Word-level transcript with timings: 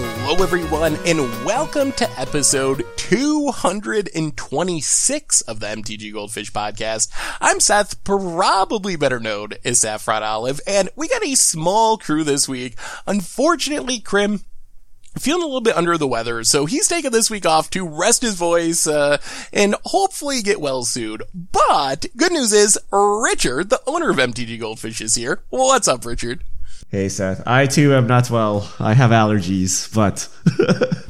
Hello, 0.00 0.44
everyone, 0.44 0.96
and 1.06 1.18
welcome 1.44 1.90
to 1.94 2.08
episode 2.20 2.84
226 2.98 5.40
of 5.40 5.58
the 5.58 5.66
MTG 5.66 6.12
Goldfish 6.12 6.52
podcast. 6.52 7.10
I'm 7.40 7.58
Seth, 7.58 8.04
probably 8.04 8.94
better 8.94 9.18
known 9.18 9.54
as 9.64 9.80
Saffron 9.80 10.22
Olive, 10.22 10.60
and 10.68 10.88
we 10.94 11.08
got 11.08 11.24
a 11.24 11.34
small 11.34 11.98
crew 11.98 12.22
this 12.22 12.48
week. 12.48 12.78
Unfortunately, 13.08 13.98
Krim 13.98 14.42
feeling 15.18 15.42
a 15.42 15.46
little 15.46 15.60
bit 15.60 15.76
under 15.76 15.98
the 15.98 16.06
weather, 16.06 16.44
so 16.44 16.66
he's 16.66 16.86
taking 16.86 17.10
this 17.10 17.28
week 17.28 17.44
off 17.44 17.68
to 17.70 17.84
rest 17.84 18.22
his 18.22 18.36
voice 18.36 18.86
uh, 18.86 19.18
and 19.52 19.74
hopefully 19.86 20.42
get 20.42 20.60
well 20.60 20.84
soon. 20.84 21.22
But 21.34 22.06
good 22.16 22.30
news 22.30 22.52
is 22.52 22.78
Richard, 22.92 23.70
the 23.70 23.82
owner 23.84 24.10
of 24.10 24.18
MTG 24.18 24.60
Goldfish, 24.60 25.00
is 25.00 25.16
here. 25.16 25.42
What's 25.50 25.88
up, 25.88 26.06
Richard? 26.06 26.44
Hey 26.90 27.10
Seth, 27.10 27.42
I 27.46 27.66
too 27.66 27.92
am 27.92 28.06
not 28.06 28.30
well. 28.30 28.72
I 28.80 28.94
have 28.94 29.10
allergies, 29.10 29.94
but 29.94 30.26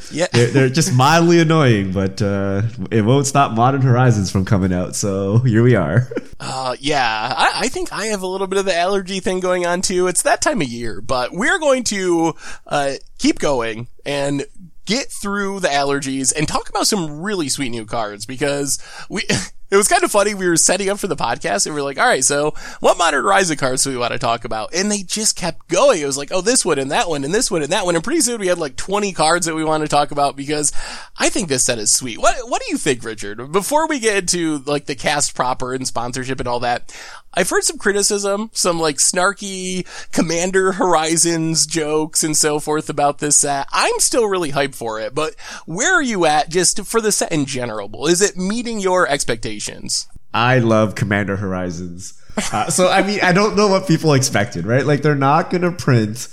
yeah, 0.12 0.27
they're, 0.32 0.48
they're, 0.48 0.69
just 0.69 0.92
mildly 0.92 1.38
annoying. 1.38 1.92
But 1.92 2.20
uh, 2.20 2.62
it 2.91 3.02
won't 3.02 3.28
stop 3.28 3.52
Modern 3.52 3.83
Horizons 3.83 4.33
from 4.33 4.45
coming 4.45 4.72
out. 4.72 4.96
So 4.96 5.38
here 5.38 5.62
we 5.62 5.77
are. 5.77 6.09
Uh, 6.41 6.77
yeah, 6.78 7.34
I, 7.36 7.64
I, 7.64 7.69
think 7.69 7.92
I 7.92 8.06
have 8.06 8.22
a 8.22 8.27
little 8.28 8.46
bit 8.46 8.60
of 8.60 8.64
the 8.64 8.77
allergy 8.77 9.19
thing 9.19 9.41
going 9.41 9.66
on 9.66 9.83
too. 9.83 10.06
It's 10.06 10.22
that 10.22 10.41
time 10.41 10.62
of 10.62 10.69
year, 10.69 11.00
but 11.00 11.33
we're 11.33 11.59
going 11.59 11.83
to 11.84 12.36
uh, 12.64 12.92
keep 13.19 13.41
going 13.41 13.88
and 14.06 14.47
get 14.84 15.08
through 15.20 15.58
the 15.58 15.66
allergies 15.66 16.33
and 16.33 16.47
talk 16.47 16.69
about 16.69 16.86
some 16.86 17.20
really 17.20 17.48
sweet 17.48 17.70
new 17.70 17.84
cards 17.84 18.24
because 18.24 18.78
we 19.10 19.24
it 19.70 19.77
was 19.77 19.88
kind 19.88 20.02
of 20.02 20.10
funny. 20.10 20.34
We 20.34 20.48
were 20.48 20.56
setting 20.56 20.88
up 20.88 20.98
for 20.98 21.06
the 21.06 21.16
podcast 21.16 21.66
and 21.66 21.74
we 21.74 21.80
are 21.80 21.84
like, 21.84 21.98
all 21.98 22.06
right, 22.06 22.24
so 22.24 22.55
what 22.80 22.98
modern 22.98 23.22
Horizon 23.22 23.56
cards 23.56 23.84
do 23.84 23.91
we 23.91 23.97
want 23.97 24.12
to 24.12 24.19
talk 24.19 24.44
about? 24.44 24.75
And 24.75 24.91
they 24.91 25.02
just 25.02 25.36
kept 25.36 25.69
going. 25.69 26.00
It 26.00 26.06
was 26.06 26.16
like, 26.16 26.30
oh, 26.33 26.41
this 26.41 26.64
one 26.64 26.78
and 26.78 26.91
that 26.91 27.08
one 27.08 27.25
and 27.25 27.34
this 27.34 27.50
one 27.50 27.62
and 27.62 27.72
that 27.72 27.84
one. 27.84 27.94
And 27.94 28.05
pretty 28.05 28.20
soon 28.20 28.41
we 28.41 28.47
had 28.47 28.58
like 28.58 28.77
20 28.77 29.12
cards 29.12 29.47
that 29.47 29.55
we 29.55 29.64
want 29.64 29.83
to 29.83 29.88
talk 29.88 30.10
about 30.10 30.36
because 30.36 30.72
I 31.19 31.28
think 31.28 31.48
this 31.48 31.64
set 31.64 31.78
is 31.78 31.92
sweet. 31.92 32.19
What, 32.19 32.48
what 32.48 32.62
do 32.62 32.72
you 32.72 32.78
think, 32.78 33.05
Richard? 33.05 33.52
Before 33.52 33.86
we 33.86 33.98
get 33.98 34.16
into 34.16 34.58
like 34.58 34.86
the 34.86 34.94
cast 34.94 35.34
proper 35.34 35.75
and 35.75 35.86
sponsorship 35.86 36.41
and 36.41 36.48
all 36.48 36.60
that, 36.60 36.94
I've 37.34 37.51
heard 37.51 37.65
some 37.65 37.79
criticism, 37.79 38.51
some 38.53 38.81
like 38.81 38.97
snarky 38.97 39.87
Commander 40.12 40.73
Horizons 40.73 41.67
jokes 41.67 42.25
and 42.25 42.37
so 42.37 42.59
forth 42.59 42.89
about 42.89 43.19
this 43.19 43.39
set. 43.39 43.67
I'm 43.73 43.98
still 44.01 44.27
really 44.27 44.53
hyped 44.53 44.75
for 44.75 45.01
it, 45.01 45.15
but 45.15 45.34
where 45.67 45.95
are 45.95 46.03
you 46.03 46.25
at 46.25 46.49
just 46.49 46.84
for 46.87 47.01
the 47.01 47.12
set 47.12 47.31
in 47.31 47.47
general? 47.47 48.06
Is 48.06 48.23
it 48.23 48.37
meeting 48.37 48.81
your 48.81 49.06
expectations? 49.06 50.09
I 50.33 50.59
love 50.59 50.95
Commander 50.95 51.37
Horizons. 51.37 52.15
Uh, 52.53 52.71
so, 52.71 52.89
I 52.89 53.03
mean, 53.03 53.19
I 53.23 53.33
don't 53.33 53.56
know 53.56 53.67
what 53.67 53.89
people 53.89 54.12
expected, 54.12 54.65
right? 54.65 54.87
Like, 54.87 55.03
they're 55.03 55.15
not 55.17 55.51
going 55.51 55.62
to 55.62 55.73
print 55.73 56.29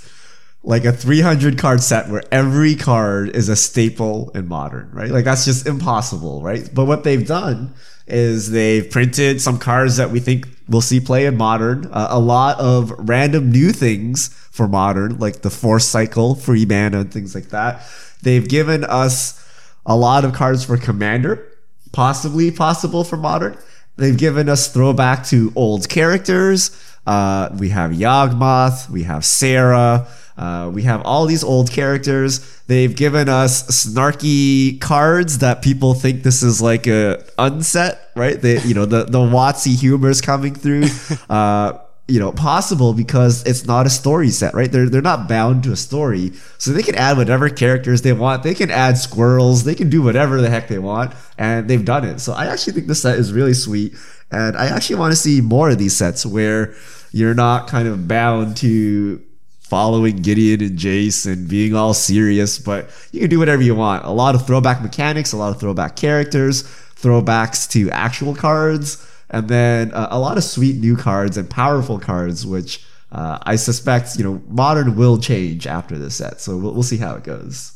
like 0.62 0.84
a 0.84 0.92
300 0.92 1.58
card 1.58 1.82
set 1.82 2.08
where 2.08 2.22
every 2.30 2.74
card 2.74 3.30
is 3.34 3.48
a 3.48 3.56
staple 3.56 4.30
in 4.30 4.46
modern, 4.46 4.90
right? 4.92 5.10
Like, 5.10 5.24
that's 5.24 5.44
just 5.44 5.66
impossible, 5.66 6.42
right? 6.42 6.68
But 6.72 6.84
what 6.84 7.04
they've 7.04 7.26
done 7.26 7.74
is 8.06 8.50
they've 8.50 8.88
printed 8.90 9.40
some 9.40 9.58
cards 9.58 9.96
that 9.96 10.10
we 10.10 10.20
think 10.20 10.46
we'll 10.68 10.80
see 10.80 11.00
play 11.00 11.26
in 11.26 11.36
modern. 11.36 11.86
Uh, 11.86 12.08
a 12.10 12.20
lot 12.20 12.58
of 12.60 12.92
random 12.98 13.50
new 13.50 13.70
things 13.72 14.28
for 14.50 14.68
modern, 14.68 15.18
like 15.18 15.42
the 15.42 15.50
force 15.50 15.86
cycle, 15.86 16.34
free 16.34 16.64
mana, 16.64 17.00
and 17.00 17.12
things 17.12 17.34
like 17.34 17.48
that. 17.50 17.82
They've 18.22 18.48
given 18.48 18.84
us 18.84 19.42
a 19.84 19.96
lot 19.96 20.24
of 20.24 20.32
cards 20.32 20.64
for 20.64 20.76
commander, 20.76 21.46
possibly 21.92 22.50
possible 22.50 23.04
for 23.04 23.16
modern. 23.16 23.56
They've 23.96 24.16
given 24.16 24.48
us 24.48 24.72
throwback 24.72 25.24
to 25.26 25.52
old 25.56 25.88
characters. 25.88 26.70
Uh, 27.06 27.50
we 27.58 27.70
have 27.70 27.92
Yawgmoth, 27.92 28.90
we 28.90 29.04
have 29.04 29.24
Serra. 29.24 30.08
Uh, 30.36 30.70
we 30.72 30.82
have 30.82 31.02
all 31.02 31.26
these 31.26 31.42
old 31.42 31.70
characters. 31.70 32.60
They've 32.66 32.94
given 32.94 33.28
us 33.28 33.62
snarky 33.68 34.80
cards 34.80 35.38
that 35.38 35.62
people 35.62 35.94
think 35.94 36.22
this 36.22 36.42
is 36.42 36.60
like 36.60 36.86
a 36.86 37.24
unset, 37.38 38.10
right? 38.14 38.40
They, 38.40 38.60
you 38.62 38.74
know, 38.74 38.84
the 38.84 39.04
the 39.04 39.18
WotC 39.18 39.78
humor 39.78 40.10
is 40.10 40.20
coming 40.20 40.54
through. 40.54 40.84
Uh, 41.28 41.78
you 42.08 42.20
know, 42.20 42.30
possible 42.30 42.92
because 42.92 43.44
it's 43.44 43.66
not 43.66 43.84
a 43.84 43.90
story 43.90 44.30
set, 44.30 44.54
right? 44.54 44.70
They're 44.70 44.88
they're 44.88 45.02
not 45.02 45.28
bound 45.28 45.64
to 45.64 45.72
a 45.72 45.76
story, 45.76 46.32
so 46.56 46.70
they 46.70 46.82
can 46.82 46.94
add 46.94 47.16
whatever 47.16 47.48
characters 47.48 48.02
they 48.02 48.12
want. 48.12 48.44
They 48.44 48.54
can 48.54 48.70
add 48.70 48.96
squirrels. 48.96 49.64
They 49.64 49.74
can 49.74 49.90
do 49.90 50.02
whatever 50.02 50.40
the 50.40 50.48
heck 50.48 50.68
they 50.68 50.78
want, 50.78 51.14
and 51.36 51.68
they've 51.68 51.84
done 51.84 52.04
it. 52.04 52.20
So 52.20 52.32
I 52.32 52.46
actually 52.46 52.74
think 52.74 52.86
this 52.86 53.02
set 53.02 53.18
is 53.18 53.32
really 53.32 53.54
sweet, 53.54 53.94
and 54.30 54.56
I 54.56 54.66
actually 54.66 54.96
want 54.96 55.12
to 55.12 55.16
see 55.16 55.40
more 55.40 55.70
of 55.70 55.78
these 55.78 55.96
sets 55.96 56.24
where 56.24 56.74
you're 57.10 57.34
not 57.34 57.66
kind 57.66 57.88
of 57.88 58.06
bound 58.06 58.56
to 58.58 59.20
following 59.68 60.16
Gideon 60.16 60.62
and 60.62 60.78
Jace 60.78 61.30
and 61.30 61.48
being 61.48 61.74
all 61.74 61.92
serious, 61.92 62.58
but 62.58 62.88
you 63.10 63.20
can 63.20 63.30
do 63.30 63.38
whatever 63.38 63.62
you 63.62 63.74
want. 63.74 64.04
A 64.04 64.10
lot 64.10 64.34
of 64.34 64.46
throwback 64.46 64.80
mechanics, 64.80 65.32
a 65.32 65.36
lot 65.36 65.52
of 65.52 65.60
throwback 65.60 65.96
characters, 65.96 66.62
throwbacks 66.94 67.68
to 67.70 67.90
actual 67.90 68.34
cards, 68.34 69.04
and 69.28 69.48
then 69.48 69.92
uh, 69.92 70.08
a 70.10 70.18
lot 70.20 70.36
of 70.36 70.44
sweet 70.44 70.76
new 70.76 70.96
cards 70.96 71.36
and 71.36 71.50
powerful 71.50 71.98
cards, 71.98 72.46
which 72.46 72.84
uh, 73.10 73.38
I 73.42 73.56
suspect, 73.56 74.16
you 74.16 74.24
know, 74.24 74.40
modern 74.48 74.96
will 74.96 75.18
change 75.18 75.66
after 75.66 75.98
this 75.98 76.14
set. 76.14 76.40
So 76.40 76.56
we'll, 76.56 76.72
we'll 76.72 76.82
see 76.82 76.98
how 76.98 77.16
it 77.16 77.24
goes. 77.24 77.75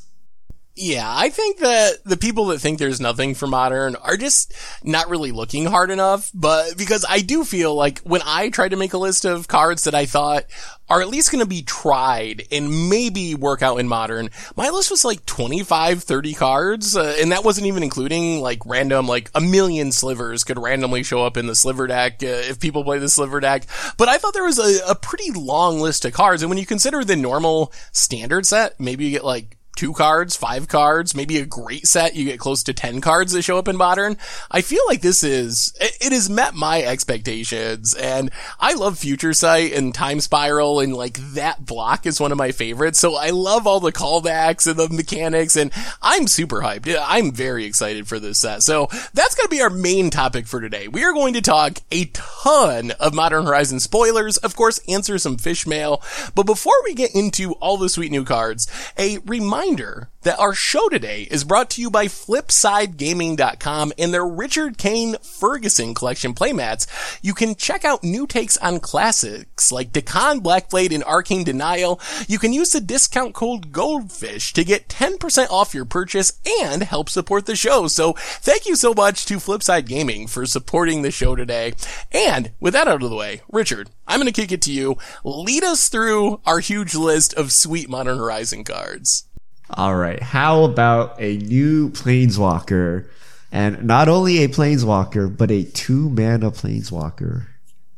Yeah, 0.76 1.04
I 1.06 1.31
think 1.31 1.58
that 1.58 2.04
the 2.04 2.16
people 2.16 2.47
that 2.47 2.60
think 2.60 2.78
there's 2.78 3.00
nothing 3.00 3.34
for 3.34 3.48
modern 3.48 3.97
are 3.97 4.16
just 4.16 4.54
not 4.84 5.10
really 5.10 5.32
looking 5.32 5.66
hard 5.66 5.91
enough, 5.91 6.31
but 6.32 6.78
because 6.78 7.04
I 7.08 7.20
do 7.20 7.44
feel 7.44 7.75
like 7.75 7.98
when 8.00 8.22
I 8.25 8.50
tried 8.50 8.70
to 8.70 8.76
make 8.76 8.92
a 8.92 8.98
list 8.98 9.25
of 9.25 9.48
cards 9.48 9.84
that 9.84 9.97
I 9.97 10.06
thought 10.06 10.44
are 10.88 11.03
at 11.03 11.09
least 11.09 11.32
going 11.32 11.44
to 11.44 11.47
be 11.47 11.62
tried 11.62 12.44
and 12.53 12.88
maybe 12.88 13.34
work 13.34 13.62
out 13.62 13.78
in 13.78 13.88
modern, 13.88 14.30
my 14.56 14.70
list 14.70 14.92
was 14.92 15.04
like 15.04 15.26
25, 15.26 16.04
30 16.04 16.34
cards, 16.34 16.97
uh, 16.97 17.16
and 17.20 17.32
that 17.32 17.44
wasn't 17.44 17.66
even 17.66 17.82
including 17.82 18.41
like 18.41 18.64
random, 18.64 19.06
like 19.06 19.28
a 19.34 19.41
million 19.41 19.91
slivers 19.91 20.44
could 20.44 20.59
randomly 20.59 21.03
show 21.03 21.26
up 21.26 21.36
in 21.36 21.48
the 21.48 21.54
sliver 21.56 21.88
deck 21.88 22.22
uh, 22.22 22.26
if 22.26 22.60
people 22.60 22.84
play 22.84 22.98
the 22.98 23.09
sliver 23.09 23.41
deck. 23.41 23.66
But 23.98 24.09
I 24.09 24.19
thought 24.19 24.34
there 24.34 24.44
was 24.44 24.59
a, 24.59 24.92
a 24.92 24.94
pretty 24.94 25.32
long 25.32 25.80
list 25.80 26.04
of 26.04 26.12
cards, 26.12 26.42
and 26.42 26.48
when 26.48 26.59
you 26.59 26.64
consider 26.66 27.04
the 27.04 27.16
normal 27.16 27.72
standard 27.91 28.47
set, 28.47 28.78
maybe 28.78 29.04
you 29.04 29.10
get 29.10 29.25
like 29.25 29.59
two 29.76 29.92
cards, 29.94 30.36
five 30.36 30.69
cards, 30.69 31.14
maybe 31.14 31.38
a 31.38 31.47
great 31.47 31.86
set, 31.86 32.14
you 32.14 32.25
get 32.25 32.38
close 32.38 32.62
to 32.62 32.75
10 32.75 33.00
cards 33.00 33.32
that 33.32 33.41
show 33.41 33.56
up 33.56 33.69
in 33.69 33.76
modern. 33.76 34.16
I 34.50 34.60
feel 34.60 34.82
like 34.86 35.00
this 35.00 35.25
is, 35.25 35.72
it, 35.81 36.12
has 36.12 36.28
met 36.28 36.54
my 36.54 36.82
expectations 36.82 37.94
and 37.94 38.30
I 38.59 38.75
love 38.75 38.98
Future 38.98 39.32
Sight 39.32 39.72
and 39.72 39.94
Time 39.94 40.20
Spiral 40.20 40.80
and 40.80 40.94
like 40.94 41.19
that 41.32 41.64
block 41.64 42.04
is 42.04 42.20
one 42.20 42.32
of 42.32 42.36
my 42.36 42.53
favorites. 42.53 42.98
So 42.98 43.16
I 43.16 43.30
love 43.30 43.66
all 43.66 43.80
the 43.80 43.92
callbacks 43.92 44.66
and 44.66 44.76
the 44.76 44.94
mechanics 44.94 45.56
and 45.56 45.72
I'm 46.03 46.26
super 46.26 46.60
hyped. 46.60 46.94
I'm 47.00 47.32
very 47.32 47.64
excited 47.64 48.06
for 48.06 48.19
this 48.19 48.38
set. 48.38 48.62
So 48.62 48.88
that's 49.14 49.34
going 49.34 49.47
to 49.47 49.50
be 49.50 49.62
our 49.62 49.70
main 49.70 50.10
topic 50.10 50.47
for 50.47 50.60
today. 50.60 50.88
We 50.88 51.04
are 51.04 51.14
going 51.14 51.34
to 51.34 51.41
talk 51.41 51.78
a 51.91 52.06
ton 52.12 52.91
of 53.00 53.14
Modern 53.14 53.47
Horizon 53.47 53.80
spoilers, 53.80 54.36
of 54.38 54.56
course, 54.56 54.80
answer 54.88 55.16
some 55.16 55.38
fish 55.38 55.66
mail. 55.66 56.03
But 56.34 56.44
before 56.44 56.75
we 56.84 56.92
get 56.92 57.14
into 57.14 57.53
all 57.54 57.78
the 57.78 57.88
sweet 57.88 58.10
new 58.10 58.25
cards, 58.25 58.66
a 58.98 59.19
reminder 59.25 59.59
reminder 59.60 60.09
that 60.22 60.38
our 60.38 60.54
show 60.54 60.88
today 60.88 61.26
is 61.31 61.44
brought 61.44 61.71
to 61.71 61.81
you 61.81 61.91
by 61.91 62.06
FlipsideGaming.com 62.06 63.93
and 63.98 64.12
their 64.12 64.26
Richard 64.26 64.76
Kane 64.76 65.16
Ferguson 65.22 65.94
collection 65.94 66.34
playmats. 66.34 66.87
You 67.22 67.32
can 67.34 67.54
check 67.54 67.84
out 67.84 68.04
new 68.04 68.26
takes 68.26 68.56
on 68.59 68.81
classics 68.81 69.72
like 69.72 69.93
Dakkon 69.93 70.41
Blackblade 70.41 70.94
and 70.94 71.04
Arcane 71.04 71.44
Denial. 71.44 72.00
You 72.28 72.38
can 72.38 72.53
use 72.53 72.72
the 72.72 72.81
discount 72.81 73.34
code 73.34 73.72
Goldfish 73.72 74.53
to 74.54 74.65
get 74.65 74.88
10% 74.88 75.50
off 75.50 75.75
your 75.75 75.87
purchase 75.87 76.38
and 76.62 76.82
help 76.82 77.09
support 77.09 77.47
the 77.47 77.56
show. 77.56 77.87
So 77.87 78.12
thank 78.19 78.66
you 78.66 78.77
so 78.77 78.92
much 78.94 79.25
to 79.27 79.37
Flipside 79.37 79.87
Gaming 79.87 80.27
for 80.27 80.45
supporting 80.47 81.03
the 81.03 81.10
show 81.10 81.34
today. 81.34 81.74
And 82.13 82.53
with 82.60 82.74
that 82.74 82.89
out 82.89 83.03
of 83.03 83.10
the 83.10 83.16
way, 83.16 83.41
Richard, 83.51 83.91
I'm 84.06 84.21
going 84.21 84.33
to 84.33 84.39
kick 84.39 84.53
it 84.53 84.63
to 84.63 84.72
you. 84.72 84.98
Lead 85.24 85.65
us 85.65 85.89
through 85.89 86.41
our 86.45 86.60
huge 86.60 86.95
list 86.95 87.33
of 87.34 87.53
sweet 87.53 87.89
Modern 87.89 88.18
Horizon 88.18 88.65
cards. 88.65 89.27
All 89.74 89.94
right. 89.94 90.20
How 90.20 90.64
about 90.64 91.14
a 91.20 91.36
new 91.38 91.90
planeswalker? 91.90 93.08
And 93.52 93.84
not 93.84 94.08
only 94.08 94.42
a 94.42 94.48
planeswalker, 94.48 95.36
but 95.36 95.50
a 95.50 95.64
two 95.64 96.10
mana 96.10 96.50
planeswalker. 96.50 97.46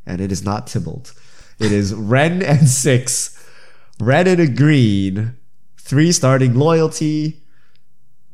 And 0.06 0.20
it 0.20 0.30
is 0.30 0.44
not 0.44 0.66
Tibalt. 0.66 1.14
It 1.58 1.72
is 1.72 1.94
Wrenn 1.94 2.42
and 2.42 2.68
six. 2.68 3.38
Red 3.98 4.28
and 4.28 4.40
a 4.40 4.48
green. 4.48 5.36
Three 5.78 6.12
starting 6.12 6.54
loyalty. 6.54 7.38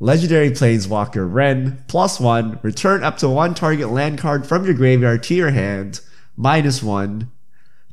Legendary 0.01 0.49
Planeswalker 0.49 1.31
Wrenn, 1.31 1.83
plus 1.87 2.19
one. 2.21 2.57
Return 2.63 3.03
up 3.03 3.17
to 3.17 3.27
one 3.27 3.53
target 3.53 3.89
land 3.89 4.17
card 4.17 4.47
from 4.47 4.63
your 4.63 4.73
graveyard 4.73 5.23
to 5.23 5.35
your 5.35 5.49
hand, 5.49 5.99
minus 6.37 6.81
one. 6.81 7.29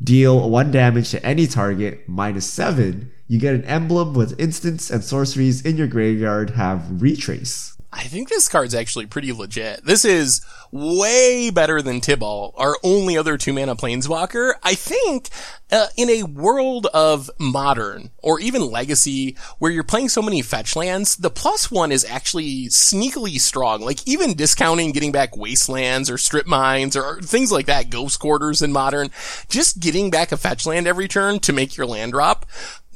Deal 0.02 0.48
one 0.48 0.70
damage 0.70 1.10
to 1.10 1.26
any 1.26 1.48
target, 1.48 2.08
minus 2.08 2.48
seven 2.48 3.10
you 3.28 3.38
get 3.38 3.55
an 3.55 3.64
emblem 3.64 4.14
with 4.14 4.38
instants 4.38 4.90
and 4.90 5.02
sorceries 5.02 5.64
in 5.64 5.76
your 5.76 5.87
graveyard 5.87 6.50
have 6.50 7.02
retrace. 7.02 7.76
I 7.93 8.02
think 8.02 8.28
this 8.28 8.49
card's 8.49 8.75
actually 8.75 9.06
pretty 9.06 9.32
legit. 9.32 9.84
This 9.84 10.05
is 10.05 10.44
way 10.70 11.50
better 11.50 11.81
than 11.81 12.00
Tibalt, 12.00 12.52
our 12.56 12.76
only 12.82 13.17
other 13.17 13.38
two 13.38 13.55
mana 13.55 13.75
planeswalker. 13.75 14.55
I 14.62 14.75
think 14.75 15.31
uh, 15.70 15.87
in 15.96 16.11
a 16.11 16.25
world 16.25 16.87
of 16.93 17.31
modern 17.38 18.11
or 18.19 18.38
even 18.38 18.70
legacy 18.70 19.37
where 19.58 19.70
you're 19.70 19.82
playing 19.82 20.11
so 20.11 20.20
many 20.20 20.43
fetch 20.43 20.76
lands, 20.76 21.17
the 21.17 21.31
plus 21.31 21.70
one 21.70 21.90
is 21.90 22.05
actually 22.05 22.67
sneakily 22.67 23.40
strong. 23.40 23.81
Like 23.81 24.06
even 24.06 24.34
discounting 24.34 24.93
getting 24.93 25.12
back 25.12 25.34
wastelands 25.37 26.11
or 26.11 26.19
strip 26.19 26.46
mines 26.46 26.96
or 26.96 27.22
things 27.22 27.50
like 27.50 27.67
that, 27.67 27.88
ghost 27.88 28.20
quarters 28.20 28.61
in 28.61 28.72
modern, 28.72 29.11
just 29.49 29.81
getting 29.81 30.11
back 30.11 30.32
a 30.32 30.37
fetch 30.37 30.67
land 30.67 30.87
every 30.87 31.08
turn 31.08 31.38
to 31.40 31.52
make 31.52 31.79
your 31.79 31.87
land 31.87 32.12
drop 32.12 32.44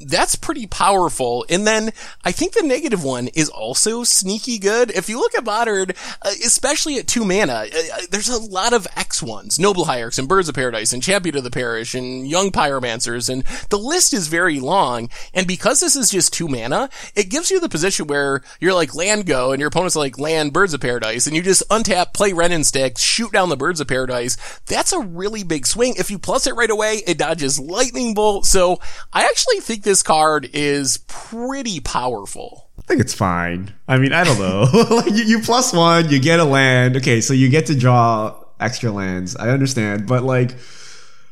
that's 0.07 0.35
pretty 0.35 0.67
powerful. 0.67 1.45
And 1.49 1.65
then 1.65 1.91
I 2.23 2.31
think 2.31 2.53
the 2.53 2.63
negative 2.63 3.03
one 3.03 3.27
is 3.29 3.49
also 3.49 4.03
sneaky 4.03 4.57
good. 4.57 4.91
If 4.91 5.09
you 5.09 5.19
look 5.19 5.35
at 5.35 5.43
modern, 5.43 5.91
uh, 6.21 6.31
especially 6.45 6.97
at 6.97 7.07
two 7.07 7.25
mana, 7.25 7.53
uh, 7.53 7.79
uh, 7.93 8.01
there's 8.09 8.29
a 8.29 8.37
lot 8.37 8.73
of 8.73 8.87
X 8.95 9.21
ones, 9.21 9.59
Noble 9.59 9.85
Hierarchs 9.85 10.17
and 10.17 10.27
Birds 10.27 10.49
of 10.49 10.55
Paradise 10.55 10.93
and 10.93 11.03
Champion 11.03 11.37
of 11.37 11.43
the 11.43 11.51
Parish 11.51 11.95
and 11.95 12.27
Young 12.27 12.51
Pyromancers. 12.51 13.29
And 13.29 13.43
the 13.69 13.77
list 13.77 14.13
is 14.13 14.27
very 14.27 14.59
long. 14.59 15.09
And 15.33 15.47
because 15.47 15.79
this 15.79 15.95
is 15.95 16.09
just 16.09 16.33
two 16.33 16.47
mana, 16.47 16.89
it 17.15 17.29
gives 17.29 17.51
you 17.51 17.59
the 17.59 17.69
position 17.69 18.07
where 18.07 18.41
you're 18.59 18.73
like 18.73 18.95
land 18.95 19.25
go 19.25 19.51
and 19.51 19.59
your 19.59 19.67
opponent's 19.67 19.95
like 19.95 20.19
land 20.19 20.53
Birds 20.53 20.73
of 20.73 20.81
Paradise 20.81 21.27
and 21.27 21.35
you 21.35 21.41
just 21.41 21.67
untap, 21.69 22.13
play 22.13 22.33
Wrenn 22.33 22.51
and 22.51 22.65
Six, 22.65 23.01
shoot 23.01 23.31
down 23.31 23.49
the 23.49 23.57
Birds 23.57 23.81
of 23.81 23.87
Paradise. 23.87 24.37
That's 24.65 24.93
a 24.93 24.99
really 24.99 25.43
big 25.43 25.65
swing. 25.65 25.95
If 25.97 26.11
you 26.11 26.19
plus 26.19 26.47
it 26.47 26.55
right 26.55 26.69
away, 26.69 27.01
it 27.05 27.17
dodges 27.17 27.59
lightning 27.59 28.13
bolt. 28.13 28.45
So 28.45 28.79
I 29.13 29.23
actually 29.23 29.59
think 29.59 29.83
this 29.91 30.03
card 30.03 30.49
is 30.53 30.99
pretty 31.09 31.81
powerful. 31.81 32.69
I 32.79 32.81
think 32.83 33.01
it's 33.01 33.13
fine. 33.13 33.73
I 33.89 33.97
mean, 33.97 34.13
I 34.13 34.23
don't 34.23 34.39
know. 34.47 34.61
like 34.95 35.11
you, 35.11 35.23
you 35.25 35.39
plus 35.41 35.73
one, 35.73 36.09
you 36.09 36.17
get 36.17 36.39
a 36.39 36.45
land. 36.45 36.95
Okay, 36.95 37.19
so 37.19 37.33
you 37.33 37.49
get 37.49 37.65
to 37.65 37.75
draw 37.77 38.41
extra 38.57 38.89
lands. 38.89 39.35
I 39.35 39.49
understand, 39.49 40.07
but 40.07 40.23
like 40.23 40.51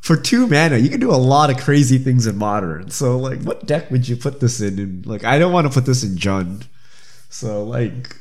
for 0.01 0.17
two 0.17 0.45
mana, 0.45 0.75
you 0.75 0.89
can 0.89 0.99
do 0.99 1.09
a 1.09 1.15
lot 1.15 1.49
of 1.49 1.57
crazy 1.57 1.99
things 1.99 2.27
in 2.27 2.37
modern. 2.37 2.89
So 2.89 3.17
like, 3.17 3.41
what 3.43 3.65
deck 3.65 3.89
would 3.91 4.09
you 4.09 4.17
put 4.17 4.41
this 4.41 4.59
in? 4.59 4.77
And 4.77 5.05
like, 5.05 5.23
I 5.23 5.39
don't 5.39 5.53
want 5.53 5.65
to 5.65 5.73
put 5.73 5.85
this 5.85 6.03
in 6.03 6.17
Jund. 6.17 6.65
So 7.29 7.63
like, 7.63 8.13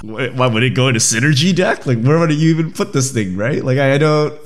why 0.00 0.46
would 0.46 0.62
it 0.62 0.70
go 0.70 0.88
into 0.88 1.00
synergy 1.00 1.54
deck? 1.54 1.84
Like, 1.84 2.00
where 2.00 2.18
would 2.18 2.32
you 2.32 2.48
even 2.48 2.72
put 2.72 2.94
this 2.94 3.12
thing? 3.12 3.36
Right? 3.36 3.62
Like, 3.62 3.76
I 3.76 3.98
don't. 3.98 4.40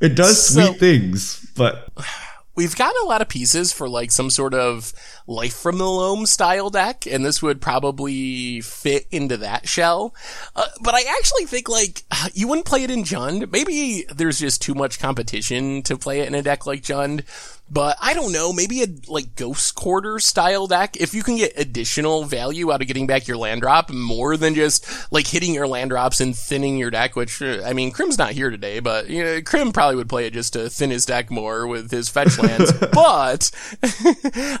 It 0.00 0.14
does 0.14 0.54
sweet 0.54 0.66
so, 0.66 0.72
things, 0.74 1.50
but 1.56 1.88
we've 2.58 2.74
got 2.74 2.92
a 3.04 3.06
lot 3.06 3.22
of 3.22 3.28
pieces 3.28 3.72
for 3.72 3.88
like 3.88 4.10
some 4.10 4.30
sort 4.30 4.52
of 4.52 4.92
life 5.28 5.54
from 5.54 5.78
the 5.78 5.88
loam 5.88 6.26
style 6.26 6.70
deck, 6.70 7.06
and 7.06 7.24
this 7.24 7.40
would 7.40 7.60
probably 7.60 8.60
fit 8.62 9.06
into 9.12 9.36
that 9.36 9.68
shell. 9.68 10.12
Uh, 10.56 10.66
but 10.82 10.92
I 10.92 11.02
actually 11.02 11.44
think 11.44 11.68
like 11.68 12.02
you 12.34 12.48
wouldn't 12.48 12.66
play 12.66 12.82
it 12.82 12.90
in 12.90 13.04
Jund. 13.04 13.52
Maybe 13.52 14.06
there's 14.12 14.40
just 14.40 14.60
too 14.60 14.74
much 14.74 14.98
competition 14.98 15.82
to 15.82 15.96
play 15.96 16.18
it 16.18 16.26
in 16.26 16.34
a 16.34 16.42
deck 16.42 16.66
like 16.66 16.82
Jund. 16.82 17.22
But 17.70 17.96
I 18.00 18.14
don't 18.14 18.32
know, 18.32 18.52
maybe 18.52 18.82
a 18.82 18.86
like 19.08 19.34
ghost 19.34 19.74
quarter 19.74 20.18
style 20.18 20.66
deck. 20.66 20.96
If 20.96 21.14
you 21.14 21.22
can 21.22 21.36
get 21.36 21.52
additional 21.56 22.24
value 22.24 22.72
out 22.72 22.80
of 22.80 22.88
getting 22.88 23.06
back 23.06 23.28
your 23.28 23.36
land 23.36 23.60
drop 23.60 23.90
more 23.90 24.36
than 24.36 24.54
just 24.54 24.86
like 25.12 25.26
hitting 25.26 25.54
your 25.54 25.68
land 25.68 25.90
drops 25.90 26.20
and 26.20 26.34
thinning 26.34 26.78
your 26.78 26.90
deck, 26.90 27.14
which 27.14 27.42
uh, 27.42 27.62
I 27.64 27.74
mean, 27.74 27.90
Krim's 27.90 28.18
not 28.18 28.32
here 28.32 28.50
today, 28.50 28.80
but 28.80 29.10
you 29.10 29.22
know, 29.22 29.42
Krim 29.42 29.72
probably 29.72 29.96
would 29.96 30.08
play 30.08 30.26
it 30.26 30.32
just 30.32 30.54
to 30.54 30.70
thin 30.70 30.90
his 30.90 31.04
deck 31.04 31.30
more 31.30 31.66
with 31.66 31.90
his 31.90 32.08
fetch 32.08 32.38
lands. 32.38 32.72
but 32.92 33.50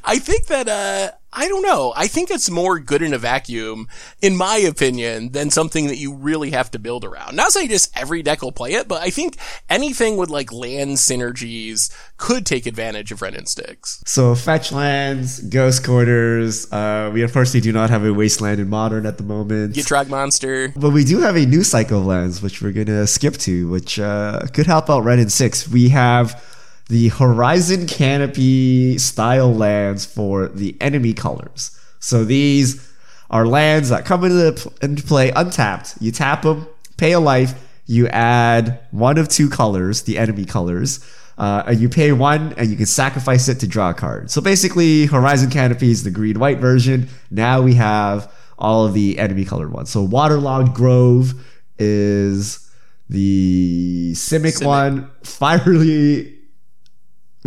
I 0.04 0.18
think 0.22 0.46
that 0.46 0.68
uh 0.68 1.12
I 1.38 1.46
don't 1.46 1.62
know. 1.62 1.92
I 1.94 2.08
think 2.08 2.32
it's 2.32 2.50
more 2.50 2.80
good 2.80 3.00
in 3.00 3.14
a 3.14 3.18
vacuum, 3.18 3.86
in 4.20 4.36
my 4.36 4.56
opinion, 4.56 5.30
than 5.30 5.50
something 5.50 5.86
that 5.86 5.96
you 5.96 6.12
really 6.12 6.50
have 6.50 6.68
to 6.72 6.80
build 6.80 7.04
around. 7.04 7.36
Not 7.36 7.52
saying 7.52 7.68
just 7.68 7.96
every 7.96 8.24
deck 8.24 8.42
will 8.42 8.50
play 8.50 8.72
it, 8.72 8.88
but 8.88 9.02
I 9.02 9.10
think 9.10 9.36
anything 9.70 10.16
with 10.16 10.30
like 10.30 10.52
land 10.52 10.96
synergies 10.96 11.94
could 12.16 12.44
take 12.44 12.66
advantage 12.66 13.12
of 13.12 13.22
Wrenn 13.22 13.36
and 13.36 13.48
Six. 13.48 14.02
So 14.04 14.34
fetch 14.34 14.72
lands, 14.72 15.38
ghost 15.38 15.84
quarters. 15.84 16.72
Uh, 16.72 17.12
we 17.14 17.22
unfortunately 17.22 17.60
do 17.60 17.72
not 17.72 17.88
have 17.90 18.04
a 18.04 18.12
wasteland 18.12 18.58
in 18.58 18.68
modern 18.68 19.06
at 19.06 19.16
the 19.16 19.22
moment. 19.22 19.76
Gitrog 19.76 20.08
monster. 20.08 20.72
But 20.74 20.90
we 20.90 21.04
do 21.04 21.20
have 21.20 21.36
a 21.36 21.46
new 21.46 21.62
cycle 21.62 22.00
of 22.00 22.06
lands, 22.06 22.42
which 22.42 22.60
we're 22.60 22.72
gonna 22.72 23.06
skip 23.06 23.34
to, 23.34 23.68
which 23.68 24.00
uh, 24.00 24.40
could 24.52 24.66
help 24.66 24.90
out 24.90 25.04
Wrenn 25.04 25.20
and 25.20 25.30
Six. 25.30 25.68
We 25.68 25.90
have 25.90 26.42
the 26.88 27.08
Horizon 27.08 27.86
Canopy 27.86 28.98
style 28.98 29.54
lands 29.54 30.06
for 30.06 30.48
the 30.48 30.76
enemy 30.80 31.12
colors. 31.12 31.78
So 32.00 32.24
these 32.24 32.90
are 33.30 33.46
lands 33.46 33.90
that 33.90 34.06
come 34.06 34.24
into, 34.24 34.72
into 34.80 35.02
play 35.02 35.30
untapped. 35.30 35.96
You 36.00 36.12
tap 36.12 36.42
them, 36.42 36.66
pay 36.96 37.12
a 37.12 37.20
life, 37.20 37.54
you 37.86 38.08
add 38.08 38.80
one 38.90 39.18
of 39.18 39.28
two 39.28 39.50
colors, 39.50 40.02
the 40.02 40.18
enemy 40.18 40.46
colors, 40.46 41.04
uh, 41.36 41.62
and 41.66 41.78
you 41.78 41.88
pay 41.88 42.12
one 42.12 42.54
and 42.56 42.70
you 42.70 42.76
can 42.76 42.86
sacrifice 42.86 43.48
it 43.48 43.60
to 43.60 43.66
draw 43.66 43.90
a 43.90 43.94
card. 43.94 44.30
So 44.30 44.40
basically, 44.40 45.06
Horizon 45.06 45.50
Canopy 45.50 45.90
is 45.90 46.04
the 46.04 46.10
green 46.10 46.38
white 46.38 46.58
version. 46.58 47.08
Now 47.30 47.60
we 47.60 47.74
have 47.74 48.32
all 48.58 48.86
of 48.86 48.94
the 48.94 49.18
enemy 49.18 49.44
colored 49.44 49.72
ones. 49.72 49.90
So 49.90 50.02
Waterlogged 50.02 50.74
Grove 50.74 51.34
is 51.78 52.70
the 53.08 54.12
Simic, 54.14 54.58
Simic. 54.58 54.66
one. 54.66 55.10
Fiery 55.22 56.37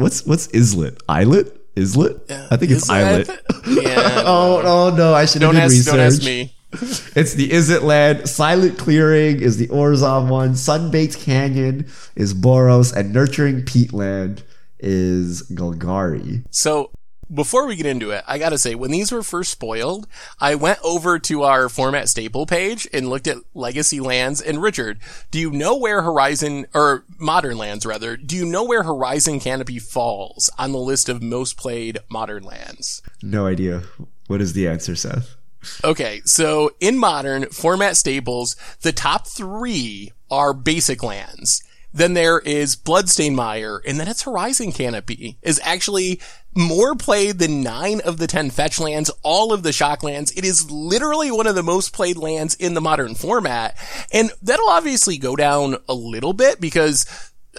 What's 0.02 0.26
what's 0.26 0.54
islet? 0.54 1.02
Islet? 1.08 1.58
Islet? 1.78 2.22
Yeah. 2.30 2.48
I 2.52 2.58
think 2.58 2.72
it's 2.72 2.90
islet. 2.90 3.28
yeah. 3.68 4.24
oh, 4.26 4.62
oh 4.64 4.96
no, 4.96 5.14
I 5.14 5.26
should 5.26 5.42
have 5.42 5.54
done 5.54 5.70
research. 5.70 5.94
Don't 5.94 6.00
ask 6.00 6.24
me. 6.24 6.54
it's 6.74 7.34
the 7.34 7.50
Izzet 7.50 7.82
land. 7.82 8.30
Silent 8.30 8.78
Clearing 8.78 9.42
is 9.42 9.58
the 9.58 9.68
Orzhov 9.68 10.30
one. 10.30 10.54
Sunbaked 10.54 11.22
Canyon 11.24 11.86
is 12.16 12.34
Boros, 12.34 12.96
and 12.96 13.14
Nurturing 13.14 13.64
Peatland 13.64 14.44
is 14.80 15.44
Golgari. 15.52 16.46
So 16.50 16.92
before 17.34 17.66
we 17.66 17.76
get 17.76 17.86
into 17.86 18.12
it, 18.12 18.24
I 18.28 18.38
gotta 18.38 18.58
say, 18.58 18.76
when 18.76 18.92
these 18.92 19.12
were 19.12 19.24
first 19.24 19.52
spoiled, 19.52 20.08
I 20.40 20.56
went 20.56 20.80
over 20.84 21.20
to 21.20 21.44
our 21.44 21.70
format 21.70 22.10
staple 22.10 22.46
page 22.46 22.88
and 22.94 23.10
looked 23.10 23.28
at 23.28 23.38
legacy 23.54 24.00
lands. 24.00 24.42
And 24.42 24.62
Richard, 24.62 25.00
do 25.32 25.40
you 25.40 25.52
know 25.52 25.78
where 25.78 26.02
Horizon, 26.02 26.68
or 26.74 27.06
modern 27.18 27.58
lands 27.58 27.86
rather, 27.86 28.18
do 28.18 28.36
you 28.36 28.46
know 28.46 28.64
where 28.64 28.84
Horizon 28.84 29.40
Canopy 29.40 29.80
falls 29.80 30.50
on 30.58 30.72
the 30.72 30.78
list 30.78 31.10
of 31.10 31.22
most 31.22 31.58
played 31.58 32.00
modern 32.10 32.44
lands? 32.44 33.02
No 33.22 33.46
idea. 33.48 33.84
What 34.28 34.42
is 34.42 34.54
the 34.54 34.68
answer, 34.68 34.96
Seth? 34.96 35.36
Okay, 35.84 36.22
so 36.26 36.72
in 36.80 36.98
modern 36.98 37.46
format 37.50 37.96
staples, 37.96 38.56
the 38.82 38.92
top 38.92 39.28
three 39.28 40.12
are 40.30 40.54
basic 40.54 41.04
lands. 41.04 41.64
Then 41.94 42.14
there 42.14 42.40
is 42.40 42.78
Bloodstained 42.78 43.36
Mire, 43.36 43.82
and 43.86 44.00
then 44.00 44.08
it's 44.08 44.24
Horizon 44.24 44.72
Canopy 44.72 45.38
is 45.42 45.60
actually 45.64 46.22
more 46.56 46.96
played 46.96 47.40
than 47.40 47.62
nine 47.62 48.02
of 48.02 48.18
the 48.18 48.28
ten 48.28 48.50
fetch 48.50 48.80
lands, 48.80 49.12
all 49.24 49.54
of 49.54 49.64
the 49.64 49.74
shock 49.74 50.04
lands. 50.04 50.32
It 50.32 50.46
is 50.46 50.70
literally 50.70 51.32
one 51.32 51.48
of 51.48 51.56
the 51.56 51.64
most 51.64 51.94
played 51.94 52.18
lands 52.18 52.56
in 52.56 52.74
the 52.74 52.82
modern 52.82 53.16
format. 53.16 53.78
And 54.12 54.32
that'll 54.42 54.70
obviously 54.70 55.18
go 55.18 55.36
down 55.36 55.78
a 55.88 55.94
little 55.94 56.34
bit 56.34 56.60
because 56.60 57.06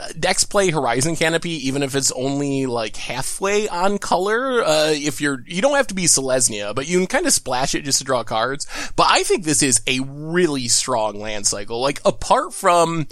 uh, 0.01 0.09
decks 0.19 0.45
play 0.45 0.71
Horizon 0.71 1.17
Canopy, 1.17 1.69
even 1.69 1.83
if 1.83 1.95
it's 1.95 2.13
only 2.13 2.67
like 2.67 2.97
halfway 2.97 3.69
on 3.69 3.99
color. 3.99 4.63
Uh, 4.63 4.91
if 4.91 5.21
you're, 5.21 5.43
you 5.47 5.61
don't 5.61 5.77
have 5.77 5.89
to 5.89 5.95
be 5.95 6.05
Selesnya, 6.05 6.75
but 6.75 6.87
you 6.87 6.99
can 6.99 7.07
kind 7.07 7.27
of 7.27 7.33
splash 7.33 7.75
it 7.75 7.85
just 7.85 7.99
to 7.99 8.05
draw 8.05 8.25
cards. 8.25 8.67
But 8.97 9.07
I 9.11 9.23
think 9.23 9.45
this 9.45 9.63
is 9.63 9.83
a 9.87 10.01
really 10.01 10.69
strong 10.69 11.19
land 11.19 11.47
cycle. 11.47 11.81
Like 11.81 12.01
apart 12.05 12.55
from 12.55 13.07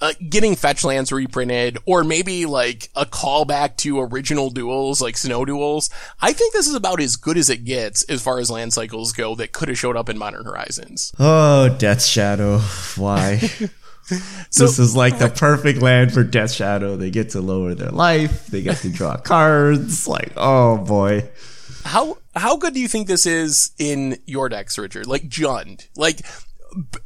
uh, 0.00 0.12
getting 0.28 0.56
fetch 0.56 0.84
lands 0.84 1.12
reprinted 1.12 1.78
or 1.86 2.04
maybe 2.04 2.46
like 2.46 2.90
a 2.96 3.06
callback 3.06 3.76
to 3.76 4.00
original 4.00 4.50
duels 4.50 5.00
like 5.00 5.16
snow 5.16 5.44
duels 5.44 5.88
i 6.20 6.32
think 6.32 6.52
this 6.52 6.66
is 6.66 6.74
about 6.74 7.00
as 7.00 7.16
good 7.16 7.36
as 7.36 7.48
it 7.48 7.64
gets 7.64 8.02
as 8.04 8.22
far 8.22 8.38
as 8.38 8.50
land 8.50 8.72
cycles 8.72 9.12
go 9.12 9.34
that 9.34 9.52
could 9.52 9.68
have 9.68 9.78
showed 9.78 9.96
up 9.96 10.08
in 10.08 10.18
modern 10.18 10.44
horizons. 10.44 11.12
Oh 11.18 11.74
death 11.78 12.04
shadow. 12.04 12.58
Why? 12.96 13.38
So, 13.38 13.66
this 14.66 14.78
is 14.78 14.94
like 14.94 15.18
the 15.18 15.28
perfect 15.28 15.80
land 15.80 16.12
for 16.12 16.24
death 16.24 16.52
shadow. 16.52 16.96
They 16.96 17.10
get 17.10 17.30
to 17.30 17.40
lower 17.40 17.74
their 17.74 17.90
life. 17.90 18.46
They 18.46 18.62
get 18.62 18.78
to 18.78 18.90
draw 18.90 19.16
cards. 19.32 20.06
Like 20.06 20.32
oh 20.36 20.78
boy. 20.78 21.28
How 21.84 22.18
how 22.34 22.56
good 22.56 22.74
do 22.74 22.80
you 22.80 22.88
think 22.88 23.06
this 23.06 23.26
is 23.26 23.72
in 23.78 24.18
your 24.26 24.48
decks, 24.48 24.78
Richard? 24.78 25.06
Like 25.06 25.28
Jund. 25.28 25.86
Like 25.96 26.20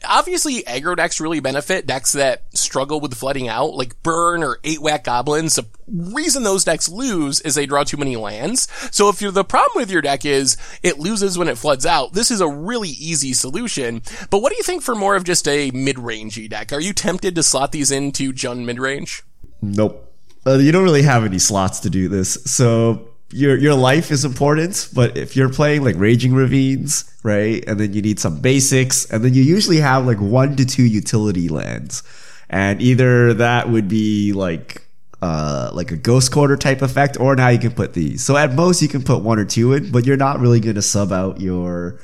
obviously 0.04 0.62
aggro 0.62 0.96
decks 0.96 1.20
really 1.20 1.40
benefit 1.40 1.87
decks 1.87 2.12
that 2.12 2.44
struggle 2.56 3.00
with 3.00 3.14
flooding 3.14 3.48
out, 3.48 3.75
like 3.75 4.02
burn 4.02 4.42
or 4.42 4.58
eight 4.64 4.80
whack 4.80 5.04
goblins. 5.04 5.56
The 5.56 5.66
reason 5.87 6.42
those 6.42 6.64
decks 6.64 6.88
lose 6.88 7.40
is 7.40 7.54
they 7.54 7.66
draw 7.66 7.84
too 7.84 7.96
many 7.96 8.16
lands. 8.16 8.68
So 8.90 9.08
if 9.08 9.20
you're 9.20 9.30
the 9.30 9.44
problem 9.44 9.80
with 9.80 9.90
your 9.90 10.02
deck 10.02 10.25
is 10.25 10.56
it 10.82 10.98
loses 10.98 11.38
when 11.38 11.48
it 11.48 11.58
floods 11.58 11.87
out, 11.87 12.12
this 12.12 12.30
is 12.30 12.40
a 12.40 12.48
really 12.48 12.90
easy 12.90 13.32
solution. 13.32 14.02
But 14.30 14.42
what 14.42 14.50
do 14.50 14.56
you 14.56 14.62
think 14.62 14.82
for 14.82 14.94
more 14.94 15.16
of 15.16 15.25
just 15.25 15.46
a 15.48 15.70
mid-rangey 15.72 16.48
deck? 16.48 16.72
Are 16.72 16.80
you 16.80 16.92
tempted 16.92 17.34
to 17.34 17.42
slot 17.42 17.72
these 17.72 17.90
into 17.90 18.32
Jund 18.32 18.64
mid-range? 18.64 19.22
Nope. 19.60 20.04
Uh, 20.46 20.54
you 20.54 20.72
don't 20.72 20.84
really 20.84 21.02
have 21.02 21.25
any 21.25 21.38
slots 21.38 21.80
to 21.80 21.90
do 21.90 22.08
this. 22.08 22.34
So 22.44 23.08
your 23.30 23.56
your 23.56 23.75
life 23.75 24.11
is 24.11 24.25
important, 24.25 24.88
but 24.94 25.16
if 25.16 25.37
you're 25.37 25.50
playing 25.50 25.85
like 25.85 25.97
Raging 25.99 26.32
Ravines, 26.32 27.12
right, 27.23 27.62
and 27.66 27.78
then 27.78 27.92
you 27.92 28.00
need 28.00 28.18
some 28.18 28.40
basics, 28.40 29.04
and 29.11 29.23
then 29.25 29.35
you 29.35 29.42
usually 29.42 29.78
have 29.78 30.06
like 30.06 30.20
one 30.20 30.56
to 30.56 30.64
two 30.64 30.85
utility 30.85 31.49
lands, 31.49 32.02
and 32.49 32.80
either 32.80 33.35
that 33.35 33.68
would 33.68 33.88
be 33.88 34.32
like 34.32 34.82
uh 35.20 35.70
like 35.73 35.90
a 35.90 35.97
ghost 35.97 36.32
quarter 36.32 36.56
type 36.56 36.80
effect, 36.80 37.20
or 37.20 37.37
now 37.37 37.49
you 37.49 37.58
can 37.58 37.73
put 37.73 37.92
these. 37.92 38.25
So 38.25 38.37
at 38.37 38.54
most 38.54 38.80
you 38.80 38.88
can 38.88 39.02
put 39.02 39.23
one 39.23 39.38
or 39.38 39.44
two 39.44 39.75
in, 39.75 39.90
but 39.92 40.06
you're 40.06 40.16
not 40.16 40.40
really 40.40 40.61
going 40.61 40.76
to 40.76 40.82
sub 40.82 41.12
out 41.12 41.40
your 41.40 42.00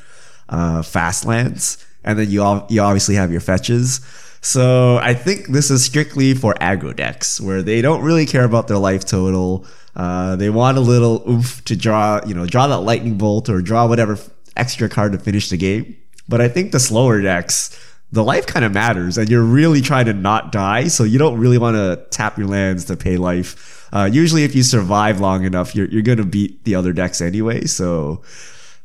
uh 0.50 0.82
fast 0.82 1.24
lands, 1.24 1.84
and 2.04 2.18
then 2.18 2.30
you 2.30 2.42
all 2.42 2.66
you 2.68 2.82
obviously 2.82 3.14
have 3.14 3.32
your 3.32 3.40
fetches. 3.40 4.00
So 4.42 4.98
I 4.98 5.14
think 5.14 5.48
this 5.48 5.70
is 5.70 5.82
strictly 5.82 6.34
for 6.34 6.52
aggro 6.60 6.94
decks 6.94 7.40
where 7.40 7.62
they 7.62 7.80
don't 7.80 8.02
really 8.02 8.26
care 8.26 8.44
about 8.44 8.68
their 8.68 8.76
life 8.76 9.06
total. 9.06 9.64
Uh, 9.96 10.36
they 10.36 10.50
want 10.50 10.76
a 10.76 10.80
little 10.80 11.22
oomph 11.28 11.64
to 11.64 11.76
draw, 11.76 12.20
you 12.26 12.34
know, 12.34 12.46
draw 12.46 12.66
that 12.66 12.80
lightning 12.80 13.16
bolt 13.16 13.48
or 13.48 13.62
draw 13.62 13.86
whatever 13.86 14.18
extra 14.56 14.88
card 14.88 15.12
to 15.12 15.18
finish 15.18 15.48
the 15.48 15.56
game. 15.56 15.96
But 16.28 16.40
I 16.40 16.48
think 16.48 16.72
the 16.72 16.80
slower 16.80 17.20
decks, 17.20 17.78
the 18.10 18.24
life 18.24 18.46
kind 18.46 18.64
of 18.64 18.72
matters, 18.72 19.18
and 19.18 19.28
you're 19.28 19.42
really 19.42 19.80
trying 19.80 20.06
to 20.06 20.12
not 20.12 20.52
die, 20.52 20.88
so 20.88 21.04
you 21.04 21.18
don't 21.18 21.38
really 21.38 21.58
want 21.58 21.76
to 21.76 22.04
tap 22.10 22.38
your 22.38 22.48
lands 22.48 22.84
to 22.86 22.96
pay 22.96 23.16
life. 23.16 23.88
Uh, 23.92 24.08
usually, 24.10 24.42
if 24.42 24.54
you 24.54 24.62
survive 24.62 25.20
long 25.20 25.44
enough, 25.44 25.74
you're 25.74 25.86
you're 25.86 26.02
gonna 26.02 26.24
beat 26.24 26.64
the 26.64 26.74
other 26.74 26.92
decks 26.92 27.20
anyway. 27.20 27.64
So, 27.66 28.22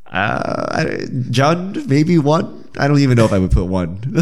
uh, 0.07 0.83
Jund 1.31 1.87
maybe 1.87 2.19
one. 2.19 2.68
I 2.79 2.87
don't 2.87 2.99
even 2.99 3.17
know 3.17 3.25
if 3.25 3.33
I 3.33 3.39
would 3.39 3.51
put 3.51 3.65
one, 3.65 3.99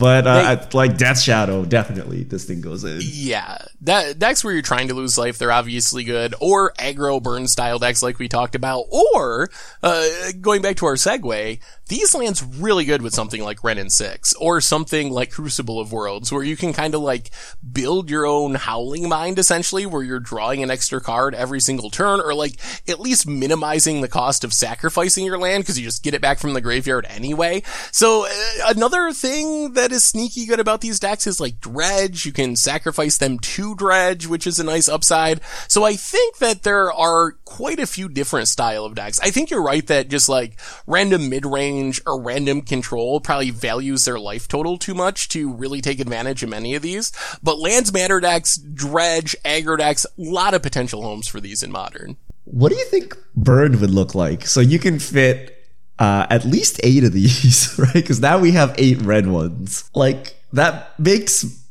but 0.00 0.26
uh, 0.26 0.54
they, 0.54 0.66
like 0.72 0.96
Death 0.96 1.20
Shadow, 1.20 1.66
definitely 1.66 2.22
this 2.24 2.44
thing 2.46 2.62
goes 2.62 2.82
in. 2.82 3.00
Yeah, 3.02 3.58
that 3.82 4.18
decks 4.18 4.42
where 4.42 4.54
you're 4.54 4.62
trying 4.62 4.88
to 4.88 4.94
lose 4.94 5.18
life, 5.18 5.36
they're 5.36 5.52
obviously 5.52 6.02
good, 6.02 6.34
or 6.40 6.72
aggro 6.78 7.22
burn 7.22 7.46
style 7.46 7.78
decks 7.78 8.02
like 8.02 8.18
we 8.18 8.26
talked 8.26 8.54
about, 8.54 8.86
or 8.90 9.50
uh, 9.82 10.08
going 10.40 10.62
back 10.62 10.76
to 10.76 10.86
our 10.86 10.94
segue, 10.94 11.60
these 11.88 12.14
lands 12.14 12.42
really 12.42 12.86
good 12.86 13.02
with 13.02 13.14
something 13.14 13.42
like 13.42 13.62
Wrenn 13.62 13.76
and 13.76 13.92
Six, 13.92 14.32
or 14.34 14.62
something 14.62 15.10
like 15.10 15.30
Crucible 15.30 15.78
of 15.78 15.92
Worlds, 15.92 16.32
where 16.32 16.42
you 16.42 16.56
can 16.56 16.72
kind 16.72 16.94
of 16.94 17.02
like 17.02 17.30
build 17.70 18.08
your 18.08 18.24
own 18.24 18.54
Howling 18.54 19.10
Mine 19.10 19.34
essentially, 19.36 19.84
where 19.84 20.02
you're 20.02 20.20
drawing 20.20 20.62
an 20.62 20.70
extra 20.70 21.02
card 21.02 21.34
every 21.34 21.60
single 21.60 21.90
turn, 21.90 22.20
or 22.20 22.32
like 22.32 22.54
at 22.88 22.98
least 22.98 23.26
minimizing 23.26 24.00
the 24.00 24.08
cost 24.08 24.42
of 24.42 24.54
sacrificing 24.54 25.26
your 25.26 25.38
land 25.38 25.64
because 25.64 25.78
you 25.78 25.84
just 25.84 26.02
get 26.02 26.14
it 26.14 26.22
back 26.22 26.38
from 26.38 26.54
the 26.54 26.62
graveyard 26.62 27.04
anyway. 27.10 27.62
So 27.92 28.05
uh, 28.06 28.28
another 28.68 29.12
thing 29.12 29.72
that 29.74 29.92
is 29.92 30.04
sneaky 30.04 30.46
good 30.46 30.60
about 30.60 30.80
these 30.80 31.00
decks 31.00 31.26
is 31.26 31.40
like 31.40 31.60
Dredge. 31.60 32.26
You 32.26 32.32
can 32.32 32.56
sacrifice 32.56 33.16
them 33.16 33.38
to 33.38 33.74
Dredge, 33.74 34.26
which 34.26 34.46
is 34.46 34.58
a 34.58 34.64
nice 34.64 34.88
upside. 34.88 35.40
So 35.68 35.84
I 35.84 35.94
think 35.94 36.38
that 36.38 36.62
there 36.62 36.92
are 36.92 37.32
quite 37.44 37.80
a 37.80 37.86
few 37.86 38.08
different 38.08 38.48
style 38.48 38.84
of 38.84 38.94
decks. 38.94 39.20
I 39.20 39.30
think 39.30 39.50
you're 39.50 39.62
right 39.62 39.86
that 39.86 40.08
just 40.08 40.28
like 40.28 40.60
random 40.86 41.28
mid-range 41.28 42.00
or 42.06 42.20
random 42.20 42.62
control 42.62 43.20
probably 43.20 43.50
values 43.50 44.04
their 44.04 44.18
life 44.18 44.48
total 44.48 44.78
too 44.78 44.94
much 44.94 45.28
to 45.30 45.52
really 45.52 45.80
take 45.80 46.00
advantage 46.00 46.42
of 46.42 46.50
many 46.50 46.74
of 46.74 46.82
these. 46.82 47.12
But 47.42 47.58
lands 47.58 47.92
matter 47.92 48.20
decks, 48.20 48.56
Dredge, 48.56 49.36
aggro 49.44 49.78
decks, 49.78 50.04
a 50.04 50.10
lot 50.16 50.54
of 50.54 50.62
potential 50.62 51.02
homes 51.02 51.28
for 51.28 51.40
these 51.40 51.62
in 51.62 51.72
modern. 51.72 52.16
What 52.44 52.70
do 52.70 52.78
you 52.78 52.84
think 52.84 53.16
Burn 53.34 53.80
would 53.80 53.90
look 53.90 54.14
like? 54.14 54.46
So 54.46 54.60
you 54.60 54.78
can 54.78 55.00
fit 55.00 55.55
uh, 55.98 56.26
at 56.30 56.44
least 56.44 56.80
eight 56.82 57.04
of 57.04 57.12
these, 57.12 57.74
right? 57.78 57.92
Because 57.94 58.20
now 58.20 58.38
we 58.38 58.52
have 58.52 58.74
eight 58.78 59.00
red 59.02 59.26
ones. 59.26 59.90
Like 59.94 60.36
that 60.52 60.98
makes. 60.98 61.62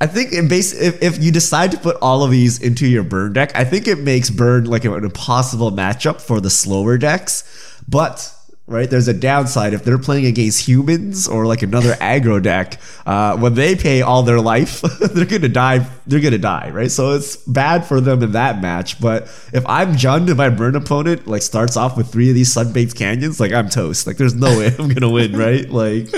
I 0.00 0.06
think 0.06 0.32
it 0.32 0.48
base 0.48 0.72
if, 0.72 1.02
if 1.02 1.22
you 1.22 1.30
decide 1.30 1.70
to 1.70 1.78
put 1.78 1.96
all 2.02 2.24
of 2.24 2.30
these 2.30 2.60
into 2.60 2.86
your 2.86 3.04
burn 3.04 3.32
deck, 3.32 3.54
I 3.54 3.64
think 3.64 3.86
it 3.86 3.98
makes 3.98 4.28
burn 4.28 4.64
like 4.64 4.84
an 4.84 4.92
impossible 4.92 5.70
matchup 5.70 6.20
for 6.20 6.40
the 6.40 6.50
slower 6.50 6.98
decks. 6.98 7.82
But 7.88 8.34
right? 8.66 8.88
There's 8.88 9.08
a 9.08 9.14
downside 9.14 9.74
if 9.74 9.84
they're 9.84 9.98
playing 9.98 10.26
against 10.26 10.66
humans 10.66 11.28
or 11.28 11.46
like 11.46 11.62
another 11.62 11.92
aggro 11.94 12.42
deck. 12.42 12.80
Uh, 13.04 13.36
when 13.36 13.54
they 13.54 13.76
pay 13.76 14.02
all 14.02 14.22
their 14.22 14.40
life, 14.40 14.80
they're 15.00 15.26
gonna 15.26 15.48
die. 15.48 15.86
They're 16.06 16.20
gonna 16.20 16.38
die, 16.38 16.70
right? 16.70 16.90
So 16.90 17.12
it's 17.12 17.36
bad 17.36 17.84
for 17.84 18.00
them 18.00 18.22
in 18.22 18.32
that 18.32 18.62
match. 18.62 19.00
But 19.00 19.24
if 19.52 19.64
I'm 19.66 19.92
Jund 19.92 20.28
and 20.28 20.36
my 20.36 20.48
burn 20.48 20.76
opponent 20.76 21.26
like 21.26 21.42
starts 21.42 21.76
off 21.76 21.96
with 21.96 22.10
three 22.10 22.30
of 22.30 22.34
these 22.34 22.54
Sunbaked 22.54 22.96
Canyons, 22.96 23.40
like 23.40 23.52
I'm 23.52 23.68
toast. 23.68 24.06
Like 24.06 24.16
there's 24.16 24.34
no 24.34 24.58
way 24.58 24.74
I'm 24.78 24.88
gonna 24.88 25.10
win, 25.10 25.36
right? 25.36 25.68
Like. 25.68 26.08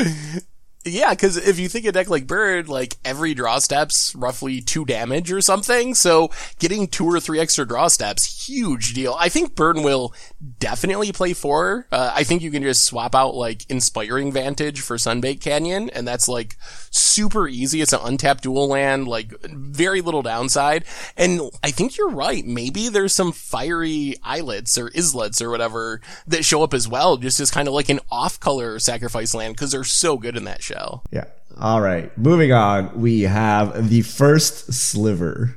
Yeah, 0.86 1.10
because 1.10 1.36
if 1.36 1.58
you 1.58 1.68
think 1.68 1.84
a 1.84 1.90
deck 1.90 2.08
like 2.08 2.28
Bird, 2.28 2.68
like 2.68 2.96
every 3.04 3.34
draw 3.34 3.58
step's 3.58 4.14
roughly 4.14 4.60
two 4.60 4.84
damage 4.84 5.32
or 5.32 5.40
something, 5.40 5.96
so 5.96 6.30
getting 6.60 6.86
two 6.86 7.06
or 7.06 7.18
three 7.18 7.40
extra 7.40 7.66
draw 7.66 7.88
steps, 7.88 8.46
huge 8.48 8.94
deal. 8.94 9.16
I 9.18 9.28
think 9.28 9.56
Burn 9.56 9.82
will 9.82 10.14
definitely 10.60 11.10
play 11.10 11.32
four. 11.32 11.88
Uh, 11.90 12.12
I 12.14 12.22
think 12.22 12.42
you 12.42 12.52
can 12.52 12.62
just 12.62 12.84
swap 12.84 13.16
out 13.16 13.34
like 13.34 13.68
Inspiring 13.68 14.30
Vantage 14.30 14.80
for 14.80 14.96
Sunbaked 14.96 15.40
Canyon, 15.40 15.90
and 15.90 16.06
that's 16.06 16.28
like 16.28 16.56
super 16.90 17.48
easy. 17.48 17.80
It's 17.80 17.92
an 17.92 18.00
untapped 18.04 18.44
dual 18.44 18.68
land, 18.68 19.08
like 19.08 19.32
very 19.42 20.00
little 20.00 20.22
downside. 20.22 20.84
And 21.16 21.40
I 21.64 21.72
think 21.72 21.96
you're 21.96 22.10
right. 22.10 22.44
Maybe 22.46 22.88
there's 22.88 23.12
some 23.12 23.32
fiery 23.32 24.14
islets 24.22 24.78
or 24.78 24.92
islets 24.96 25.42
or 25.42 25.50
whatever 25.50 26.00
that 26.28 26.44
show 26.44 26.62
up 26.62 26.72
as 26.72 26.86
well, 26.86 27.16
just 27.16 27.40
as 27.40 27.50
kind 27.50 27.66
of 27.66 27.74
like 27.74 27.88
an 27.88 27.98
off 28.12 28.38
color 28.38 28.78
sacrifice 28.78 29.34
land 29.34 29.56
because 29.56 29.72
they're 29.72 29.82
so 29.82 30.16
good 30.16 30.36
in 30.36 30.44
that 30.44 30.62
show. 30.62 30.75
Yeah. 31.10 31.24
All 31.58 31.80
right. 31.80 32.16
Moving 32.18 32.52
on, 32.52 33.00
we 33.00 33.22
have 33.22 33.88
the 33.88 34.02
first 34.02 34.72
sliver. 34.72 35.56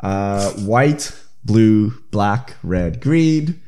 Uh, 0.00 0.50
white, 0.52 1.12
blue, 1.44 1.90
black, 2.10 2.54
red, 2.62 3.00
green. 3.00 3.60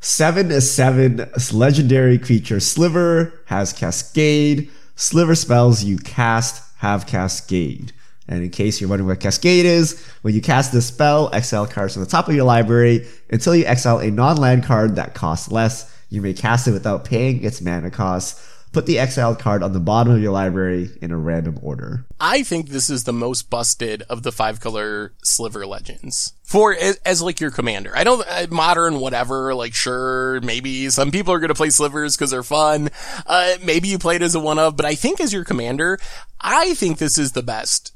Seven 0.00 0.50
is 0.50 0.70
seven. 0.70 1.30
Legendary 1.52 2.18
creature 2.18 2.60
Sliver 2.60 3.40
has 3.46 3.72
Cascade. 3.72 4.70
Sliver 4.96 5.34
spells 5.34 5.84
you 5.84 5.96
cast 5.98 6.62
have 6.78 7.06
Cascade. 7.06 7.92
And 8.28 8.42
in 8.42 8.50
case 8.50 8.80
you're 8.80 8.90
wondering 8.90 9.08
what 9.08 9.20
Cascade 9.20 9.64
is, 9.64 10.04
when 10.22 10.34
you 10.34 10.40
cast 10.40 10.72
this 10.72 10.86
spell, 10.86 11.30
exile 11.32 11.66
cards 11.66 11.94
from 11.94 12.02
the 12.02 12.08
top 12.08 12.28
of 12.28 12.34
your 12.34 12.44
library 12.44 13.06
until 13.30 13.54
you 13.54 13.64
exile 13.64 13.98
a 13.98 14.10
non-land 14.10 14.64
card 14.64 14.96
that 14.96 15.14
costs 15.14 15.50
less. 15.50 15.96
You 16.10 16.20
may 16.20 16.34
cast 16.34 16.66
it 16.66 16.72
without 16.72 17.04
paying 17.04 17.44
its 17.44 17.60
mana 17.60 17.90
cost. 17.90 18.40
Put 18.72 18.86
the 18.86 18.98
exiled 18.98 19.38
card 19.38 19.62
on 19.62 19.72
the 19.72 19.80
bottom 19.80 20.14
of 20.14 20.22
your 20.22 20.32
library 20.32 20.90
in 21.02 21.10
a 21.10 21.16
random 21.16 21.58
order. 21.62 22.06
I 22.18 22.42
think 22.42 22.68
this 22.68 22.88
is 22.88 23.04
the 23.04 23.12
most 23.12 23.50
busted 23.50 24.02
of 24.08 24.22
the 24.22 24.32
five 24.32 24.60
color 24.60 25.12
sliver 25.22 25.66
legends 25.66 26.32
for 26.42 26.74
as, 26.74 26.96
as 27.04 27.20
like 27.20 27.38
your 27.38 27.50
commander. 27.50 27.92
I 27.94 28.04
don't 28.04 28.26
uh, 28.26 28.46
modern 28.50 28.98
whatever. 28.98 29.54
Like 29.54 29.74
sure, 29.74 30.40
maybe 30.40 30.88
some 30.88 31.10
people 31.10 31.34
are 31.34 31.38
going 31.38 31.48
to 31.48 31.54
play 31.54 31.70
slivers 31.70 32.16
because 32.16 32.30
they're 32.30 32.42
fun. 32.42 32.88
Uh, 33.26 33.54
maybe 33.62 33.88
you 33.88 33.98
play 33.98 34.16
it 34.16 34.22
as 34.22 34.34
a 34.34 34.40
one 34.40 34.58
of, 34.58 34.76
but 34.76 34.86
I 34.86 34.94
think 34.94 35.20
as 35.20 35.32
your 35.32 35.44
commander, 35.44 35.98
I 36.40 36.74
think 36.74 36.98
this 36.98 37.18
is 37.18 37.32
the 37.32 37.42
best 37.42 37.92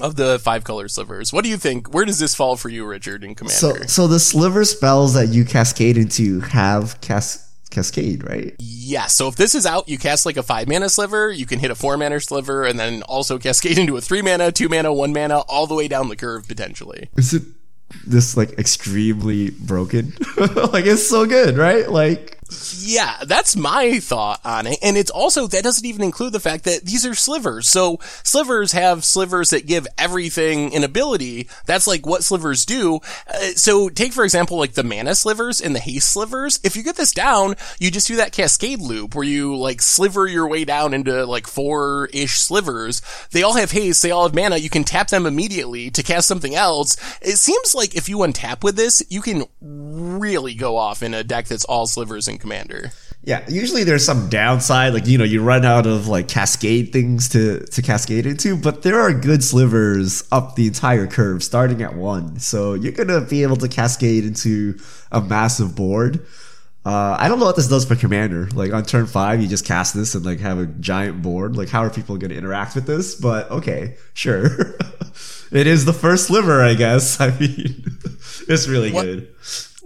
of 0.00 0.16
the 0.16 0.38
five 0.38 0.64
color 0.64 0.88
slivers. 0.88 1.32
What 1.32 1.44
do 1.44 1.50
you 1.50 1.56
think? 1.56 1.92
Where 1.92 2.04
does 2.04 2.18
this 2.18 2.34
fall 2.34 2.56
for 2.56 2.68
you, 2.68 2.86
Richard, 2.86 3.24
in 3.24 3.34
Commander? 3.34 3.56
So, 3.56 3.74
so 3.86 4.06
the 4.06 4.20
sliver 4.20 4.64
spells 4.64 5.14
that 5.14 5.28
you 5.28 5.44
cascade 5.44 5.96
into 5.96 6.40
have 6.40 7.00
cas- 7.00 7.45
Cascade, 7.76 8.24
right? 8.26 8.54
Yeah. 8.58 9.04
So 9.04 9.28
if 9.28 9.36
this 9.36 9.54
is 9.54 9.66
out, 9.66 9.86
you 9.86 9.98
cast 9.98 10.24
like 10.24 10.38
a 10.38 10.42
five 10.42 10.66
mana 10.66 10.88
sliver, 10.88 11.30
you 11.30 11.44
can 11.44 11.58
hit 11.58 11.70
a 11.70 11.74
four 11.74 11.98
mana 11.98 12.18
sliver, 12.20 12.64
and 12.64 12.80
then 12.80 13.02
also 13.02 13.38
cascade 13.46 13.76
into 13.76 13.98
a 13.98 14.00
three 14.00 14.22
mana, 14.22 14.50
two 14.50 14.70
mana, 14.70 14.94
one 14.94 15.12
mana, 15.12 15.40
all 15.40 15.66
the 15.66 15.74
way 15.74 15.86
down 15.86 16.08
the 16.08 16.16
curve 16.16 16.48
potentially. 16.48 17.10
Is 17.18 17.34
it 17.34 17.42
this 18.06 18.34
like 18.34 18.52
extremely 18.58 19.50
broken? 19.50 20.14
like 20.38 20.86
it's 20.86 21.06
so 21.06 21.26
good, 21.26 21.58
right? 21.58 21.90
Like 21.90 22.35
yeah, 22.78 23.24
that's 23.26 23.56
my 23.56 23.98
thought 23.98 24.40
on 24.44 24.66
it. 24.66 24.78
And 24.82 24.96
it's 24.96 25.10
also, 25.10 25.46
that 25.46 25.64
doesn't 25.64 25.84
even 25.84 26.02
include 26.02 26.32
the 26.32 26.40
fact 26.40 26.64
that 26.64 26.84
these 26.84 27.04
are 27.04 27.14
slivers. 27.14 27.68
So 27.68 27.98
slivers 28.22 28.72
have 28.72 29.04
slivers 29.04 29.50
that 29.50 29.66
give 29.66 29.86
everything 29.98 30.74
an 30.74 30.84
ability. 30.84 31.48
That's 31.66 31.86
like 31.86 32.06
what 32.06 32.24
slivers 32.24 32.64
do. 32.64 33.00
Uh, 33.28 33.52
so 33.56 33.88
take, 33.88 34.12
for 34.12 34.24
example, 34.24 34.58
like 34.58 34.74
the 34.74 34.84
mana 34.84 35.14
slivers 35.14 35.60
and 35.60 35.74
the 35.74 35.80
haste 35.80 36.10
slivers. 36.10 36.60
If 36.62 36.76
you 36.76 36.82
get 36.82 36.96
this 36.96 37.12
down, 37.12 37.56
you 37.78 37.90
just 37.90 38.08
do 38.08 38.16
that 38.16 38.32
cascade 38.32 38.80
loop 38.80 39.14
where 39.14 39.24
you 39.24 39.56
like 39.56 39.82
sliver 39.82 40.26
your 40.26 40.48
way 40.48 40.64
down 40.64 40.94
into 40.94 41.24
like 41.26 41.46
four-ish 41.46 42.38
slivers. 42.38 43.02
They 43.32 43.42
all 43.42 43.54
have 43.54 43.72
haste. 43.72 44.02
They 44.02 44.10
all 44.10 44.24
have 44.24 44.34
mana. 44.34 44.58
You 44.58 44.70
can 44.70 44.84
tap 44.84 45.08
them 45.08 45.26
immediately 45.26 45.90
to 45.90 46.02
cast 46.02 46.28
something 46.28 46.54
else. 46.54 46.96
It 47.20 47.36
seems 47.36 47.74
like 47.74 47.94
if 47.94 48.08
you 48.08 48.18
untap 48.18 48.62
with 48.62 48.76
this, 48.76 49.02
you 49.08 49.20
can 49.20 49.44
really 49.60 50.54
go 50.54 50.76
off 50.76 51.02
in 51.02 51.14
a 51.14 51.24
deck 51.24 51.46
that's 51.46 51.64
all 51.64 51.86
slivers 51.86 52.28
and 52.28 52.35
commander. 52.38 52.90
Yeah, 53.22 53.44
usually 53.48 53.82
there's 53.82 54.04
some 54.04 54.28
downside, 54.28 54.94
like 54.94 55.06
you 55.06 55.18
know, 55.18 55.24
you 55.24 55.42
run 55.42 55.64
out 55.64 55.84
of 55.84 56.06
like 56.06 56.28
cascade 56.28 56.92
things 56.92 57.28
to 57.30 57.66
to 57.66 57.82
cascade 57.82 58.24
into, 58.24 58.56
but 58.56 58.82
there 58.82 59.00
are 59.00 59.12
good 59.12 59.42
slivers 59.42 60.22
up 60.30 60.54
the 60.54 60.68
entire 60.68 61.08
curve, 61.08 61.42
starting 61.42 61.82
at 61.82 61.96
one. 61.96 62.38
So 62.38 62.74
you're 62.74 62.92
gonna 62.92 63.20
be 63.20 63.42
able 63.42 63.56
to 63.56 63.68
cascade 63.68 64.24
into 64.24 64.78
a 65.10 65.20
massive 65.20 65.74
board. 65.74 66.24
Uh, 66.84 67.16
I 67.18 67.26
don't 67.26 67.40
know 67.40 67.46
what 67.46 67.56
this 67.56 67.66
does 67.66 67.84
for 67.84 67.96
commander. 67.96 68.46
Like 68.54 68.72
on 68.72 68.84
turn 68.84 69.06
five, 69.06 69.42
you 69.42 69.48
just 69.48 69.66
cast 69.66 69.92
this 69.92 70.14
and 70.14 70.24
like 70.24 70.38
have 70.38 70.58
a 70.58 70.66
giant 70.66 71.20
board. 71.20 71.56
Like 71.56 71.68
how 71.68 71.82
are 71.82 71.90
people 71.90 72.16
going 72.18 72.30
to 72.30 72.36
interact 72.36 72.76
with 72.76 72.86
this? 72.86 73.16
But 73.16 73.50
okay, 73.50 73.96
sure. 74.14 74.46
it 75.50 75.66
is 75.66 75.84
the 75.84 75.92
first 75.92 76.28
sliver, 76.28 76.62
I 76.62 76.74
guess. 76.74 77.20
I 77.20 77.36
mean, 77.40 77.84
it's 78.48 78.68
really 78.68 78.92
what, 78.92 79.02
good 79.02 79.34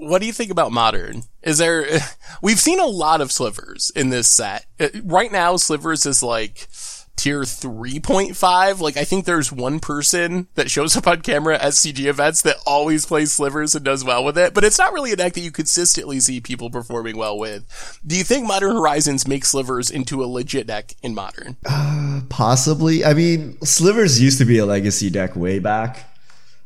what 0.00 0.20
do 0.20 0.26
you 0.26 0.32
think 0.32 0.50
about 0.50 0.72
modern? 0.72 1.24
Is 1.42 1.58
there, 1.58 1.86
we've 2.42 2.60
seen 2.60 2.80
a 2.80 2.86
lot 2.86 3.20
of 3.20 3.30
slivers 3.30 3.92
in 3.94 4.10
this 4.10 4.28
set. 4.28 4.66
Uh, 4.78 4.88
right 5.04 5.30
now, 5.30 5.56
slivers 5.56 6.06
is 6.06 6.22
like, 6.22 6.68
tier 7.16 7.42
3.5. 7.42 8.80
Like, 8.80 8.96
I 8.96 9.04
think 9.04 9.26
there's 9.26 9.52
one 9.52 9.78
person 9.78 10.48
that 10.54 10.70
shows 10.70 10.96
up 10.96 11.06
on 11.06 11.20
camera 11.20 11.56
at 11.56 11.72
CG 11.72 12.02
events 12.06 12.40
that 12.42 12.56
always 12.66 13.04
plays 13.04 13.30
slivers 13.30 13.74
and 13.74 13.84
does 13.84 14.02
well 14.02 14.24
with 14.24 14.38
it, 14.38 14.54
but 14.54 14.64
it's 14.64 14.78
not 14.78 14.94
really 14.94 15.12
a 15.12 15.16
deck 15.16 15.34
that 15.34 15.40
you 15.40 15.52
consistently 15.52 16.18
see 16.20 16.40
people 16.40 16.70
performing 16.70 17.18
well 17.18 17.38
with. 17.38 17.98
Do 18.06 18.16
you 18.16 18.24
think 18.24 18.46
Modern 18.46 18.74
Horizons 18.74 19.28
makes 19.28 19.48
slivers 19.48 19.90
into 19.90 20.24
a 20.24 20.26
legit 20.26 20.66
deck 20.66 20.94
in 21.02 21.14
Modern? 21.14 21.58
Uh, 21.66 22.22
possibly. 22.30 23.04
I 23.04 23.12
mean, 23.12 23.60
slivers 23.60 24.20
used 24.20 24.38
to 24.38 24.46
be 24.46 24.56
a 24.56 24.64
legacy 24.64 25.10
deck 25.10 25.36
way 25.36 25.58
back. 25.58 26.09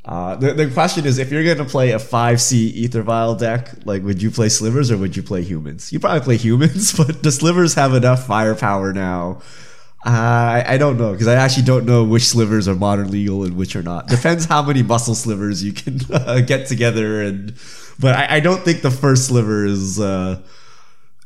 Uh, 0.05 0.37
the, 0.37 0.53
the 0.53 0.71
question 0.71 1.07
is 1.07 1.19
if 1.19 1.33
you're 1.33 1.45
going 1.45 1.57
to 1.57 1.65
play 1.65 1.93
a 1.93 1.99
5C 1.99 2.85
Aether 2.85 3.03
Vial 3.03 3.35
deck, 3.35 3.71
like, 3.87 4.03
would 4.03 4.21
you 4.21 4.31
play 4.31 4.51
slivers 4.51 4.91
or 4.91 4.99
would 4.99 5.17
you 5.17 5.23
play 5.23 5.43
humans? 5.43 5.93
You 5.93 5.99
probably 5.99 6.21
play 6.21 6.37
humans, 6.37 6.93
but 6.97 7.23
the 7.23 7.33
slivers 7.33 7.75
have 7.75 7.95
enough 7.95 8.27
firepower 8.27 8.93
now 8.93 9.41
I, 10.05 10.65
I 10.75 10.77
don't 10.77 10.99
know 10.99 11.13
because 11.13 11.29
I 11.29 11.35
actually 11.35 11.65
don't 11.65 11.87
know 11.87 12.05
which 12.05 12.25
slivers 12.25 12.69
are 12.69 12.75
modern 12.75 13.11
legal 13.11 13.45
and 13.45 13.57
which 13.57 13.75
are 13.75 13.83
not. 13.83 14.07
Depends 14.09 14.45
how 14.45 14.63
many 14.63 14.83
muscle 14.83 15.15
slivers 15.15 15.65
you 15.65 15.73
can 15.73 16.01
uh, 16.13 16.41
get 16.41 16.67
together, 16.67 17.23
and 17.23 17.55
but 17.99 18.15
I, 18.15 18.37
I, 18.37 18.41
don't 18.41 18.63
think 18.63 18.83
the 18.83 18.91
first 18.91 19.29
sliver 19.29 19.65
is, 19.65 19.99
uh, 19.99 20.41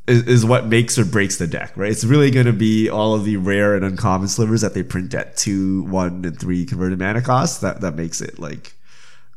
is 0.08 0.22
is 0.26 0.44
what 0.44 0.66
makes 0.66 0.98
or 0.98 1.04
breaks 1.04 1.36
the 1.36 1.46
deck. 1.46 1.76
Right? 1.76 1.90
It's 1.90 2.04
really 2.04 2.30
going 2.30 2.46
to 2.46 2.52
be 2.52 2.88
all 2.88 3.14
of 3.14 3.24
the 3.24 3.36
rare 3.36 3.74
and 3.74 3.84
uncommon 3.84 4.28
slivers 4.28 4.62
that 4.62 4.74
they 4.74 4.82
print 4.82 5.14
at 5.14 5.36
two, 5.36 5.82
one, 5.84 6.24
and 6.24 6.38
three 6.38 6.64
converted 6.64 6.98
mana 6.98 7.22
costs 7.22 7.58
that 7.58 7.80
that 7.80 7.94
makes 7.94 8.20
it 8.20 8.38
like. 8.38 8.74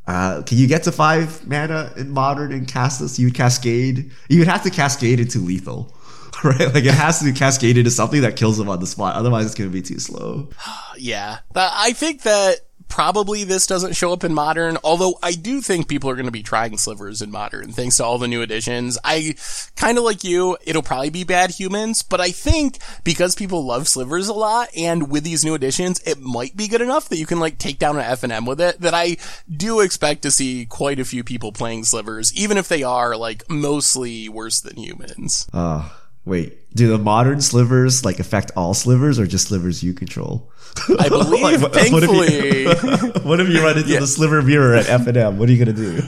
Uh, 0.07 0.41
can 0.41 0.57
you 0.57 0.67
get 0.67 0.83
to 0.83 0.91
five 0.91 1.47
mana 1.47 1.93
in 1.95 2.09
modern 2.09 2.51
and 2.51 2.67
cast 2.67 2.99
this? 2.99 3.19
You 3.19 3.27
would 3.27 3.35
cascade. 3.35 4.11
You 4.29 4.39
would 4.39 4.47
have 4.47 4.63
to 4.63 4.69
cascade 4.69 5.19
into 5.19 5.39
lethal. 5.39 5.93
right? 6.43 6.73
Like 6.73 6.85
it 6.85 6.93
has 6.93 7.19
to 7.19 7.25
be 7.25 7.79
into 7.79 7.91
something 7.91 8.21
that 8.21 8.35
kills 8.35 8.57
them 8.57 8.69
on 8.69 8.79
the 8.79 8.87
spot. 8.87 9.15
Otherwise, 9.15 9.45
it's 9.45 9.55
going 9.55 9.69
to 9.69 9.73
be 9.73 9.81
too 9.81 9.99
slow. 9.99 10.49
yeah, 10.97 11.39
I 11.55 11.93
think 11.93 12.23
that 12.23 12.61
probably 12.91 13.45
this 13.45 13.65
doesn't 13.65 13.95
show 13.95 14.11
up 14.11 14.23
in 14.23 14.33
modern, 14.33 14.77
although 14.83 15.17
I 15.23 15.31
do 15.31 15.61
think 15.61 15.87
people 15.87 16.09
are 16.09 16.15
going 16.15 16.25
to 16.25 16.31
be 16.31 16.43
trying 16.43 16.77
slivers 16.77 17.21
in 17.21 17.31
modern 17.31 17.71
thanks 17.71 17.97
to 17.97 18.03
all 18.03 18.17
the 18.17 18.27
new 18.27 18.41
additions. 18.41 18.97
I 19.03 19.35
kind 19.77 19.97
of 19.97 20.03
like 20.03 20.25
you, 20.25 20.57
it'll 20.65 20.83
probably 20.83 21.09
be 21.09 21.23
bad 21.23 21.51
humans, 21.51 22.03
but 22.03 22.19
I 22.19 22.31
think 22.31 22.79
because 23.05 23.33
people 23.33 23.65
love 23.65 23.87
slivers 23.87 24.27
a 24.27 24.33
lot 24.33 24.67
and 24.75 25.09
with 25.09 25.23
these 25.23 25.45
new 25.45 25.55
additions, 25.55 26.01
it 26.05 26.19
might 26.19 26.57
be 26.57 26.67
good 26.67 26.81
enough 26.81 27.07
that 27.09 27.17
you 27.17 27.25
can 27.25 27.39
like 27.39 27.57
take 27.57 27.79
down 27.79 27.97
an 27.97 28.03
FNM 28.03 28.45
with 28.45 28.59
it 28.59 28.81
that 28.81 28.93
I 28.93 29.15
do 29.49 29.79
expect 29.79 30.23
to 30.23 30.31
see 30.31 30.65
quite 30.65 30.99
a 30.99 31.05
few 31.05 31.23
people 31.23 31.53
playing 31.53 31.85
slivers, 31.85 32.33
even 32.35 32.57
if 32.57 32.67
they 32.67 32.83
are 32.83 33.15
like 33.15 33.49
mostly 33.49 34.27
worse 34.27 34.59
than 34.59 34.75
humans. 34.75 35.47
Uh 35.53 35.89
Wait, 36.25 36.57
do 36.75 36.87
the 36.87 36.97
modern 36.97 37.41
slivers 37.41 38.05
like 38.05 38.19
affect 38.19 38.51
all 38.55 38.73
slivers 38.73 39.19
or 39.19 39.25
just 39.25 39.47
slivers 39.47 39.83
you 39.83 39.93
control? 39.93 40.51
I 40.99 41.09
believe, 41.09 41.41
like, 41.41 41.61
what, 41.61 41.73
thankfully. 41.73 42.65
What 42.65 42.77
if 42.77 42.83
you, 43.01 43.11
what 43.23 43.39
if 43.39 43.49
you 43.49 43.63
run 43.63 43.77
into 43.77 43.89
yeah. 43.89 43.99
the 43.99 44.07
sliver 44.07 44.41
mirror 44.41 44.75
at 44.75 44.85
FNM? 44.85 45.37
What 45.37 45.49
are 45.49 45.51
you 45.51 45.63
gonna 45.63 45.75
do? 45.75 46.01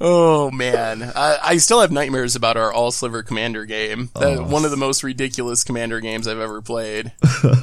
Oh 0.00 0.50
man, 0.50 1.02
I, 1.14 1.38
I, 1.42 1.56
still 1.58 1.82
have 1.82 1.92
nightmares 1.92 2.34
about 2.34 2.56
our 2.56 2.72
all 2.72 2.90
sliver 2.90 3.22
commander 3.22 3.66
game. 3.66 4.08
That, 4.14 4.38
oh. 4.38 4.44
One 4.44 4.64
of 4.64 4.70
the 4.70 4.78
most 4.78 5.04
ridiculous 5.04 5.62
commander 5.62 6.00
games 6.00 6.26
I've 6.26 6.40
ever 6.40 6.62
played. 6.62 7.12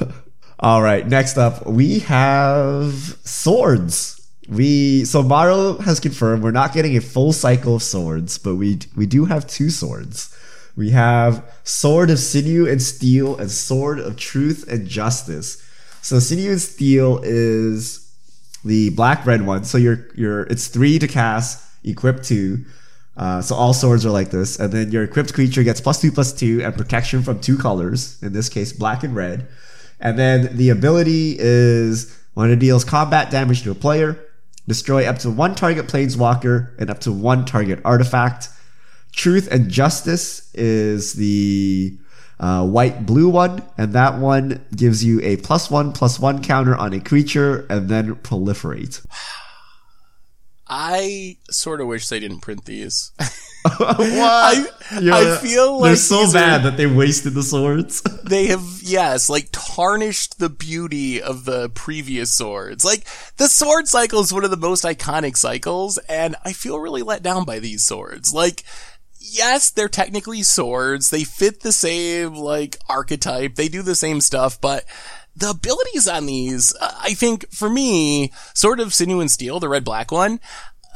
all 0.60 0.80
right, 0.80 1.06
next 1.06 1.36
up 1.36 1.66
we 1.66 1.98
have 2.00 2.94
swords. 3.24 4.14
We 4.48 5.04
so 5.04 5.24
Maro 5.24 5.78
has 5.78 5.98
confirmed 5.98 6.44
we're 6.44 6.52
not 6.52 6.72
getting 6.72 6.96
a 6.96 7.00
full 7.00 7.32
cycle 7.32 7.74
of 7.74 7.82
swords, 7.82 8.38
but 8.38 8.54
we 8.54 8.78
we 8.94 9.04
do 9.04 9.24
have 9.24 9.48
two 9.48 9.68
swords. 9.68 10.32
We 10.78 10.90
have 10.90 11.44
Sword 11.64 12.08
of 12.08 12.20
Sinew 12.20 12.70
and 12.70 12.80
Steel 12.80 13.36
and 13.36 13.50
Sword 13.50 13.98
of 13.98 14.14
Truth 14.14 14.68
and 14.70 14.86
Justice. 14.86 15.60
So 16.02 16.20
Sinew 16.20 16.52
and 16.52 16.60
Steel 16.60 17.18
is 17.24 18.08
the 18.64 18.90
black 18.90 19.26
red 19.26 19.44
one. 19.44 19.64
So 19.64 19.76
you're 19.76 20.06
you're 20.14 20.42
it's 20.42 20.68
three 20.68 21.00
to 21.00 21.08
cast, 21.08 21.64
equip 21.82 22.22
two. 22.22 22.64
Uh, 23.16 23.42
so 23.42 23.56
all 23.56 23.74
swords 23.74 24.06
are 24.06 24.12
like 24.12 24.30
this, 24.30 24.60
and 24.60 24.72
then 24.72 24.92
your 24.92 25.02
equipped 25.02 25.34
creature 25.34 25.64
gets 25.64 25.80
plus 25.80 26.00
two 26.00 26.12
plus 26.12 26.32
two 26.32 26.62
and 26.62 26.76
protection 26.76 27.24
from 27.24 27.40
two 27.40 27.58
colors. 27.58 28.16
In 28.22 28.32
this 28.32 28.48
case, 28.48 28.72
black 28.72 29.02
and 29.02 29.16
red. 29.16 29.48
And 29.98 30.16
then 30.16 30.56
the 30.56 30.70
ability 30.70 31.34
is 31.40 32.16
when 32.34 32.52
it 32.52 32.60
deals 32.60 32.84
combat 32.84 33.32
damage 33.32 33.64
to 33.64 33.72
a 33.72 33.74
player, 33.74 34.16
destroy 34.68 35.08
up 35.08 35.18
to 35.18 35.30
one 35.30 35.56
target 35.56 35.88
planeswalker 35.88 36.78
and 36.78 36.88
up 36.88 37.00
to 37.00 37.10
one 37.10 37.44
target 37.44 37.80
artifact. 37.84 38.50
Truth 39.18 39.48
and 39.50 39.68
Justice 39.68 40.48
is 40.54 41.14
the 41.14 41.98
uh, 42.38 42.64
white 42.64 43.04
blue 43.04 43.28
one, 43.28 43.64
and 43.76 43.92
that 43.92 44.18
one 44.20 44.64
gives 44.76 45.04
you 45.04 45.20
a 45.22 45.38
plus 45.38 45.68
one 45.68 45.92
plus 45.92 46.20
one 46.20 46.40
counter 46.40 46.76
on 46.76 46.92
a 46.92 47.00
creature 47.00 47.66
and 47.68 47.88
then 47.88 48.14
proliferate. 48.14 49.04
I 50.68 51.38
sort 51.50 51.80
of 51.80 51.88
wish 51.88 52.06
they 52.06 52.20
didn't 52.20 52.42
print 52.42 52.66
these. 52.66 53.10
what? 53.18 53.80
I, 53.80 54.66
yeah, 55.00 55.16
I 55.16 55.36
feel 55.38 55.80
like 55.80 55.82
they're 55.82 55.96
so 55.96 56.32
bad 56.32 56.60
are, 56.60 56.70
that 56.70 56.76
they 56.76 56.86
wasted 56.86 57.34
the 57.34 57.42
swords. 57.42 58.02
they 58.24 58.46
have, 58.46 58.62
yes, 58.82 59.28
like 59.28 59.48
tarnished 59.50 60.38
the 60.38 60.48
beauty 60.48 61.20
of 61.20 61.44
the 61.44 61.70
previous 61.70 62.30
swords. 62.30 62.84
Like 62.84 63.04
the 63.36 63.48
sword 63.48 63.88
cycle 63.88 64.20
is 64.20 64.32
one 64.32 64.44
of 64.44 64.52
the 64.52 64.56
most 64.56 64.84
iconic 64.84 65.36
cycles, 65.36 65.98
and 66.08 66.36
I 66.44 66.52
feel 66.52 66.78
really 66.78 67.02
let 67.02 67.24
down 67.24 67.44
by 67.44 67.58
these 67.58 67.82
swords. 67.82 68.32
Like 68.32 68.62
yes, 69.30 69.70
they're 69.70 69.88
technically 69.88 70.42
swords. 70.42 71.10
They 71.10 71.24
fit 71.24 71.60
the 71.60 71.72
same, 71.72 72.34
like, 72.34 72.76
archetype. 72.88 73.54
They 73.54 73.68
do 73.68 73.82
the 73.82 73.94
same 73.94 74.20
stuff, 74.20 74.60
but 74.60 74.84
the 75.36 75.50
abilities 75.50 76.08
on 76.08 76.26
these, 76.26 76.74
uh, 76.80 76.92
I 76.98 77.14
think 77.14 77.50
for 77.52 77.70
me, 77.70 78.32
Sword 78.54 78.80
of 78.80 78.92
Sinew 78.92 79.20
and 79.20 79.30
Steel, 79.30 79.60
the 79.60 79.68
red 79.68 79.84
black 79.84 80.10
one, 80.10 80.40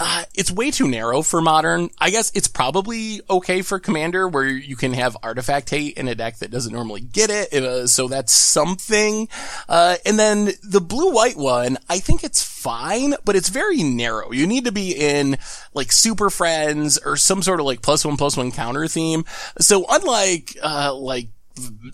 uh, 0.04 0.24
it's 0.34 0.50
way 0.50 0.72
too 0.72 0.88
narrow 0.88 1.22
for 1.22 1.40
modern. 1.40 1.88
I 1.96 2.10
guess 2.10 2.32
it's 2.34 2.48
probably 2.48 3.20
okay 3.30 3.62
for 3.62 3.78
commander 3.78 4.26
where 4.26 4.48
you 4.48 4.74
can 4.74 4.94
have 4.94 5.16
artifact 5.22 5.70
hate 5.70 5.96
in 5.96 6.08
a 6.08 6.16
deck 6.16 6.38
that 6.38 6.50
doesn't 6.50 6.72
normally 6.72 7.02
get 7.02 7.30
it. 7.30 7.52
Uh, 7.54 7.86
so 7.86 8.08
that's 8.08 8.32
something. 8.32 9.28
Uh, 9.68 9.96
and 10.04 10.18
then 10.18 10.50
the 10.64 10.80
blue 10.80 11.12
white 11.12 11.36
one, 11.36 11.78
I 11.88 12.00
think 12.00 12.24
it's 12.24 12.42
fine, 12.42 13.14
but 13.24 13.36
it's 13.36 13.48
very 13.48 13.84
narrow. 13.84 14.32
You 14.32 14.48
need 14.48 14.64
to 14.64 14.72
be 14.72 14.90
in 14.90 15.38
like 15.72 15.92
super 15.92 16.30
friends 16.30 16.98
or 16.98 17.16
some 17.16 17.40
sort 17.40 17.60
of 17.60 17.66
like 17.66 17.80
plus 17.80 18.04
one 18.04 18.16
plus 18.16 18.36
one 18.36 18.50
counter 18.50 18.88
theme. 18.88 19.24
So 19.60 19.86
unlike, 19.88 20.56
uh, 20.64 20.96
like 20.96 21.28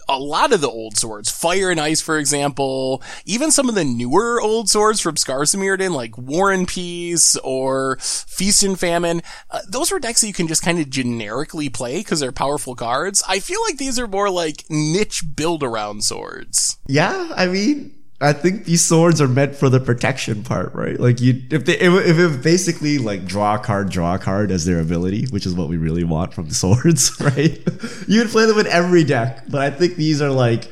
a 0.08 0.18
lot 0.18 0.52
of 0.52 0.60
the 0.60 0.70
old 0.70 0.96
swords, 0.96 1.30
Fire 1.30 1.70
and 1.70 1.80
Ice, 1.80 2.00
for 2.00 2.18
example, 2.18 3.02
even 3.24 3.50
some 3.50 3.68
of 3.68 3.74
the 3.74 3.84
newer 3.84 4.40
old 4.40 4.68
swords 4.68 5.00
from 5.00 5.16
Scars 5.16 5.54
of 5.54 5.60
Mirrodin, 5.60 5.92
like 5.92 6.16
War 6.16 6.52
and 6.52 6.66
Peace 6.66 7.36
or 7.38 7.98
Feast 8.00 8.62
and 8.62 8.78
Famine, 8.78 9.22
uh, 9.50 9.60
those 9.68 9.92
are 9.92 9.98
decks 9.98 10.20
that 10.20 10.28
you 10.28 10.32
can 10.32 10.48
just 10.48 10.62
kind 10.62 10.78
of 10.78 10.90
generically 10.90 11.68
play 11.68 11.98
because 11.98 12.20
they're 12.20 12.32
powerful 12.32 12.74
cards. 12.74 13.22
I 13.28 13.40
feel 13.40 13.60
like 13.68 13.78
these 13.78 13.98
are 13.98 14.06
more 14.06 14.30
like 14.30 14.64
niche 14.70 15.24
build 15.34 15.62
around 15.62 16.04
swords. 16.04 16.78
Yeah, 16.86 17.32
I 17.34 17.46
mean, 17.46 17.97
I 18.20 18.33
think 18.33 18.64
these 18.64 18.85
swords 18.85 19.20
are 19.20 19.28
meant 19.28 19.54
for 19.54 19.68
the 19.68 19.78
protection 19.78 20.42
part, 20.42 20.74
right? 20.74 20.98
Like 20.98 21.20
you, 21.20 21.40
if 21.50 21.64
they, 21.64 21.78
if, 21.78 22.18
if 22.18 22.42
basically 22.42 22.98
like 22.98 23.24
draw 23.26 23.54
a 23.54 23.59
card, 23.61 23.90
draw 23.90 24.14
a 24.14 24.18
card 24.18 24.50
as 24.50 24.64
their 24.64 24.81
ability, 24.81 25.26
which 25.31 25.46
is 25.46 25.54
what 25.54 25.68
we 25.68 25.76
really 25.76 26.02
want 26.02 26.35
from 26.35 26.48
the 26.48 26.54
swords, 26.54 27.18
right? 27.20 27.61
you 28.09 28.20
would 28.20 28.31
play 28.31 28.46
them 28.46 28.59
in 28.59 28.66
every 28.66 29.04
deck, 29.04 29.44
but 29.48 29.61
I 29.61 29.70
think 29.70 29.94
these 29.94 30.20
are 30.20 30.31
like, 30.31 30.68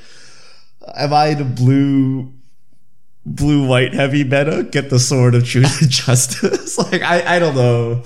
am 0.96 1.12
I 1.12 1.34
the 1.34 1.44
blue, 1.44 2.32
blue 3.24 3.68
white 3.68 3.94
heavy 3.94 4.24
meta? 4.24 4.66
Get 4.68 4.90
the 4.90 4.98
sword 4.98 5.36
of 5.36 5.44
truth 5.46 5.82
and 5.82 5.90
justice. 5.90 6.76
like 6.92 7.02
I, 7.02 7.36
I 7.36 7.38
don't 7.38 7.54
know. 7.54 8.02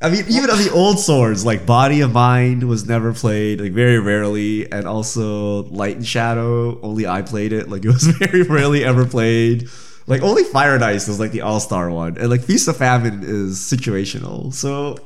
I 0.00 0.10
mean, 0.10 0.24
even 0.28 0.48
on 0.48 0.58
the 0.58 0.70
old 0.72 1.00
swords, 1.00 1.44
like 1.44 1.66
Body 1.66 2.02
of 2.02 2.12
Mind 2.12 2.68
was 2.68 2.86
never 2.86 3.12
played, 3.12 3.60
like 3.60 3.72
very 3.72 3.98
rarely, 3.98 4.70
and 4.70 4.86
also 4.86 5.64
Light 5.64 5.96
and 5.96 6.06
Shadow, 6.06 6.80
only 6.82 7.06
I 7.06 7.22
played 7.22 7.52
it. 7.52 7.68
Like 7.68 7.84
it 7.84 7.88
was 7.88 8.04
very 8.04 8.42
rarely 8.42 8.84
ever 8.84 9.04
played. 9.04 9.68
Like 10.06 10.22
only 10.22 10.44
Fire 10.44 10.74
and 10.74 10.84
Ice 10.84 11.08
is 11.08 11.18
like 11.18 11.32
the 11.32 11.40
all 11.40 11.58
star 11.58 11.90
one, 11.90 12.16
and 12.16 12.30
like 12.30 12.42
Feast 12.42 12.68
of 12.68 12.76
Famine 12.76 13.22
is 13.24 13.58
situational. 13.58 14.54
So 14.54 14.96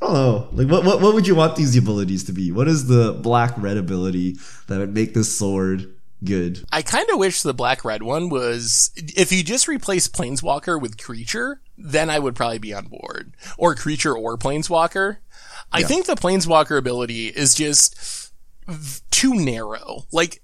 I 0.00 0.06
don't 0.06 0.14
know. 0.14 0.48
Like 0.52 0.68
what, 0.68 0.84
what 0.84 1.00
what 1.00 1.14
would 1.14 1.26
you 1.26 1.34
want 1.34 1.56
these 1.56 1.76
abilities 1.76 2.24
to 2.24 2.32
be? 2.32 2.52
What 2.52 2.68
is 2.68 2.86
the 2.86 3.14
black 3.14 3.54
red 3.56 3.76
ability 3.76 4.36
that 4.68 4.78
would 4.78 4.94
make 4.94 5.14
this 5.14 5.36
sword 5.36 5.92
good. 6.24 6.64
I 6.72 6.82
kind 6.82 7.08
of 7.10 7.18
wish 7.18 7.42
the 7.42 7.54
black 7.54 7.84
red 7.84 8.02
one 8.02 8.28
was 8.28 8.90
if 8.96 9.32
you 9.32 9.42
just 9.42 9.68
replace 9.68 10.08
planeswalker 10.08 10.80
with 10.80 11.02
creature, 11.02 11.60
then 11.76 12.10
I 12.10 12.18
would 12.18 12.34
probably 12.34 12.58
be 12.58 12.74
on 12.74 12.86
board. 12.86 13.32
Or 13.56 13.74
creature 13.74 14.16
or 14.16 14.36
planeswalker. 14.36 15.18
I 15.70 15.82
think 15.82 16.06
the 16.06 16.14
planeswalker 16.14 16.78
ability 16.78 17.28
is 17.28 17.54
just 17.54 18.32
too 19.10 19.34
narrow. 19.34 20.06
Like 20.12 20.42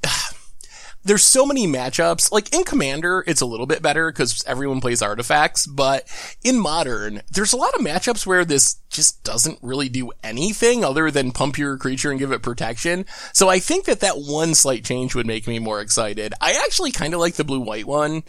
there's 1.04 1.24
so 1.24 1.44
many 1.44 1.66
matchups. 1.66 2.32
Like 2.32 2.54
in 2.54 2.64
Commander, 2.64 3.22
it's 3.26 3.40
a 3.40 3.46
little 3.46 3.66
bit 3.66 3.82
better 3.82 4.10
because 4.10 4.42
everyone 4.46 4.80
plays 4.80 5.02
artifacts, 5.02 5.66
but 5.66 6.08
in 6.42 6.58
Modern, 6.58 7.22
there's 7.30 7.52
a 7.52 7.58
lot 7.58 7.74
of 7.74 7.80
matchups 7.80 8.26
where 8.26 8.44
this 8.44 8.76
just 8.90 9.22
doesn't 9.22 9.58
really 9.62 9.88
do 9.88 10.12
anything 10.22 10.84
other 10.84 11.10
than 11.10 11.32
pump 11.32 11.58
your 11.58 11.76
creature 11.76 12.10
and 12.10 12.18
give 12.18 12.32
it 12.32 12.42
protection. 12.42 13.04
So 13.32 13.48
I 13.48 13.58
think 13.58 13.84
that 13.84 14.00
that 14.00 14.18
one 14.18 14.54
slight 14.54 14.84
change 14.84 15.14
would 15.14 15.26
make 15.26 15.46
me 15.46 15.58
more 15.58 15.80
excited. 15.80 16.32
I 16.40 16.60
actually 16.64 16.92
kind 16.92 17.12
of 17.12 17.20
like 17.20 17.34
the 17.34 17.44
blue 17.44 17.60
white 17.60 17.86
one. 17.86 18.22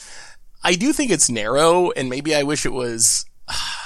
I 0.63 0.75
do 0.75 0.91
think 0.91 1.11
it's 1.11 1.29
narrow 1.29 1.91
and 1.91 2.09
maybe 2.09 2.35
I 2.35 2.43
wish 2.43 2.65
it 2.65 2.73
was 2.73 3.25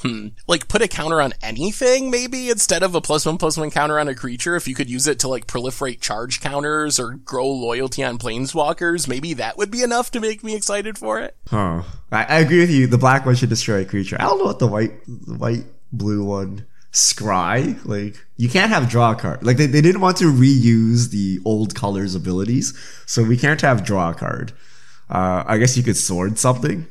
Hmm. 0.00 0.28
Like 0.46 0.68
put 0.68 0.82
a 0.82 0.88
counter 0.88 1.20
on 1.20 1.34
anything, 1.42 2.10
maybe, 2.10 2.50
instead 2.50 2.82
of 2.82 2.94
a 2.94 3.00
plus 3.00 3.26
one 3.26 3.38
plus 3.38 3.56
one 3.56 3.70
counter 3.70 3.98
on 3.98 4.08
a 4.08 4.14
creature. 4.14 4.54
If 4.54 4.68
you 4.68 4.74
could 4.74 4.88
use 4.88 5.06
it 5.06 5.18
to 5.20 5.28
like 5.28 5.46
proliferate 5.46 6.00
charge 6.00 6.40
counters 6.40 7.00
or 7.00 7.14
grow 7.14 7.48
loyalty 7.48 8.04
on 8.04 8.18
planeswalkers, 8.18 9.08
maybe 9.08 9.34
that 9.34 9.58
would 9.58 9.70
be 9.70 9.82
enough 9.82 10.10
to 10.12 10.20
make 10.20 10.44
me 10.44 10.54
excited 10.54 10.98
for 10.98 11.18
it. 11.20 11.36
Huh. 11.48 11.82
I, 12.12 12.24
I 12.24 12.38
agree 12.38 12.60
with 12.60 12.70
you. 12.70 12.86
The 12.86 12.98
black 12.98 13.26
one 13.26 13.34
should 13.34 13.48
destroy 13.48 13.80
a 13.80 13.84
creature. 13.84 14.16
I 14.20 14.24
don't 14.24 14.38
know 14.38 14.44
what 14.44 14.60
the 14.60 14.66
white, 14.68 14.92
the 15.06 15.34
white 15.34 15.64
blue 15.92 16.24
one. 16.24 16.66
Scry, 16.90 17.78
like 17.84 18.16
you 18.38 18.48
can't 18.48 18.70
have 18.70 18.88
draw 18.88 19.14
card. 19.14 19.44
Like 19.44 19.58
they, 19.58 19.66
they 19.66 19.82
didn't 19.82 20.00
want 20.00 20.16
to 20.16 20.32
reuse 20.32 21.10
the 21.10 21.38
old 21.44 21.74
colors 21.74 22.14
abilities, 22.14 22.76
so 23.04 23.22
we 23.22 23.36
can't 23.36 23.60
have 23.60 23.84
draw 23.84 24.14
card. 24.14 24.52
Uh, 25.10 25.44
I 25.46 25.58
guess 25.58 25.76
you 25.76 25.82
could 25.82 25.98
sword 25.98 26.38
something. 26.38 26.86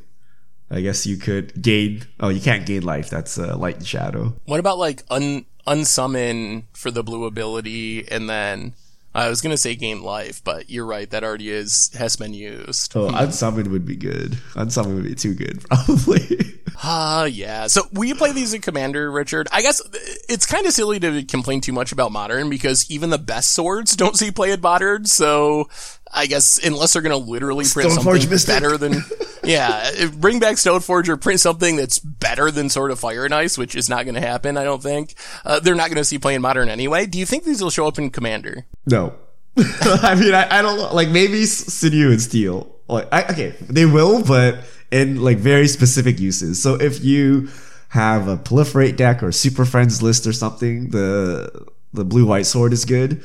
I 0.70 0.82
guess 0.82 1.06
you 1.06 1.18
could 1.18 1.62
gain. 1.62 2.04
Oh, 2.20 2.30
you 2.30 2.42
can't 2.42 2.66
gain 2.66 2.84
life. 2.84 3.10
That's 3.10 3.38
uh, 3.38 3.58
light 3.58 3.78
and 3.78 3.88
shadow. 3.88 4.36
What 4.46 4.60
about 4.60 4.78
like 4.78 5.04
un 5.10 5.46
unsummon 5.66 6.64
for 6.74 6.92
the 6.92 7.04
blue 7.04 7.26
ability, 7.26 8.10
and 8.10 8.30
then 8.30 8.74
I 9.14 9.30
was 9.30 9.42
gonna 9.42 9.58
say 9.58 9.76
gain 9.76 10.02
life, 10.04 10.44
but 10.44 10.70
you're 10.70 10.86
right. 10.86 11.10
That 11.10 11.24
already 11.24 11.50
is 11.52 11.92
has 11.98 12.16
been 12.16 12.34
used. 12.34 12.96
Oh, 12.96 13.10
unsummon 13.10 13.68
would 13.70 13.86
be 13.86 13.96
good. 13.96 14.34
Unsummon 14.54 14.96
would 14.96 15.06
be 15.06 15.16
too 15.16 15.34
good, 15.34 15.62
probably. 15.70 16.58
Ah, 16.84 17.22
uh, 17.22 17.26
yeah. 17.26 17.68
So 17.68 17.84
we 17.92 18.14
play 18.14 18.32
these 18.32 18.54
in 18.54 18.62
Commander, 18.62 19.10
Richard. 19.10 19.48
I 19.52 19.62
guess 19.62 19.82
it's 20.30 20.46
kind 20.46 20.68
of 20.68 20.74
silly 20.74 21.00
to 21.00 21.24
complain 21.24 21.62
too 21.62 21.74
much 21.74 21.92
about 21.92 22.12
Modern 22.12 22.50
because 22.50 22.90
even 22.92 23.10
the 23.10 23.18
best 23.18 23.54
swords 23.54 23.96
don't 23.96 24.16
see 24.16 24.32
play 24.32 24.52
at 24.52 24.62
Modern. 24.62 25.06
So 25.06 25.70
I 26.12 26.28
guess 26.28 26.64
unless 26.64 26.94
they're 26.94 27.02
going 27.02 27.20
to 27.20 27.30
literally 27.30 27.66
print 27.66 27.92
Stoneforge 27.92 28.04
something 28.04 28.30
Mystic. 28.30 28.56
better 28.56 28.78
than, 28.78 29.04
yeah, 29.44 30.08
bring 30.14 30.40
back 30.40 30.56
Stoneforge 30.56 31.08
or 31.08 31.18
print 31.18 31.40
something 31.40 31.76
that's 31.76 32.00
better 32.00 32.52
than 32.52 32.70
Sword 32.70 32.92
of 32.92 33.00
Fire 33.00 33.26
and 33.26 33.34
Ice, 33.34 33.58
which 33.58 33.76
is 33.76 33.90
not 33.90 34.06
going 34.06 34.16
to 34.16 34.22
happen. 34.22 34.58
I 34.58 34.64
don't 34.64 34.82
think 34.82 35.16
uh, 35.46 35.60
they're 35.60 35.76
not 35.76 35.88
going 35.88 35.98
to 35.98 36.06
see 36.06 36.20
play 36.20 36.36
in 36.36 36.42
Modern 36.42 36.70
anyway. 36.70 37.06
Do 37.06 37.20
you 37.20 37.26
think 37.26 37.44
these 37.44 37.62
will 37.62 37.70
show 37.70 37.88
up 37.88 37.98
in 37.98 38.10
Commander? 38.10 38.66
No. 38.86 39.14
I 39.58 40.16
mean, 40.16 40.34
I, 40.34 40.60
I, 40.60 40.62
don't 40.62 40.78
know. 40.78 40.94
Like 40.94 41.10
maybe 41.10 41.46
Sinew 41.46 42.12
and 42.12 42.22
Steel. 42.22 42.76
Like, 42.88 43.08
I, 43.12 43.24
okay, 43.26 43.56
they 43.62 43.86
will, 43.86 44.24
but 44.24 44.60
in 44.92 45.22
like 45.22 45.38
very 45.38 45.68
specific 45.68 46.20
uses. 46.20 46.62
So 46.62 46.76
if 46.76 47.04
you 47.04 47.50
have 47.90 48.28
a 48.28 48.38
proliferate 48.38 48.98
deck 48.98 49.24
or 49.24 49.32
super 49.32 49.66
friends 49.66 50.02
list 50.02 50.28
or 50.28 50.34
something, 50.34 50.92
the 50.92 51.68
the 51.94 52.06
blue 52.06 52.26
white 52.26 52.46
sword 52.46 52.74
is 52.74 52.86
good 52.86 53.24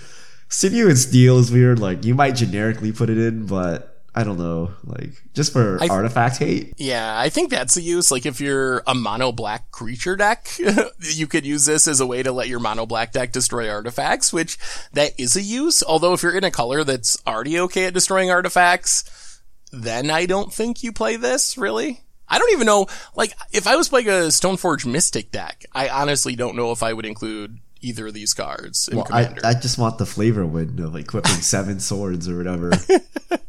Sinew 0.53 0.89
and 0.89 0.99
Steel 0.99 1.39
is 1.39 1.51
weird. 1.51 1.79
Like 1.79 2.05
you 2.05 2.15
might 2.15 2.33
generically 2.33 2.93
put 2.93 3.09
it 3.09 3.19
in, 3.19 3.47
but 3.47 4.03
I 4.15 4.23
don't 4.23 4.39
know. 4.39 4.73
Like 4.85 5.11
just 5.33 5.53
for 5.53 5.79
th- 5.79 5.91
artifact 5.91 6.37
hate. 6.37 6.75
Yeah, 6.77 7.19
I 7.19 7.31
think 7.31 7.51
that's 7.51 7.79
a 7.79 7.83
use. 7.83 8.11
Like 8.11 8.27
if 8.27 8.39
you're 8.39 8.83
a 8.87 8.95
mono 8.95 9.33
black 9.33 9.71
creature 9.71 10.15
deck, 10.15 10.49
you 11.01 11.27
could 11.27 11.47
use 11.47 11.65
this 11.65 11.89
as 11.89 12.01
a 12.01 12.07
way 12.07 12.23
to 12.23 12.33
let 12.33 12.49
your 12.49 12.61
mono 12.61 12.85
black 12.85 13.13
deck 13.13 13.33
destroy 13.33 13.71
artifacts, 13.71 14.31
which 14.31 14.59
that 14.93 15.19
is 15.19 15.37
a 15.37 15.43
use. 15.43 15.83
Although 15.83 16.13
if 16.13 16.23
you're 16.23 16.37
in 16.37 16.45
a 16.45 16.51
color 16.51 16.85
that's 16.85 17.17
already 17.27 17.59
okay 17.61 17.87
at 17.87 17.95
destroying 17.95 18.31
artifacts, 18.31 19.41
then 19.73 20.11
I 20.11 20.27
don't 20.27 20.53
think 20.53 20.83
you 20.83 20.93
play 20.93 21.17
this 21.17 21.57
really. 21.57 22.03
I 22.29 22.39
don't 22.39 22.53
even 22.53 22.67
know, 22.67 22.87
like, 23.15 23.35
if 23.53 23.67
I 23.67 23.77
was 23.77 23.91
playing 23.91 24.09
a 24.09 24.29
Stoneforge 24.31 24.87
Mystic 24.87 25.31
deck, 25.33 25.67
I 25.75 25.91
honestly 25.91 26.35
don't 26.35 26.57
know 26.57 26.73
if 26.73 26.83
I 26.83 26.95
would 26.95 27.05
include 27.05 27.59
either 27.83 28.07
of 28.07 28.15
these 28.15 28.35
cards 28.35 28.89
in 28.89 28.97
well. 28.97 29.07
I, 29.11 29.35
I 29.45 29.55
just 29.55 29.79
want 29.79 29.99
the 29.99 30.07
flavor 30.07 30.47
win 30.47 30.81
of 30.81 30.97
equipping 30.97 31.33
seven 31.43 31.81
swords 31.81 32.29
or 32.29 32.37
whatever. 32.37 32.73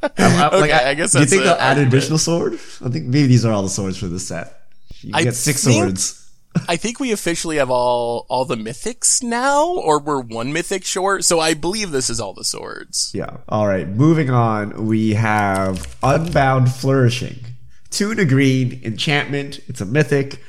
Um, 0.04 0.12
I, 0.18 0.44
I, 0.44 0.48
okay, 0.48 0.60
like, 0.60 0.72
I, 0.72 0.90
I, 0.90 0.94
guess. 0.96 1.14
Do 1.14 1.20
you 1.20 1.26
think 1.26 1.44
they'll 1.44 1.54
add 1.54 1.78
an 1.78 1.88
additional 1.88 2.18
sword? 2.18 2.54
I 2.54 2.90
think 2.90 3.06
maybe 3.06 3.28
these 3.28 3.46
are 3.46 3.54
all 3.54 3.64
the 3.64 3.70
swords 3.70 3.98
for 3.98 4.08
the 4.08 4.20
set. 4.20 4.68
You 5.00 5.14
get 5.14 5.34
six 5.34 5.64
think, 5.64 5.76
swords. 5.76 6.32
I 6.68 6.76
think 6.76 7.00
we 7.00 7.12
officially 7.12 7.58
have 7.58 7.70
all 7.70 8.26
all 8.30 8.46
the 8.46 8.56
mythics 8.56 9.24
now, 9.24 9.66
or 9.66 10.00
we're 10.00 10.20
one 10.20 10.54
mythic 10.54 10.84
short. 10.84 11.24
So 11.24 11.40
I 11.40 11.54
believe 11.54 11.92
this 11.92 12.10
is 12.10 12.20
all 12.20 12.34
the 12.34 12.44
swords. 12.44 13.12
Yeah. 13.14 13.38
All 13.50 13.68
right. 13.68 13.88
Moving 13.88 14.30
on, 14.30 14.88
we 14.88 15.14
have 15.14 15.98
Unbound 16.04 16.72
Flourishing. 16.72 17.40
Two 17.90 18.12
a 18.12 18.26
green 18.26 18.82
enchantment. 18.84 19.60
It's 19.68 19.82
a 19.82 19.86
mythic. 19.86 20.42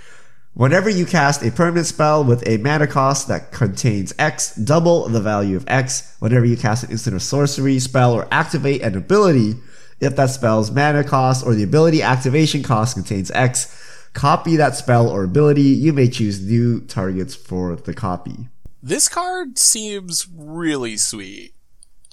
Whenever 0.55 0.89
you 0.89 1.05
cast 1.05 1.43
a 1.43 1.51
permanent 1.51 1.85
spell 1.85 2.23
with 2.23 2.47
a 2.47 2.59
mana 2.59 2.87
cost 2.87 3.27
that 3.27 3.51
contains 3.51 4.15
X, 4.21 4.55
double 4.55 5.09
the 5.09 5.21
value 5.21 5.57
of 5.57 5.65
X. 5.67 6.15
Whenever 6.21 6.45
you 6.45 6.57
cast 6.57 6.85
an 6.85 6.93
instant 6.93 7.17
or 7.17 7.19
sorcery 7.19 7.81
spell 7.81 8.15
or 8.15 8.29
activate 8.31 8.81
an 8.81 8.97
ability, 8.97 9.57
if 9.99 10.15
that 10.15 10.31
spell's 10.31 10.71
mana 10.71 11.03
cost 11.03 11.45
or 11.45 11.57
the 11.57 11.65
ability 11.65 12.03
activation 12.03 12.63
cost 12.63 12.95
contains 12.95 13.33
X, 13.33 14.07
copy 14.13 14.55
that 14.55 14.77
spell 14.77 15.09
or 15.09 15.25
ability. 15.25 15.63
You 15.63 15.93
may 15.93 16.09
choose 16.09 16.41
new 16.41 16.81
targets 16.83 17.35
for 17.35 17.75
the 17.75 17.93
copy. 17.93 18.49
This 18.81 19.09
card 19.09 19.59
seems 19.59 20.29
really 20.33 20.97
sweet. 20.97 21.53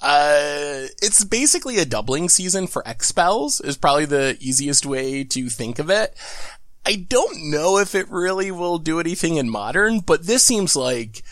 Uh, 0.00 0.90
it's 1.00 1.22
basically 1.22 1.78
a 1.78 1.84
doubling 1.84 2.28
season 2.28 2.66
for 2.66 2.86
X 2.88 3.06
spells 3.06 3.60
is 3.60 3.76
probably 3.76 4.04
the 4.04 4.36
easiest 4.40 4.84
way 4.84 5.22
to 5.22 5.48
think 5.48 5.78
of 5.78 5.90
it. 5.90 6.16
I 6.84 6.96
don't 6.96 7.50
know 7.50 7.78
if 7.78 7.94
it 7.94 8.10
really 8.10 8.50
will 8.50 8.78
do 8.78 8.98
anything 8.98 9.36
in 9.36 9.48
modern, 9.48 10.00
but 10.00 10.26
this 10.26 10.44
seems 10.44 10.74
like 10.74 11.22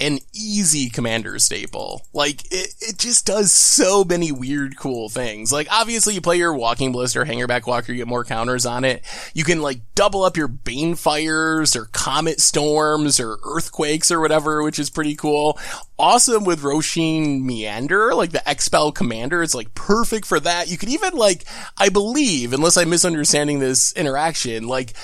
an 0.00 0.18
easy 0.32 0.88
commander 0.88 1.38
staple. 1.38 2.06
Like 2.12 2.44
it, 2.50 2.74
it 2.80 2.98
just 2.98 3.26
does 3.26 3.52
so 3.52 4.02
many 4.02 4.32
weird, 4.32 4.76
cool 4.76 5.08
things. 5.08 5.52
Like 5.52 5.68
obviously 5.70 6.14
you 6.14 6.20
play 6.20 6.38
your 6.38 6.54
walking 6.54 6.90
ballista 6.92 7.20
or 7.20 7.24
Hangarback 7.26 7.66
Walker, 7.66 7.92
you 7.92 7.98
get 7.98 8.08
more 8.08 8.24
counters 8.24 8.64
on 8.64 8.84
it. 8.84 9.04
You 9.34 9.44
can 9.44 9.60
like 9.60 9.80
double 9.94 10.24
up 10.24 10.36
your 10.36 10.48
bane 10.48 10.94
fires 10.94 11.76
or 11.76 11.86
comet 11.92 12.40
storms 12.40 13.20
or 13.20 13.38
earthquakes 13.44 14.10
or 14.10 14.20
whatever, 14.20 14.62
which 14.62 14.78
is 14.78 14.88
pretty 14.88 15.14
cool. 15.14 15.58
Awesome 15.98 16.44
with 16.44 16.62
Rosheen 16.62 17.42
Meanderer, 17.42 18.14
like 18.14 18.32
the 18.32 18.48
X 18.48 18.64
spell 18.64 18.92
commander. 18.92 19.42
It's 19.42 19.54
like 19.54 19.74
perfect 19.74 20.24
for 20.24 20.40
that. 20.40 20.70
You 20.70 20.78
could 20.78 20.88
even 20.88 21.12
like, 21.12 21.44
I 21.76 21.90
believe, 21.90 22.54
unless 22.54 22.78
I'm 22.78 22.88
misunderstanding 22.88 23.58
this 23.58 23.92
interaction, 23.92 24.66
like 24.66 24.94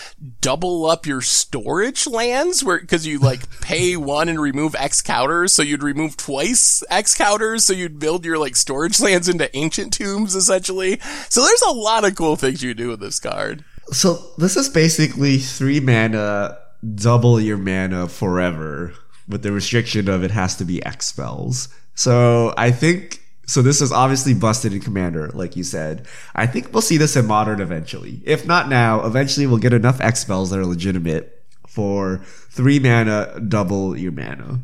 double 0.40 0.86
up 0.86 1.04
your 1.04 1.20
storage 1.20 2.06
lands 2.06 2.64
where, 2.64 2.78
cause 2.78 3.04
you 3.04 3.18
like 3.18 3.60
pay 3.60 3.96
one 3.96 4.30
and 4.30 4.40
remove 4.40 4.74
X 4.86 5.02
counters, 5.02 5.52
so 5.52 5.62
you'd 5.62 5.82
remove 5.82 6.16
twice 6.16 6.80
X 6.88 7.12
counters, 7.16 7.64
so 7.64 7.72
you'd 7.72 7.98
build 7.98 8.24
your 8.24 8.38
like 8.38 8.54
storage 8.54 9.00
lands 9.06 9.28
into 9.28 9.54
ancient 9.56 9.92
tombs 9.92 10.36
essentially. 10.36 11.00
So 11.28 11.42
there's 11.42 11.62
a 11.62 11.72
lot 11.72 12.04
of 12.04 12.14
cool 12.14 12.36
things 12.36 12.62
you 12.62 12.72
do 12.72 12.90
with 12.90 13.00
this 13.00 13.18
card. 13.18 13.64
So 13.90 14.30
this 14.38 14.56
is 14.56 14.68
basically 14.68 15.38
three 15.38 15.80
mana, 15.80 16.56
double 16.94 17.40
your 17.40 17.56
mana 17.56 18.06
forever, 18.06 18.92
with 19.26 19.42
the 19.42 19.50
restriction 19.50 20.08
of 20.08 20.22
it 20.22 20.30
has 20.30 20.54
to 20.56 20.64
be 20.64 20.84
X 20.86 21.08
spells. 21.08 21.68
So 21.96 22.54
I 22.56 22.70
think 22.70 23.20
so 23.48 23.62
this 23.62 23.82
is 23.82 23.90
obviously 23.90 24.34
busted 24.34 24.72
in 24.72 24.78
Commander, 24.78 25.30
like 25.34 25.56
you 25.56 25.64
said. 25.64 26.06
I 26.36 26.46
think 26.46 26.72
we'll 26.72 26.80
see 26.80 26.96
this 26.96 27.16
in 27.16 27.26
Modern 27.26 27.60
eventually. 27.60 28.22
If 28.24 28.46
not 28.46 28.68
now, 28.68 29.04
eventually 29.04 29.48
we'll 29.48 29.58
get 29.58 29.72
enough 29.72 30.00
X 30.00 30.20
spells 30.20 30.50
that 30.50 30.60
are 30.60 30.66
legitimate 30.66 31.44
for 31.66 32.18
three 32.50 32.78
mana, 32.78 33.40
double 33.48 33.96
your 33.96 34.12
mana 34.12 34.60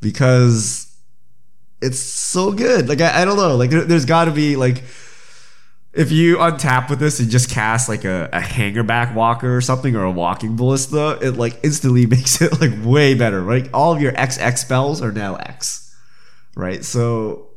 because 0.00 0.94
it's 1.80 1.98
so 1.98 2.52
good. 2.52 2.88
Like 2.88 3.00
I, 3.00 3.22
I 3.22 3.24
don't 3.24 3.36
know. 3.36 3.56
Like 3.56 3.70
there, 3.70 3.86
has 3.86 4.04
got 4.04 4.26
to 4.26 4.32
be 4.32 4.56
like 4.56 4.82
if 5.92 6.12
you 6.12 6.36
untap 6.36 6.88
with 6.88 7.00
this 7.00 7.18
and 7.18 7.30
just 7.30 7.50
cast 7.50 7.88
like 7.88 8.04
a, 8.04 8.28
a 8.32 8.40
Hangarback 8.40 9.14
Walker 9.14 9.56
or 9.56 9.60
something 9.60 9.96
or 9.96 10.04
a 10.04 10.10
walking 10.10 10.56
ballista, 10.56 11.18
it 11.20 11.32
like 11.32 11.58
instantly 11.62 12.06
makes 12.06 12.40
it 12.40 12.60
like 12.60 12.72
way 12.84 13.14
better. 13.14 13.42
Right, 13.42 13.68
all 13.72 13.92
of 13.92 14.00
your 14.00 14.12
XX 14.12 14.58
spells 14.58 15.02
are 15.02 15.12
now 15.12 15.36
X. 15.36 15.86
Right, 16.56 16.84
so 16.84 17.50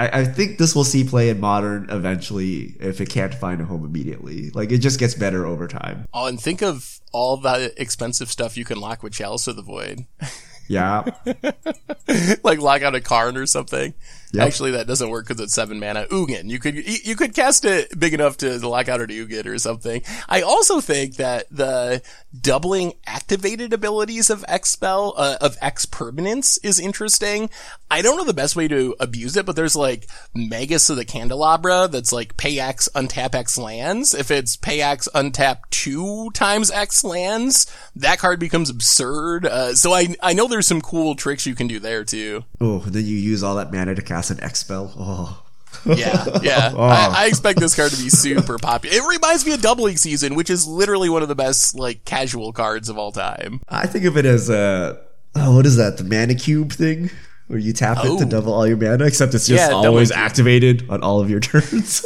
I, 0.00 0.20
I 0.20 0.24
think 0.24 0.56
this 0.56 0.74
will 0.74 0.84
see 0.84 1.04
play 1.04 1.28
in 1.28 1.40
modern 1.40 1.90
eventually 1.90 2.74
if 2.80 3.02
it 3.02 3.10
can't 3.10 3.34
find 3.34 3.60
a 3.60 3.64
home 3.64 3.84
immediately. 3.84 4.50
Like 4.50 4.72
it 4.72 4.78
just 4.78 4.98
gets 4.98 5.14
better 5.14 5.46
over 5.46 5.68
time. 5.68 6.06
Oh, 6.14 6.26
and 6.26 6.40
think 6.40 6.62
of 6.62 7.00
all 7.12 7.36
that 7.38 7.74
expensive 7.76 8.30
stuff 8.30 8.56
you 8.56 8.64
can 8.64 8.80
lock 8.80 9.02
with 9.02 9.12
Chalice 9.12 9.46
of 9.46 9.56
the 9.56 9.62
Void. 9.62 10.06
Yeah. 10.70 11.02
like 12.44 12.60
lock 12.60 12.82
out 12.82 12.94
a 12.94 13.00
card 13.00 13.36
or 13.36 13.44
something. 13.44 13.92
Yep. 14.32 14.46
Actually, 14.46 14.70
that 14.72 14.86
doesn't 14.86 15.10
work 15.10 15.26
because 15.26 15.42
it's 15.42 15.54
seven 15.54 15.80
mana. 15.80 16.06
Ugin. 16.06 16.48
You 16.48 16.58
could 16.58 16.76
you 17.04 17.16
could 17.16 17.34
cast 17.34 17.64
it 17.64 17.98
big 17.98 18.14
enough 18.14 18.36
to 18.38 18.58
lock 18.66 18.88
out 18.88 19.00
an 19.00 19.08
Ugin 19.08 19.46
or 19.46 19.58
something. 19.58 20.02
I 20.28 20.42
also 20.42 20.80
think 20.80 21.16
that 21.16 21.46
the 21.50 22.02
doubling 22.38 22.94
activated 23.06 23.72
abilities 23.72 24.30
of 24.30 24.44
X 24.46 24.70
spell 24.70 25.14
uh, 25.16 25.38
of 25.40 25.56
X 25.60 25.84
permanents 25.84 26.58
is 26.62 26.78
interesting. 26.78 27.50
I 27.90 28.02
don't 28.02 28.16
know 28.16 28.24
the 28.24 28.32
best 28.32 28.54
way 28.54 28.68
to 28.68 28.94
abuse 29.00 29.36
it, 29.36 29.46
but 29.46 29.56
there's 29.56 29.74
like 29.74 30.06
Magus 30.32 30.88
of 30.90 30.96
the 30.96 31.04
Candelabra 31.04 31.88
that's 31.88 32.12
like 32.12 32.36
pay 32.36 32.60
X, 32.60 32.88
untap 32.94 33.34
X 33.34 33.58
lands. 33.58 34.14
If 34.14 34.30
it's 34.30 34.54
pay 34.54 34.80
X, 34.80 35.08
untap 35.12 35.62
two 35.70 36.30
times 36.30 36.70
X 36.70 37.02
lands, 37.02 37.66
that 37.96 38.20
card 38.20 38.38
becomes 38.38 38.70
absurd. 38.70 39.44
Uh, 39.44 39.74
so 39.74 39.92
I 39.92 40.14
I 40.22 40.34
know 40.34 40.46
there's 40.46 40.68
some 40.68 40.80
cool 40.80 41.16
tricks 41.16 41.46
you 41.46 41.56
can 41.56 41.66
do 41.66 41.80
there 41.80 42.04
too. 42.04 42.44
Oh, 42.60 42.78
then 42.78 43.06
you 43.06 43.16
use 43.16 43.42
all 43.42 43.56
that 43.56 43.72
mana 43.72 43.96
to 43.96 44.02
cast 44.02 44.19
an 44.28 44.42
X 44.42 44.58
spell. 44.60 44.92
Oh. 44.98 45.42
Yeah, 45.86 46.26
yeah. 46.42 46.72
Oh. 46.76 46.82
I, 46.82 47.22
I 47.22 47.26
expect 47.28 47.58
this 47.60 47.74
card 47.74 47.92
to 47.92 47.96
be 48.02 48.10
super 48.10 48.58
popular. 48.58 48.94
It 48.96 49.02
reminds 49.08 49.46
me 49.46 49.54
of 49.54 49.62
Doubling 49.62 49.96
Season, 49.96 50.34
which 50.34 50.50
is 50.50 50.66
literally 50.66 51.08
one 51.08 51.22
of 51.22 51.28
the 51.28 51.34
best 51.36 51.74
like 51.78 52.04
casual 52.04 52.52
cards 52.52 52.88
of 52.90 52.98
all 52.98 53.12
time. 53.12 53.62
I 53.68 53.86
think 53.86 54.04
of 54.04 54.16
it 54.18 54.26
as 54.26 54.50
a 54.50 55.00
oh, 55.36 55.54
what 55.56 55.64
is 55.64 55.76
that? 55.76 55.96
The 55.96 56.04
mana 56.04 56.34
cube 56.34 56.72
thing, 56.72 57.08
where 57.46 57.58
you 57.60 57.72
tap 57.72 57.98
it 58.04 58.18
to 58.18 58.24
Oh. 58.24 58.28
double 58.28 58.52
all 58.52 58.66
your 58.66 58.76
mana, 58.76 59.04
except 59.06 59.32
it's 59.32 59.46
just 59.46 59.70
Yeah, 59.70 59.74
always 59.76 60.10
activated 60.10 60.90
on 60.90 61.02
all 61.04 61.20
of 61.20 61.30
your 61.30 61.38
turns. 61.48 62.04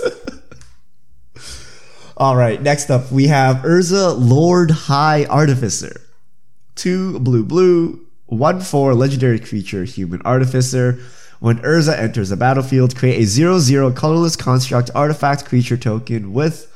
all 2.16 2.37
right, 2.37 2.61
next 2.62 2.90
up 2.90 3.11
we 3.11 3.27
have 3.29 3.57
Urza 3.64 4.14
Lord 4.18 4.70
High 4.70 5.24
Artificer, 5.24 6.00
two 6.74 7.18
blue 7.18 7.44
blue, 7.44 8.07
one 8.27 8.61
four 8.61 8.94
legendary 8.94 9.40
creature 9.40 9.85
human 9.85 10.20
artificer. 10.22 10.98
When 11.44 11.59
Urza 11.59 11.94
enters 11.98 12.30
the 12.30 12.38
battlefield, 12.38 12.96
create 12.96 13.20
a 13.20 13.26
0 13.26 13.59
0 13.59 13.92
colorless 13.92 14.35
construct 14.35 14.90
artifact 14.94 15.44
creature 15.44 15.76
token 15.76 16.33
with 16.33 16.72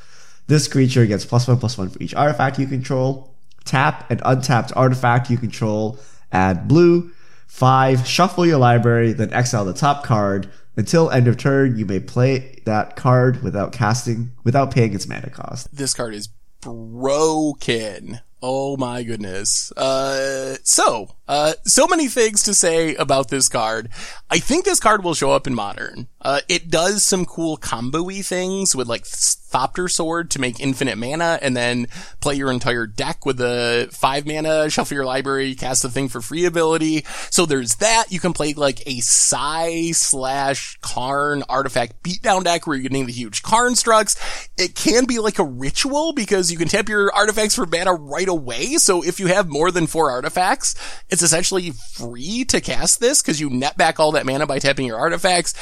this 0.47 0.69
creature 0.69 1.07
gets 1.07 1.25
plus 1.25 1.49
one 1.49 1.59
plus 1.59 1.79
one 1.79 1.89
for 1.89 2.03
each 2.03 2.15
artifact 2.15 2.59
you 2.59 2.67
control. 2.67 3.33
Tap 3.65 4.11
an 4.11 4.21
untapped 4.27 4.75
artifact 4.77 5.31
you 5.31 5.39
control. 5.39 5.99
Add 6.33 6.69
blue. 6.69 7.11
Five. 7.47 8.07
Shuffle 8.07 8.45
your 8.45 8.59
library, 8.59 9.15
then 9.15 9.33
exile 9.33 9.65
the 9.65 9.73
top 9.73 10.05
card. 10.05 10.51
Until 10.77 11.11
end 11.11 11.29
of 11.29 11.39
turn, 11.39 11.79
you 11.79 11.87
may 11.87 11.99
play 11.99 12.61
that 12.67 12.95
card 12.95 13.43
without 13.43 13.73
casting, 13.73 14.33
without 14.45 14.71
paying 14.71 14.93
its 14.93 15.09
mana 15.09 15.31
cost. 15.31 15.75
This 15.75 15.95
card 15.95 16.13
is 16.13 16.29
broken. 16.61 18.21
Oh 18.43 18.77
my 18.77 19.03
goodness. 19.03 19.73
Uh, 19.79 20.57
so, 20.63 21.17
uh, 21.29 21.53
so 21.65 21.87
many 21.87 22.09
things 22.09 22.43
to 22.45 22.55
say 22.55 22.95
about 22.95 23.29
this 23.29 23.49
card. 23.49 23.91
I 24.31 24.39
think 24.39 24.65
this 24.65 24.81
card 24.81 25.05
will 25.05 25.15
show 25.15 25.33
up 25.33 25.47
in 25.47 25.55
modern. 25.55 26.09
Uh, 26.21 26.41
it 26.49 26.69
does 26.69 27.05
some 27.05 27.25
cool 27.25 27.57
combo-y 27.57 28.23
things 28.23 28.75
with 28.75 28.89
like 28.89 29.05
Thopter 29.05 29.91
Sword 29.91 30.31
to 30.33 30.41
make 30.41 30.61
infinite 30.61 30.99
mana 30.99 31.39
and 31.41 31.57
then 31.57 31.87
play 32.21 32.35
your 32.35 32.51
entire 32.51 32.87
deck 32.87 33.25
with 33.25 33.39
the 33.39 33.89
five 33.93 34.27
mana, 34.27 34.69
shuffle 34.69 34.95
your 34.95 35.07
library, 35.07 35.55
cast 35.55 35.83
the 35.83 35.89
thing 35.89 36.09
for 36.09 36.21
free 36.21 36.45
ability. 36.45 37.05
So 37.31 37.47
there's 37.47 37.77
that. 37.77 38.07
You 38.11 38.21
can 38.21 38.33
play 38.33 38.53
like 38.55 38.87
a 38.87 39.01
Sai 39.01 39.93
slash 39.93 40.79
Karn 40.83 41.45
artifact 41.49 42.03
beatdown 42.03 42.45
deck 42.45 42.67
where 42.67 42.77
you're 42.77 42.83
getting 42.83 43.07
the 43.07 43.13
huge 43.13 43.43
Karnstructs. 43.43 44.49
It 44.59 44.75
can 44.75 45.07
be 45.07 45.19
like 45.19 45.39
a 45.39 45.45
ritual 45.45 46.13
because 46.13 46.51
you 46.51 46.59
can 46.59 46.69
tap 46.69 46.89
your 46.89 47.13
artifacts 47.15 47.55
for 47.55 47.65
mana 47.65 47.95
right 47.95 48.29
away. 48.29 48.75
So 48.75 49.03
if 49.03 49.19
you 49.21 49.29
have 49.29 49.49
more 49.49 49.71
than 49.71 49.87
four 49.87 50.11
artifacts, 50.11 50.75
it's 51.19 51.25
essentially 51.25 51.73
free 51.73 52.45
to 52.45 52.61
cast 52.61 53.01
this 53.01 53.21
because 53.21 53.41
you 53.41 53.51
net 53.51 53.77
back 53.77 53.99
all 53.99 54.13
that 54.13 54.25
mana 54.25 54.47
by 54.47 54.61
tapping 54.61 54.87
your 54.87 55.01
artifacts. 55.01 55.53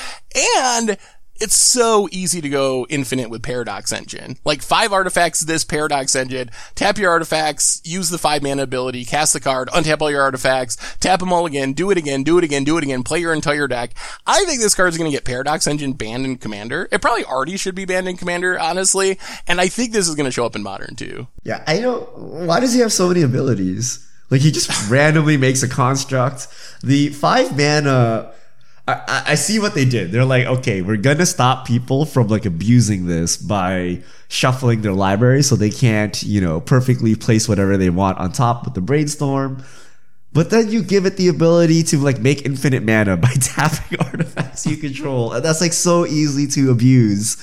And 0.61 0.99
it's 1.41 1.57
so 1.57 2.11
easy 2.13 2.43
to 2.43 2.49
go 2.51 2.87
infinite 2.91 3.31
with 3.31 3.43
Paradox 3.43 3.91
Engine. 3.91 4.37
Like 4.45 4.61
five 4.61 4.93
artifacts, 4.93 5.41
this 5.41 5.65
Paradox 5.65 6.15
Engine, 6.15 6.51
tap 6.75 6.99
your 6.99 7.11
artifacts, 7.11 7.81
use 7.87 8.11
the 8.11 8.19
five 8.19 8.43
mana 8.43 8.65
ability, 8.65 9.07
cast 9.07 9.33
the 9.33 9.41
card, 9.41 9.69
untap 9.69 10.03
all 10.03 10.11
your 10.11 10.21
artifacts, 10.21 10.77
tap 10.99 11.21
them 11.21 11.33
all 11.33 11.47
again, 11.47 11.73
do 11.73 11.91
it 11.91 11.97
again, 11.97 12.23
do 12.23 12.37
it 12.37 12.45
again, 12.45 12.65
do 12.65 12.77
it 12.77 12.85
again, 12.85 13.03
play 13.03 13.21
your 13.21 13.33
entire 13.33 13.67
deck. 13.67 13.95
I 14.27 14.45
think 14.45 14.61
this 14.61 14.75
card's 14.75 14.99
gonna 14.99 15.11
get 15.11 15.25
Paradox 15.25 15.67
Engine 15.67 15.95
banned 15.95 16.27
in 16.27 16.37
Commander. 16.37 16.87
It 16.93 17.01
probably 17.01 17.25
already 17.25 17.57
should 17.57 17.75
be 17.75 17.87
banned 17.87 18.09
in 18.09 18.19
Commander, 18.19 18.61
honestly. 18.61 19.19
And 19.47 19.59
I 19.59 19.69
think 19.69 19.93
this 19.93 20.07
is 20.07 20.17
gonna 20.17 20.31
show 20.31 20.45
up 20.45 20.55
in 20.55 20.63
Modern 20.63 20.97
too. 20.97 21.29
Yeah, 21.45 21.65
I 21.67 21.81
don't. 21.81 22.07
Why 22.19 22.61
does 22.61 22.75
he 22.75 22.81
have 22.81 22.93
so 22.93 23.09
many 23.09 23.23
abilities? 23.23 24.07
Like 24.31 24.41
he 24.41 24.51
just 24.51 24.91
randomly 24.91 25.37
makes 25.37 25.63
a 25.63 25.69
construct. 25.69 26.49
The 26.83 27.09
five 27.11 27.57
mana. 27.57 28.33
I, 28.89 29.25
I- 29.29 29.35
see 29.35 29.59
what 29.59 29.75
they 29.75 29.85
did. 29.85 30.13
They're 30.13 30.25
like, 30.25 30.47
okay, 30.47 30.81
we're 30.83 30.97
gonna 30.97 31.27
stop 31.27 31.67
people 31.67 32.05
from 32.05 32.29
like 32.29 32.47
abusing 32.47 33.07
this 33.07 33.37
by 33.37 34.03
shuffling 34.29 34.83
their 34.83 34.93
library 34.93 35.43
so 35.43 35.57
they 35.57 35.71
can't, 35.71 36.21
you 36.23 36.41
know, 36.41 36.61
perfectly 36.61 37.15
place 37.17 37.49
whatever 37.49 37.77
they 37.77 37.91
want 37.91 38.19
on 38.19 38.31
top 38.33 38.65
with 38.65 38.75
the 38.75 38.81
brainstorm. 38.81 39.65
But 40.33 40.51
then 40.51 40.71
you 40.71 40.83
give 40.83 41.07
it 41.07 41.17
the 41.17 41.29
ability 41.29 41.83
to 41.85 41.99
like 41.99 42.21
make 42.21 42.45
infinite 42.45 42.85
mana 42.85 43.17
by 43.17 43.33
tapping 43.41 43.99
artifacts 44.05 44.67
you 44.67 44.77
control, 44.77 45.33
and 45.33 45.45
that's 45.45 45.61
like 45.61 45.73
so 45.73 46.07
easy 46.07 46.47
to 46.49 46.71
abuse. 46.71 47.37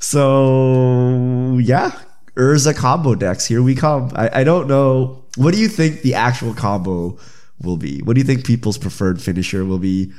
So 0.00 1.58
yeah, 1.60 1.98
Urza 2.36 2.76
combo 2.76 3.14
decks. 3.14 3.46
Here 3.46 3.62
we 3.62 3.74
come. 3.74 4.12
I, 4.14 4.40
I 4.40 4.44
don't 4.44 4.68
know. 4.68 5.22
What 5.36 5.54
do 5.54 5.60
you 5.60 5.68
think 5.68 6.02
the 6.02 6.14
actual 6.14 6.54
combo 6.54 7.18
will 7.62 7.76
be? 7.76 8.00
What 8.02 8.14
do 8.14 8.20
you 8.20 8.26
think 8.26 8.44
people's 8.44 8.78
preferred 8.78 9.20
finisher 9.20 9.64
will 9.64 9.78
be? 9.78 10.12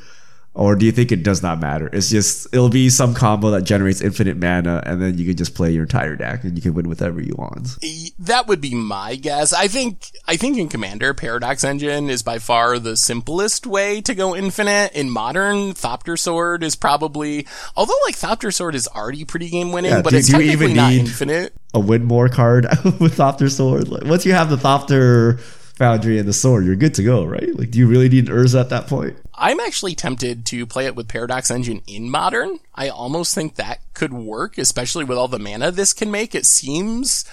Or 0.58 0.76
do 0.76 0.88
you 0.88 0.92
think 0.92 1.12
it 1.12 1.22
does 1.22 1.44
not 1.44 1.60
matter? 1.60 1.88
It's 1.94 2.10
just 2.10 2.48
it'll 2.52 2.70
be 2.70 2.90
some 2.90 3.14
combo 3.14 3.52
that 3.52 3.62
generates 3.62 4.02
infinite 4.02 4.38
mana, 4.38 4.82
and 4.88 5.00
then 5.00 5.16
you 5.18 5.26
can 5.26 5.36
just 5.38 5.54
play 5.54 5.72
your 5.72 5.84
entire 5.84 6.16
deck, 6.16 6.44
and 6.44 6.56
you 6.58 6.64
can 6.64 6.74
win 6.74 6.90
whatever 6.90 7.22
you 7.22 7.36
want. 7.38 7.78
That 8.18 8.48
would 8.48 8.60
be 8.60 8.74
my 8.74 9.16
guess. 9.16 9.54
I 9.54 9.68
think, 9.68 10.10
I 10.28 10.36
think 10.36 10.58
in 10.58 10.68
Commander, 10.68 11.14
Paradox 11.14 11.64
Engine 11.64 12.10
is 12.10 12.24
by 12.24 12.40
far 12.40 12.80
the 12.80 12.98
simplest 12.98 13.68
way 13.68 14.02
to 14.02 14.16
go 14.16 14.36
infinite. 14.36 14.94
In 14.94 15.12
Modern, 15.12 15.74
Thopter 15.76 16.18
Sword 16.18 16.64
is 16.64 16.76
probably, 16.76 17.46
although 17.76 17.94
like 18.08 18.16
Thopter 18.16 18.52
Sword 18.52 18.74
is 18.74 18.88
already 18.88 19.26
pretty 19.26 19.50
game 19.50 19.72
winning, 19.72 19.92
Yeah, 19.92 20.02
but 20.02 20.14
it's 20.14 20.28
technically 20.28 20.54
even 20.54 20.74
not 20.76 20.90
need- 20.90 21.02
infinite. 21.02 21.54
A 21.76 21.80
win 21.80 22.06
more 22.06 22.30
card 22.30 22.66
with 23.00 23.18
Thopter 23.18 23.52
Sword. 23.52 23.90
Like, 23.90 24.06
once 24.06 24.26
you 24.26 24.32
have 24.34 24.50
the 24.50 24.56
Thopter 24.56 25.40
Foundry 25.78 26.18
and 26.18 26.28
the 26.28 26.34
sword, 26.34 26.66
you're 26.66 26.76
good 26.76 26.96
to 26.96 27.04
go, 27.04 27.24
right? 27.24 27.56
Like, 27.56 27.70
do 27.70 27.78
you 27.78 27.88
really 27.88 28.10
need 28.10 28.28
Urza 28.28 28.62
at 28.62 28.70
that 28.70 28.88
point? 28.88 29.16
I'm 29.36 29.60
actually 29.60 29.94
tempted 29.94 30.44
to 30.48 30.66
play 30.66 30.88
it 30.88 30.96
with 30.96 31.08
Paradox 31.08 31.52
Engine 31.52 31.82
in 31.86 32.10
Modern. 32.10 32.60
I 32.74 32.90
almost 32.90 33.36
think 33.36 33.56
that 33.56 33.82
could 33.94 34.12
work, 34.12 34.58
especially 34.58 35.04
with 35.04 35.20
all 35.20 35.28
the 35.28 35.38
mana 35.38 35.70
this 35.70 35.94
can 35.94 36.10
make. 36.10 36.34
It 36.34 36.48
seems 36.48 37.26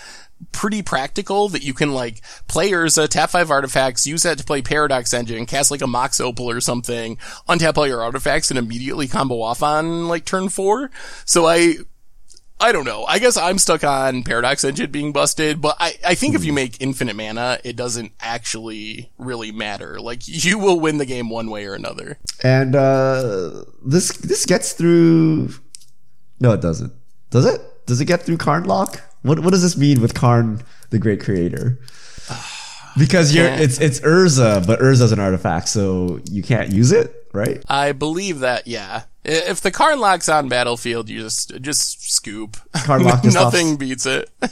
pretty 0.53 0.83
practical 0.83 1.49
that 1.49 1.63
you 1.63 1.73
can 1.73 1.95
like 1.95 2.21
play 2.47 2.71
Urza, 2.71 3.09
tap 3.09 3.31
five 3.31 3.51
artifacts, 3.51 4.07
use 4.07 4.25
that 4.25 4.37
to 4.37 4.45
play 4.45 4.61
Paradox 4.61 5.15
Engine, 5.15 5.47
cast 5.47 5.71
like 5.71 5.81
a 5.81 5.87
Mox 5.87 6.21
Opal 6.21 6.51
or 6.51 6.61
something, 6.61 7.17
untap 7.49 7.79
all 7.79 7.87
your 7.87 8.03
artifacts 8.03 8.51
and 8.51 8.59
immediately 8.59 9.09
combo 9.09 9.41
off 9.41 9.63
on 9.63 10.09
like 10.09 10.27
turn 10.27 10.51
four. 10.51 10.91
So 11.25 11.47
I, 11.47 11.77
I 12.61 12.73
don't 12.73 12.85
know. 12.85 13.05
I 13.05 13.19
guess 13.19 13.37
I'm 13.37 13.59
stuck 13.59 13.85
on 13.85 14.23
Paradox 14.23 14.65
Engine 14.65 14.91
being 14.91 15.13
busted, 15.13 15.61
but 15.61 15.77
I, 15.81 15.95
I 16.07 16.15
think 16.15 16.35
if 16.35 16.45
you 16.45 16.53
make 16.53 16.81
infinite 16.81 17.17
mana, 17.17 17.59
it 17.65 17.77
doesn't 17.77 18.13
actually 18.21 19.11
really 19.19 19.53
matter. 19.53 20.01
Like 20.01 20.23
you 20.27 20.59
will 20.59 20.81
win 20.81 20.99
the 20.99 21.07
game 21.07 21.29
one 21.29 21.51
way 21.51 21.67
or 21.67 21.75
another. 21.75 22.19
And 22.43 22.75
uh, 22.75 23.65
this 23.85 24.17
this 24.19 24.47
gets 24.47 24.73
through. 24.73 25.51
No, 26.41 26.53
it 26.53 26.61
doesn't. 26.61 26.93
Does 27.31 27.47
it? 27.47 27.61
Does 27.87 28.01
it 28.01 28.07
get 28.07 28.23
through 28.23 28.39
Karn 28.39 28.65
lock? 28.65 29.03
What 29.23 29.41
what 29.41 29.51
does 29.51 29.63
this 29.63 29.77
mean 29.77 30.01
with 30.01 30.15
Karn, 30.15 30.63
the 30.91 30.99
great 30.99 31.21
creator? 31.21 31.81
Because 32.97 33.35
you're 33.35 33.49
it's 33.49 33.81
it's 33.81 33.99
Urza, 33.99 34.65
but 34.65 34.79
Urza's 34.79 35.11
an 35.11 35.19
artifact, 35.19 35.69
so 35.69 36.21
you 36.31 36.45
can't 36.45 36.71
use 36.71 36.93
it, 36.93 37.24
right? 37.35 37.63
I 37.69 37.93
believe 37.93 38.41
that, 38.41 38.67
yeah. 38.67 39.03
If 39.25 39.61
the 39.63 39.71
Karn 39.71 40.01
lock's 40.01 40.29
on 40.29 40.49
battlefield, 40.49 41.09
you 41.09 41.21
just, 41.21 41.61
just 41.61 42.11
scoop. 42.13 42.57
Karn 42.85 43.03
lock 43.05 43.23
just 43.25 43.35
Nothing 43.35 43.69
stops. 43.69 43.79
beats 43.79 44.07
it. 44.07 44.31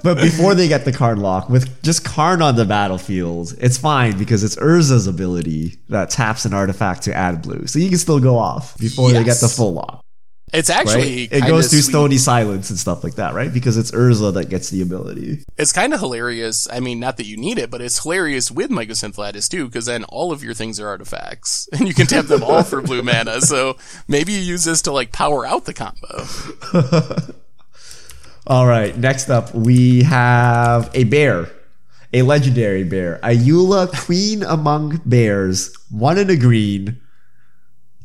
But 0.00 0.18
before 0.18 0.54
they 0.54 0.68
get 0.68 0.84
the 0.84 0.92
Karn 0.92 1.18
lock, 1.18 1.48
with 1.48 1.82
just 1.82 2.04
Karn 2.04 2.40
on 2.40 2.54
the 2.54 2.64
battlefield, 2.64 3.54
it's 3.58 3.78
fine 3.78 4.16
because 4.16 4.44
it's 4.44 4.54
Urza's 4.54 5.08
ability 5.08 5.78
that 5.88 6.08
taps 6.08 6.44
an 6.44 6.54
artifact 6.54 7.02
to 7.02 7.14
add 7.14 7.42
blue, 7.42 7.66
so 7.66 7.80
you 7.80 7.88
can 7.88 7.98
still 7.98 8.20
go 8.20 8.38
off 8.38 8.78
before 8.78 9.10
they 9.10 9.24
get 9.24 9.40
the 9.40 9.48
full 9.48 9.74
lock. 9.74 10.04
It's 10.52 10.70
Right? 10.70 10.78
actually, 10.78 11.22
it 11.24 11.46
goes 11.46 11.68
through 11.70 11.80
sweet. 11.82 11.90
Stony 11.92 12.16
Silence 12.16 12.70
and 12.70 12.78
stuff 12.78 13.04
like 13.04 13.14
that, 13.16 13.34
right? 13.34 13.52
Because 13.52 13.76
it's 13.76 13.90
Urza 13.90 14.32
that 14.34 14.48
gets 14.48 14.70
the 14.70 14.80
ability. 14.82 15.44
It's 15.56 15.72
kind 15.72 15.92
of 15.92 16.00
hilarious. 16.00 16.66
I 16.70 16.80
mean, 16.80 16.98
not 17.00 17.16
that 17.18 17.26
you 17.26 17.36
need 17.36 17.58
it, 17.58 17.70
but 17.70 17.80
it's 17.80 18.02
hilarious 18.02 18.50
with 18.50 18.70
Mycosynth 18.70 19.18
Lattice 19.18 19.48
too, 19.48 19.66
because 19.66 19.86
then 19.86 20.04
all 20.04 20.32
of 20.32 20.42
your 20.42 20.54
things 20.54 20.80
are 20.80 20.88
artifacts, 20.88 21.68
and 21.72 21.86
you 21.86 21.94
can 21.94 22.06
tap 22.06 22.26
them 22.26 22.42
all 22.42 22.62
for 22.62 22.80
blue 22.80 23.02
mana. 23.02 23.40
So 23.48 23.76
maybe 24.08 24.32
you 24.32 24.40
use 24.40 24.64
this 24.64 24.82
to 24.82 24.92
like 24.92 25.10
power 25.12 25.46
out 25.46 25.64
the 25.64 25.72
combo. 25.72 26.26
All 28.46 28.66
right, 28.66 28.96
next 28.96 29.28
up 29.30 29.54
we 29.54 30.02
have 30.04 30.90
a 30.94 31.04
bear, 31.04 31.50
a 32.12 32.22
legendary 32.22 32.84
bear, 32.84 33.20
Ayula, 33.22 33.88
queen 34.06 34.42
among 34.42 35.00
bears, 35.04 35.74
one 35.90 36.16
in 36.18 36.30
a 36.30 36.36
green, 36.36 37.00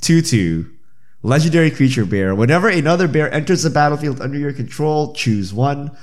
two 0.02 0.22
two, 0.22 0.70
Legendary 1.26 1.72
creature 1.72 2.06
bear. 2.06 2.36
Whenever 2.36 2.68
another 2.68 3.08
bear 3.08 3.34
enters 3.34 3.64
the 3.64 3.70
battlefield 3.70 4.20
under 4.20 4.38
your 4.38 4.52
control, 4.52 5.14
choose 5.14 5.54
one. 5.54 5.96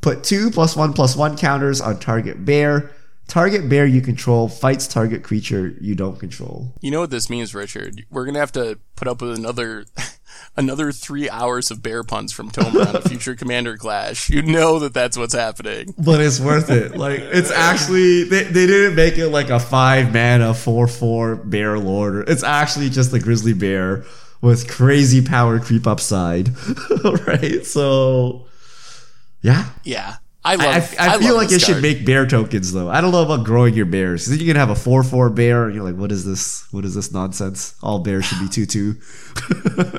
Put 0.00 0.22
two 0.22 0.50
plus 0.52 0.76
one 0.76 0.92
plus 0.92 1.16
one 1.16 1.36
counters 1.36 1.80
on 1.80 1.98
target 1.98 2.44
bear. 2.44 2.92
Target 3.26 3.68
bear 3.68 3.84
you 3.84 4.00
control 4.00 4.48
fights 4.48 4.86
target 4.86 5.24
creature 5.24 5.74
you 5.80 5.96
don't 5.96 6.20
control. 6.20 6.72
You 6.80 6.92
know 6.92 7.00
what 7.00 7.10
this 7.10 7.28
means, 7.28 7.52
Richard? 7.52 8.06
We're 8.10 8.24
gonna 8.24 8.38
have 8.38 8.52
to 8.52 8.78
put 8.94 9.08
up 9.08 9.20
with 9.20 9.36
another 9.36 9.86
another 10.56 10.92
three 10.92 11.28
hours 11.28 11.72
of 11.72 11.82
bear 11.82 12.04
puns 12.04 12.32
from 12.32 12.50
Tomer 12.52 12.86
on 12.86 12.96
a 12.96 13.00
future 13.00 13.34
Commander 13.34 13.76
Clash. 13.76 14.30
You 14.30 14.42
know 14.42 14.78
that 14.78 14.94
that's 14.94 15.16
what's 15.16 15.34
happening. 15.34 15.94
But 15.98 16.20
it's 16.20 16.38
worth 16.38 16.70
it. 16.70 16.96
Like 16.96 17.20
it's 17.20 17.50
actually 17.50 18.22
they, 18.22 18.44
they 18.44 18.68
didn't 18.68 18.94
make 18.94 19.18
it 19.18 19.30
like 19.30 19.50
a 19.50 19.58
five 19.58 20.12
mana 20.12 20.54
four 20.54 20.86
four 20.86 21.34
bear 21.34 21.76
lord. 21.76 22.28
It's 22.28 22.44
actually 22.44 22.90
just 22.90 23.12
a 23.12 23.18
grizzly 23.18 23.52
bear 23.52 24.04
with 24.40 24.68
crazy 24.68 25.22
power 25.22 25.58
creep 25.58 25.86
upside. 25.86 26.50
right? 27.26 27.64
So 27.64 28.46
yeah. 29.42 29.70
Yeah. 29.84 30.16
I 30.42 30.54
love. 30.54 30.94
I, 30.98 31.08
I, 31.08 31.14
I 31.14 31.18
feel 31.18 31.36
like 31.36 31.52
it 31.52 31.60
should 31.60 31.82
make 31.82 32.06
bear 32.06 32.26
tokens 32.26 32.72
though. 32.72 32.88
I 32.88 33.02
don't 33.02 33.12
know 33.12 33.22
about 33.22 33.44
growing 33.44 33.74
your 33.74 33.84
bears. 33.84 34.24
then 34.24 34.38
you 34.38 34.46
can 34.46 34.56
have 34.56 34.70
a 34.70 34.74
four 34.74 35.02
four 35.02 35.28
bear, 35.28 35.66
and 35.66 35.74
you're 35.74 35.84
like, 35.84 35.96
what 35.96 36.10
is 36.10 36.24
this? 36.24 36.66
What 36.70 36.86
is 36.86 36.94
this 36.94 37.12
nonsense? 37.12 37.74
All 37.82 37.98
bears 37.98 38.24
should 38.24 38.40
be 38.40 38.48
two 38.50 38.64
two. 38.64 38.94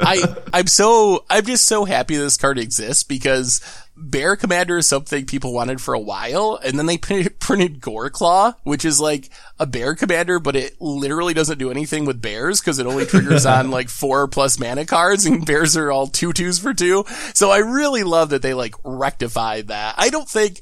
I 0.01 0.23
I'm 0.51 0.65
so 0.65 1.25
I'm 1.29 1.45
just 1.45 1.67
so 1.67 1.85
happy 1.85 2.15
this 2.15 2.37
card 2.37 2.57
exists 2.57 3.03
because 3.03 3.61
Bear 4.01 4.35
Commander 4.35 4.77
is 4.77 4.87
something 4.87 5.25
people 5.25 5.53
wanted 5.53 5.79
for 5.79 5.93
a 5.93 5.99
while, 5.99 6.59
and 6.63 6.77
then 6.77 6.85
they 6.85 6.97
printed, 6.99 7.39
printed 7.39 7.81
Goreclaw, 7.81 8.55
which 8.63 8.83
is 8.83 8.99
like 8.99 9.29
a 9.59 9.65
Bear 9.65 9.95
Commander, 9.95 10.39
but 10.39 10.55
it 10.55 10.79
literally 10.81 11.33
doesn't 11.33 11.59
do 11.59 11.71
anything 11.71 12.05
with 12.05 12.21
bears 12.21 12.59
because 12.59 12.79
it 12.79 12.87
only 12.87 13.05
triggers 13.05 13.45
on 13.45 13.71
like 13.71 13.89
four 13.89 14.27
plus 14.27 14.59
mana 14.59 14.85
cards, 14.85 15.25
and 15.25 15.45
bears 15.45 15.77
are 15.77 15.91
all 15.91 16.07
two 16.07 16.33
twos 16.33 16.59
for 16.59 16.73
two. 16.73 17.05
So 17.33 17.51
I 17.51 17.59
really 17.59 18.03
love 18.03 18.29
that 18.29 18.41
they 18.41 18.53
like 18.53 18.75
rectified 18.83 19.67
that. 19.67 19.95
I 19.97 20.09
don't 20.09 20.29
think 20.29 20.61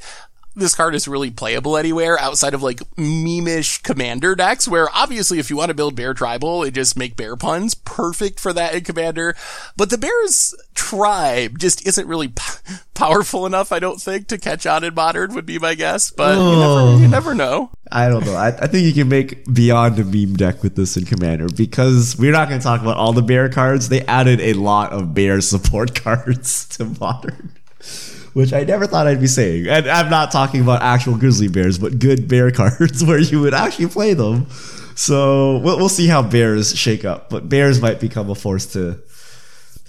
this 0.59 0.75
card 0.75 0.93
is 0.95 1.07
really 1.07 1.31
playable 1.31 1.77
anywhere 1.77 2.19
outside 2.19 2.53
of 2.53 2.61
like 2.61 2.79
memeish 2.95 3.81
commander 3.83 4.35
decks 4.35 4.67
where 4.67 4.87
obviously 4.93 5.39
if 5.39 5.49
you 5.49 5.55
want 5.57 5.69
to 5.69 5.73
build 5.73 5.95
bear 5.95 6.13
tribal 6.13 6.63
it 6.63 6.71
just 6.71 6.97
make 6.97 7.15
bear 7.15 7.35
puns 7.35 7.73
perfect 7.73 8.39
for 8.39 8.53
that 8.53 8.73
in 8.75 8.83
commander 8.83 9.35
but 9.77 9.89
the 9.89 9.97
bears 9.97 10.53
tribe 10.75 11.57
just 11.59 11.85
isn't 11.87 12.07
really 12.07 12.27
p- 12.29 12.43
powerful 12.93 13.45
enough 13.45 13.71
i 13.71 13.79
don't 13.79 14.01
think 14.01 14.27
to 14.27 14.37
catch 14.37 14.65
on 14.65 14.83
in 14.83 14.93
modern 14.93 15.33
would 15.33 15.45
be 15.45 15.57
my 15.59 15.73
guess 15.75 16.11
but 16.11 16.35
you, 16.35 16.41
Oh. 16.41 16.89
never, 16.91 17.01
you 17.03 17.07
never 17.09 17.33
know 17.35 17.71
I 17.91 18.07
don't 18.07 18.23
know. 18.23 18.35
I, 18.35 18.49
I 18.49 18.67
think 18.67 18.85
you 18.85 18.93
can 18.93 19.09
make 19.09 19.51
beyond 19.51 19.97
a 19.97 20.03
meme 20.05 20.35
deck 20.35 20.61
with 20.61 20.75
this 20.75 20.95
in 20.95 21.05
Commander 21.05 21.47
because 21.49 22.15
we're 22.19 22.31
not 22.31 22.47
going 22.47 22.59
to 22.59 22.63
talk 22.63 22.81
about 22.81 22.97
all 22.97 23.13
the 23.13 23.23
bear 23.23 23.49
cards. 23.49 23.89
They 23.89 24.01
added 24.05 24.39
a 24.41 24.53
lot 24.53 24.91
of 24.93 25.15
bear 25.15 25.41
support 25.41 25.95
cards 26.03 26.67
to 26.77 26.85
Modern, 26.85 27.51
which 28.33 28.53
I 28.53 28.63
never 28.63 28.85
thought 28.85 29.07
I'd 29.07 29.19
be 29.19 29.27
saying. 29.27 29.67
And 29.67 29.87
I'm 29.87 30.09
not 30.09 30.31
talking 30.31 30.61
about 30.61 30.81
actual 30.81 31.17
grizzly 31.17 31.47
bears, 31.47 31.77
but 31.77 31.99
good 31.99 32.27
bear 32.27 32.51
cards 32.61 33.03
where 33.03 33.19
you 33.19 33.41
would 33.41 33.53
actually 33.53 33.87
play 33.87 34.13
them. 34.13 34.47
So 34.95 35.57
we'll, 35.59 35.77
we'll 35.77 35.89
see 35.89 36.07
how 36.07 36.21
bears 36.21 36.77
shake 36.77 37.05
up, 37.05 37.29
but 37.29 37.47
bears 37.47 37.81
might 37.81 37.99
become 37.99 38.29
a 38.29 38.35
force 38.35 38.65
to 38.73 38.99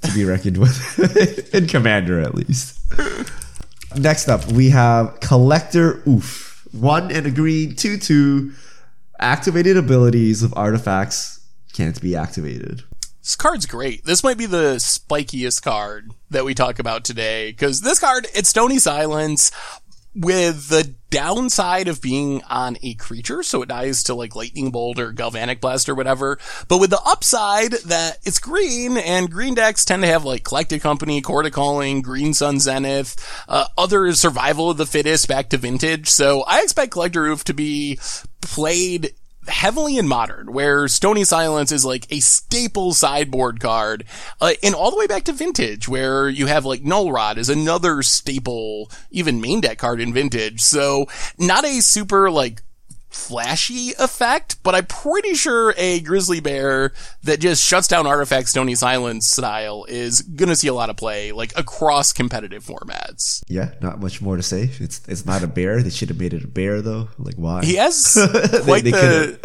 to 0.03 0.15
be 0.15 0.25
reckoned 0.25 0.57
with 0.57 1.55
in 1.55 1.67
Commander 1.67 2.21
at 2.21 2.35
least. 2.35 2.79
Next 3.97 4.29
up, 4.29 4.47
we 4.51 4.71
have 4.71 5.21
Collector 5.21 5.95
Ouphe. 6.07 6.47
One 6.73 7.11
and 7.11 7.27
a 7.27 7.31
green, 7.31 7.75
two 7.75 7.99
two. 7.99 8.53
Activated 9.19 9.77
abilities 9.77 10.43
of 10.43 10.55
artifacts 10.57 11.45
can't 11.73 12.01
be 12.01 12.17
activated. 12.17 12.85
This 13.23 13.37
card's 13.37 13.67
great. 13.67 14.05
This 14.05 14.25
might 14.25 14.39
be 14.39 14.47
the 14.47 14.77
spikiest 14.77 15.63
card 15.63 16.13
that 16.31 16.45
we 16.45 16.55
talk 16.55 16.79
about 16.79 17.05
today 17.05 17.51
because 17.51 17.83
this 17.83 17.99
card, 17.99 18.27
it's 18.35 18.49
Stony 18.49 18.79
Silence 18.79 19.51
with 20.15 20.69
the 20.69 20.95
downside 21.11 21.87
of 21.87 22.03
being 22.03 22.43
on 22.45 22.77
a 22.83 22.95
creature, 22.95 23.43
so 23.43 23.63
it 23.63 23.69
dies 23.69 24.03
to 24.05 24.15
like 24.15 24.35
Lightning 24.35 24.71
Bolt 24.71 24.99
or 24.99 25.13
Galvanic 25.13 25.61
Blast 25.61 25.89
or 25.89 25.95
whatever, 25.95 26.39
but 26.67 26.79
with 26.79 26.91
the 26.91 27.01
upside 27.05 27.73
that 27.73 28.19
it's 28.25 28.39
green 28.39 28.97
and 28.97 29.31
green 29.31 29.55
decks 29.55 29.85
tend 29.85 30.03
to 30.03 30.09
have 30.09 30.25
like 30.25 30.43
Collected 30.43 30.81
Company, 30.81 31.21
Court 31.21 31.53
Calling, 31.53 32.03
Green 32.03 32.35
Sun 32.35 32.59
Zenith, 32.59 33.17
uh, 33.49 33.67
other 33.79 34.13
Survival 34.15 34.71
of 34.71 34.79
the 34.79 34.87
Fittest 34.87 35.29
back 35.29 35.49
to 35.51 35.59
Vintage, 35.59 36.09
so 36.09 36.43
I 36.43 36.63
expect 36.63 36.93
Collector 36.93 37.25
Ouphe 37.25 37.45
to 37.45 37.55
be 37.55 37.99
played 38.41 39.15
heavily 39.51 39.99
in 39.99 40.09
modern, 40.09 40.53
where 40.53 40.89
Stony 40.89 41.25
Silence 41.25 41.73
is 41.73 41.85
like 41.85 42.07
a 42.11 42.21
staple 42.21 42.95
sideboard 42.95 43.61
card, 43.61 44.05
uh, 44.41 44.53
and 44.63 44.75
all 44.75 44.91
the 44.91 44.97
way 44.97 45.07
back 45.07 45.25
to 45.25 45.33
vintage, 45.33 45.89
where 45.89 46.29
you 46.29 46.47
have 46.47 46.65
like 46.65 46.83
Null 46.83 47.13
Rod 47.13 47.37
is 47.37 47.49
another 47.49 48.03
staple, 48.03 48.91
even 49.11 49.41
main 49.41 49.61
deck 49.61 49.79
card 49.79 50.01
in 50.01 50.15
vintage. 50.15 50.61
So 50.61 51.07
not 51.39 51.65
a 51.65 51.81
super 51.81 52.31
like 52.31 52.63
flashy 53.11 53.93
effect, 53.99 54.63
but 54.63 54.75
I'm 54.75 54.87
pretty 54.87 55.35
sure 55.35 55.75
a 55.77 56.01
grizzly 56.01 56.41
bear 56.41 56.93
that 57.25 57.41
just 57.41 57.63
shuts 57.63 57.89
down 57.89 58.07
artifacts 58.07 58.51
Stony 58.53 58.75
Silence 58.75 59.29
style 59.29 59.85
is 59.89 60.23
gonna 60.23 60.57
see 60.57 60.69
a 60.69 60.75
lot 60.75 60.91
of 60.91 60.97
play, 60.97 61.33
like 61.33 61.53
across 61.59 62.13
competitive 62.13 62.65
formats. 62.65 63.43
Yeah, 63.49 63.73
not 63.81 64.01
much 64.01 64.23
more 64.23 64.37
to 64.37 64.43
say. 64.43 64.71
It's 64.79 65.03
it's 65.09 65.27
not 65.27 65.43
a 65.43 65.47
bear. 65.49 65.83
They 65.83 65.91
should 65.91 66.09
have 66.09 66.19
made 66.21 66.33
it 66.33 66.45
a 66.45 66.49
bear 66.49 66.81
though. 66.83 67.09
Like 67.19 67.35
why? 67.37 67.65
He 67.65 67.75
has 67.77 68.15
quite 68.65 68.85
they 68.85 68.93
the 68.93 69.39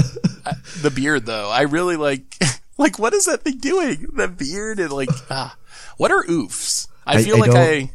uh, 0.45 0.53
the 0.81 0.91
beard 0.91 1.25
though. 1.25 1.49
I 1.49 1.61
really 1.61 1.97
like 1.97 2.37
like 2.77 2.99
what 2.99 3.13
is 3.13 3.25
that 3.25 3.41
thing 3.41 3.57
doing? 3.57 4.07
The 4.13 4.27
beard 4.27 4.79
and 4.79 4.91
like 4.91 5.09
ah, 5.29 5.57
what 5.97 6.11
are 6.11 6.23
ouphes? 6.23 6.87
I 7.05 7.17
I- 7.17 7.23
feel 7.23 7.37
I 7.37 7.39
like 7.39 7.51
I 7.51 7.91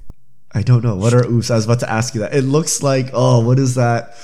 I 0.53 0.63
don't 0.63 0.83
know. 0.83 0.97
What 0.97 1.15
are 1.15 1.25
oops? 1.25 1.49
I 1.51 1.55
was 1.55 1.65
about 1.65 1.79
to 1.81 1.91
ask 1.91 2.13
you 2.15 2.23
that. 2.23 2.35
It 2.35 2.43
looks 2.43 2.83
like 2.83 3.11
oh, 3.13 3.39
what 3.47 3.59
is 3.61 3.77
that? 3.77 4.17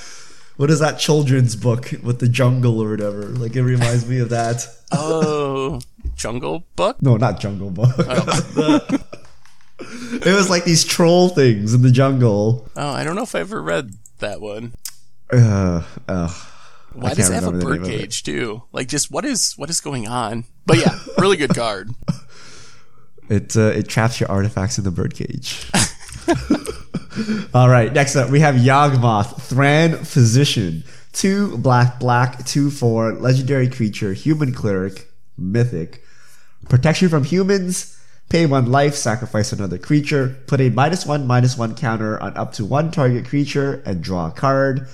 What 0.57 0.71
is 0.71 0.79
that 0.79 0.97
children's 0.97 1.55
book 1.55 1.91
with 2.03 2.19
the 2.19 2.27
jungle 2.27 2.81
or 2.81 2.89
whatever? 2.89 3.25
Like 3.25 3.55
it 3.55 3.63
reminds 3.63 4.07
me 4.07 4.19
of 4.19 4.29
that. 4.29 4.67
oh 4.91 5.79
Jungle 6.15 6.63
Book. 6.75 7.01
No, 7.01 7.15
not 7.15 7.39
Jungle 7.39 7.69
Book. 7.69 7.93
Oh. 7.99 8.87
it 9.79 10.35
was 10.35 10.49
like 10.49 10.65
these 10.65 10.83
troll 10.83 11.29
things 11.29 11.73
in 11.75 11.83
the 11.83 11.91
jungle. 11.91 12.67
Oh, 12.75 12.89
I 12.89 13.03
don't 13.03 13.15
know 13.15 13.21
if 13.21 13.35
I 13.35 13.39
ever 13.39 13.61
read 13.61 13.91
that 14.17 14.41
one. 14.41 14.73
Uh, 15.31 15.83
uh, 16.07 16.33
Why 16.93 17.13
does 17.13 17.29
it 17.29 17.33
have 17.33 17.43
a 17.43 17.51
remember 17.51 17.65
the 17.65 17.73
name 17.73 17.83
of 17.83 17.89
it. 17.89 17.91
birdcage 17.91 18.23
too? 18.23 18.63
Like 18.71 18.87
just 18.87 19.11
what 19.11 19.25
is 19.25 19.53
what 19.57 19.69
is 19.69 19.79
going 19.79 20.07
on? 20.07 20.45
But 20.65 20.77
yeah, 20.77 20.97
really 21.19 21.37
good 21.37 21.49
card. 21.55 21.91
It 23.29 23.55
uh, 23.55 23.73
it 23.75 23.87
traps 23.87 24.19
your 24.19 24.31
artifacts 24.31 24.79
in 24.79 24.85
the 24.85 24.91
birdcage. 24.91 25.69
All 27.53 27.69
right, 27.69 27.91
next 27.91 28.15
up 28.15 28.29
we 28.29 28.39
have 28.41 28.55
Yawgmoth, 28.55 29.41
Thran 29.41 30.05
Physician, 30.05 30.83
two 31.13 31.57
black, 31.57 31.99
black, 31.99 32.45
two 32.45 32.69
four, 32.69 33.13
legendary 33.13 33.69
creature, 33.69 34.13
human 34.13 34.53
cleric, 34.53 35.11
mythic, 35.37 36.03
protection 36.69 37.09
from 37.09 37.23
humans. 37.23 37.93
Pay 38.29 38.45
one 38.45 38.69
life, 38.69 38.93
sacrifice 38.93 39.53
another 39.53 39.77
creature, 39.77 40.35
put 40.47 40.59
a 40.59 40.69
minus 40.69 41.05
one, 41.05 41.25
minus 41.25 41.57
one 41.57 41.75
counter 41.75 42.21
on 42.21 42.35
up 42.35 42.51
to 42.53 42.65
one 42.65 42.91
target 42.91 43.25
creature, 43.25 43.81
and 43.85 44.03
draw 44.03 44.27
a 44.27 44.31
card. 44.31 44.87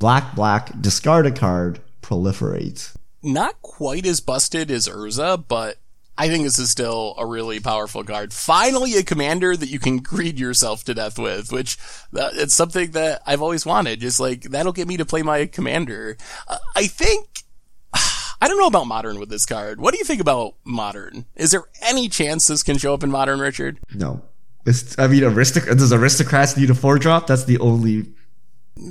Black, 0.00 0.34
black, 0.34 0.80
discard 0.80 1.24
a 1.24 1.30
card, 1.30 1.80
proliferate. 2.02 2.92
Not 3.22 3.62
quite 3.62 4.06
as 4.06 4.20
busted 4.20 4.70
as 4.70 4.88
Urza, 4.88 5.44
but 5.46 5.76
I 6.20 6.28
think 6.28 6.44
this 6.44 6.58
is 6.58 6.70
still 6.70 7.14
a 7.16 7.24
really 7.24 7.60
powerful 7.60 8.04
card. 8.04 8.34
Finally, 8.34 8.94
a 8.96 9.02
commander 9.02 9.56
that 9.56 9.70
you 9.70 9.78
can 9.78 10.00
greed 10.00 10.38
yourself 10.38 10.84
to 10.84 10.92
death 10.92 11.18
with, 11.18 11.50
which 11.50 11.78
uh, 12.14 12.28
it's 12.34 12.52
something 12.52 12.90
that 12.90 13.22
I've 13.24 13.40
always 13.40 13.64
wanted. 13.64 14.00
Just 14.00 14.20
like 14.20 14.42
that'll 14.42 14.74
get 14.74 14.86
me 14.86 14.98
to 14.98 15.06
play 15.06 15.22
my 15.22 15.46
commander. 15.46 16.18
Uh, 16.46 16.58
I 16.76 16.88
think. 16.88 17.44
I 17.94 18.48
don't 18.48 18.58
know 18.58 18.66
about 18.66 18.86
modern 18.86 19.18
with 19.18 19.30
this 19.30 19.46
card. 19.46 19.80
What 19.80 19.94
do 19.94 19.98
you 19.98 20.04
think 20.04 20.20
about 20.20 20.56
modern? 20.62 21.24
Is 21.36 21.52
there 21.52 21.64
any 21.80 22.10
chance 22.10 22.46
this 22.46 22.62
can 22.62 22.76
show 22.76 22.92
up 22.92 23.02
in 23.02 23.10
modern, 23.10 23.40
Richard? 23.40 23.80
No. 23.94 24.20
It's, 24.66 24.98
I 24.98 25.06
mean, 25.06 25.22
aristoc- 25.22 25.66
does 25.66 25.90
aristocrats 25.90 26.54
need 26.54 26.68
a 26.68 26.74
four 26.74 26.98
drop? 26.98 27.28
That's 27.28 27.44
the 27.44 27.58
only 27.60 28.12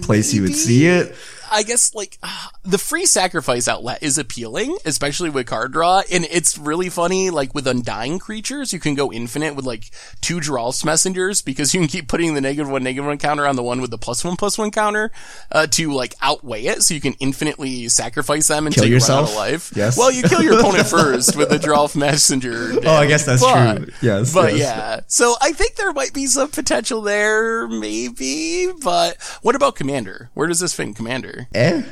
place 0.02 0.34
you 0.34 0.42
would 0.42 0.56
see 0.56 0.88
it. 0.88 1.16
I 1.52 1.64
guess 1.64 1.94
like 1.96 2.18
the 2.64 2.78
free 2.78 3.06
sacrifice 3.06 3.68
outlet 3.68 4.02
is 4.04 4.18
appealing, 4.18 4.78
especially 4.86 5.30
with 5.30 5.48
card 5.48 5.74
draw, 5.74 6.02
and 6.12 6.26
it's 6.30 6.58
really 6.58 6.90
funny. 6.90 7.30
Like 7.30 7.54
with 7.56 7.68
undying 7.68 8.20
creatures, 8.20 8.74
you 8.74 8.80
can 8.80 8.96
go 8.96 9.12
infinite 9.12 9.56
with 9.56 9.66
like 9.66 9.90
two 10.22 10.38
Geralf's 10.38 10.84
messengers 10.86 11.42
because 11.42 11.74
you 11.74 11.80
can 11.80 11.88
keep 11.90 12.08
putting 12.08 12.34
the 12.34 12.42
negative 12.42 12.70
one 12.70 12.84
negative 12.84 13.06
one 13.08 13.18
counter 13.18 13.46
on 13.46 13.56
the 13.56 13.64
one 13.64 13.82
with 13.82 13.92
the 13.92 13.98
plus 13.98 14.24
one 14.24 14.36
plus 14.36 14.58
one 14.58 14.72
counter 14.72 15.12
uh, 15.52 15.68
to 15.68 15.92
like 15.92 16.16
outweigh 16.22 16.66
it, 16.66 16.84
so 16.84 16.94
you 16.94 17.02
can 17.02 17.14
infinitely 17.20 17.88
sacrifice 17.90 18.48
them 18.48 18.68
until 18.68 18.84
Kill 18.84 18.90
you 18.90 18.96
yourself? 18.96 19.30
run 19.30 19.38
out 19.38 19.46
of 19.48 19.52
life. 19.54 19.74
Yes. 19.76 19.98
Well, 19.98 20.12
you 20.12 20.24
kill 20.24 20.42
your 20.44 20.60
opponent 20.60 20.88
first 20.88 21.36
with 21.36 21.50
the 21.50 21.58
Geralf 21.58 21.96
messenger. 21.96 22.74
Oh, 22.86 22.96
I 22.96 23.08
guess 23.08 23.26
that's 23.26 23.42
But- 23.42 23.76
true. 23.78 23.88
Yes. 24.02 24.34
But 24.34 24.54
yes. 24.54 24.60
yeah, 24.60 25.00
so 25.08 25.36
I 25.42 25.52
think 25.54 25.76
there 25.76 25.92
might 25.94 26.14
be 26.14 26.26
some 26.28 26.50
potential 26.50 27.02
there, 27.02 27.68
maybe. 27.68 28.72
But 28.82 29.18
what 29.42 29.56
about 29.56 29.76
Commander? 29.76 30.30
Where 30.34 30.48
does 30.48 30.60
this 30.60 30.74
fit 30.74 30.84
in 30.88 30.94
Commander? 30.94 31.39
Eh? 31.54 31.84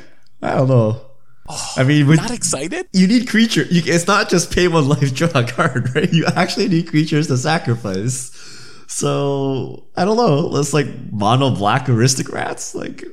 I 0.42 0.54
don't 0.54 0.68
know. 0.68 1.00
I 1.76 1.84
mean, 1.84 2.06
with, 2.06 2.18
Not 2.18 2.30
excited? 2.30 2.88
you 2.92 3.06
need 3.06 3.28
creature. 3.28 3.62
You, 3.62 3.82
it's 3.86 4.06
not 4.06 4.28
just 4.28 4.52
pay 4.52 4.68
one 4.68 4.88
life, 4.88 5.14
draw 5.14 5.30
a 5.34 5.44
card, 5.44 5.94
right? 5.94 6.12
You 6.12 6.26
actually 6.26 6.68
need 6.68 6.88
creatures 6.88 7.26
to 7.28 7.36
sacrifice. 7.36 8.30
So 8.86 9.84
I 9.96 10.04
don't 10.04 10.16
know. 10.16 10.40
Let's 10.46 10.74
like 10.74 10.88
mono 11.10 11.50
black 11.50 11.88
aristocrats. 11.88 12.74
Like, 12.74 13.04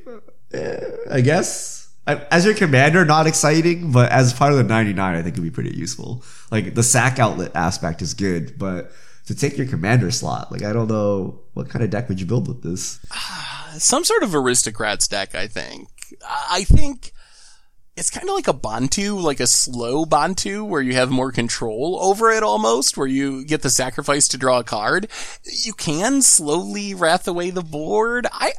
eh, 0.52 0.80
I 1.10 1.20
guess 1.20 1.76
I, 2.06 2.24
as 2.30 2.44
your 2.44 2.54
commander, 2.54 3.04
not 3.04 3.26
exciting, 3.26 3.90
but 3.90 4.10
as 4.12 4.32
part 4.32 4.52
of 4.52 4.58
the 4.58 4.64
ninety 4.64 4.92
nine, 4.92 5.16
I 5.16 5.22
think 5.22 5.34
it'd 5.34 5.44
be 5.44 5.50
pretty 5.50 5.76
useful. 5.76 6.24
Like 6.50 6.74
the 6.74 6.82
sack 6.82 7.18
outlet 7.18 7.52
aspect 7.54 8.00
is 8.00 8.14
good, 8.14 8.58
but 8.58 8.92
to 9.26 9.34
take 9.34 9.58
your 9.58 9.66
commander 9.66 10.10
slot, 10.10 10.52
like 10.52 10.62
I 10.62 10.72
don't 10.72 10.88
know 10.88 11.40
what 11.54 11.68
kind 11.68 11.84
of 11.84 11.90
deck 11.90 12.08
would 12.08 12.20
you 12.20 12.26
build 12.26 12.48
with 12.48 12.62
this. 12.62 13.00
Some 13.78 14.04
sort 14.04 14.22
of 14.22 14.34
aristocrats 14.34 15.06
deck, 15.08 15.34
I 15.34 15.46
think. 15.48 15.88
I 16.26 16.64
think 16.64 17.12
it's 17.96 18.10
kind 18.10 18.28
of 18.28 18.34
like 18.34 18.48
a 18.48 18.52
Bontu, 18.52 19.22
like 19.22 19.40
a 19.40 19.46
slow 19.46 20.04
Bontu, 20.04 20.66
where 20.66 20.82
you 20.82 20.94
have 20.94 21.10
more 21.10 21.32
control 21.32 21.98
over 22.02 22.30
it 22.30 22.42
almost, 22.42 22.96
where 22.96 23.06
you 23.06 23.44
get 23.44 23.62
the 23.62 23.70
sacrifice 23.70 24.28
to 24.28 24.38
draw 24.38 24.58
a 24.58 24.64
card. 24.64 25.08
You 25.64 25.72
can 25.72 26.20
slowly 26.20 26.94
wrath 26.94 27.26
away 27.26 27.50
the 27.50 27.62
board. 27.62 28.26
I, 28.30 28.52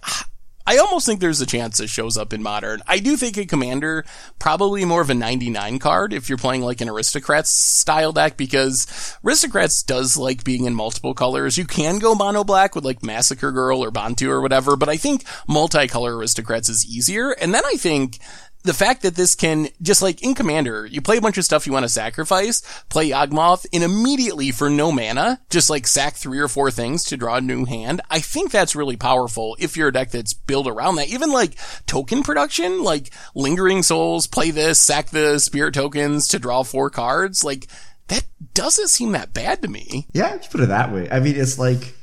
I 0.67 0.79
almost 0.79 1.05
think 1.05 1.21
there's 1.21 1.39
a 1.39 1.45
chance 1.45 1.79
it 1.79 1.87
shows 1.87 2.17
up 2.17 2.33
in 2.33 2.43
modern. 2.43 2.81
I 2.85 2.99
do 2.99 3.15
think 3.15 3.37
a 3.37 3.45
commander 3.45 4.03
probably 4.37 4.83
more 4.83 4.99
of 4.99 5.09
a 5.09 5.13
99 5.13 5.79
card 5.79 6.11
if 6.11 6.27
you're 6.27 6.37
playing 6.37 6.61
like 6.61 6.81
an 6.81 6.89
aristocrats 6.89 7.49
style 7.49 8.11
deck 8.11 8.35
because 8.35 9.15
aristocrats 9.23 9.81
does 9.81 10.17
like 10.17 10.43
being 10.43 10.65
in 10.65 10.75
multiple 10.75 11.13
colors. 11.13 11.57
You 11.57 11.63
can 11.63 11.99
go 11.99 12.15
mono 12.15 12.43
black 12.43 12.75
with 12.75 12.83
like 12.83 13.01
massacre 13.01 13.53
girl 13.53 13.81
or 13.81 13.91
Bontu 13.91 14.27
or 14.27 14.41
whatever, 14.41 14.75
but 14.75 14.89
I 14.89 14.97
think 14.97 15.23
multicolor 15.47 16.17
aristocrats 16.17 16.67
is 16.67 16.85
easier. 16.85 17.31
And 17.31 17.53
then 17.53 17.63
I 17.65 17.75
think 17.77 18.19
the 18.67 18.73
fact 18.73 19.01
that 19.01 19.15
this 19.15 19.33
can 19.33 19.69
just 19.81 20.01
like 20.01 20.21
in 20.21 20.35
commander 20.35 20.85
you 20.85 21.01
play 21.01 21.17
a 21.17 21.21
bunch 21.21 21.37
of 21.37 21.45
stuff 21.45 21.65
you 21.65 21.73
want 21.73 21.83
to 21.83 21.89
sacrifice 21.89 22.61
play 22.89 23.09
yawgmoth 23.09 23.65
and 23.73 23.83
immediately 23.83 24.51
for 24.51 24.69
no 24.69 24.91
mana 24.91 25.39
just 25.49 25.69
like 25.69 25.87
sack 25.87 26.15
three 26.15 26.39
or 26.39 26.47
four 26.47 26.69
things 26.69 27.03
to 27.03 27.17
draw 27.17 27.35
a 27.37 27.41
new 27.41 27.65
hand 27.65 28.01
i 28.11 28.19
think 28.19 28.51
that's 28.51 28.75
really 28.75 28.97
powerful 28.97 29.55
if 29.59 29.75
you're 29.75 29.87
a 29.87 29.93
deck 29.93 30.11
that's 30.11 30.33
built 30.33 30.67
around 30.67 30.95
that 30.95 31.07
even 31.07 31.31
like 31.31 31.55
token 31.85 32.21
production 32.23 32.83
like 32.83 33.09
lingering 33.33 33.81
souls 33.81 34.27
play 34.27 34.51
this 34.51 34.79
sack 34.79 35.09
the 35.09 35.39
spirit 35.39 35.73
tokens 35.73 36.27
to 36.27 36.37
draw 36.37 36.63
four 36.63 36.89
cards 36.89 37.43
like 37.43 37.67
that 38.07 38.25
doesn't 38.53 38.89
seem 38.89 39.11
that 39.11 39.33
bad 39.33 39.61
to 39.61 39.67
me 39.67 40.07
Yeah, 40.13 40.37
put 40.49 40.61
it 40.61 40.69
that 40.69 40.93
way. 40.93 41.09
I 41.11 41.19
mean, 41.19 41.35
it's 41.35 41.59
like 41.59 41.93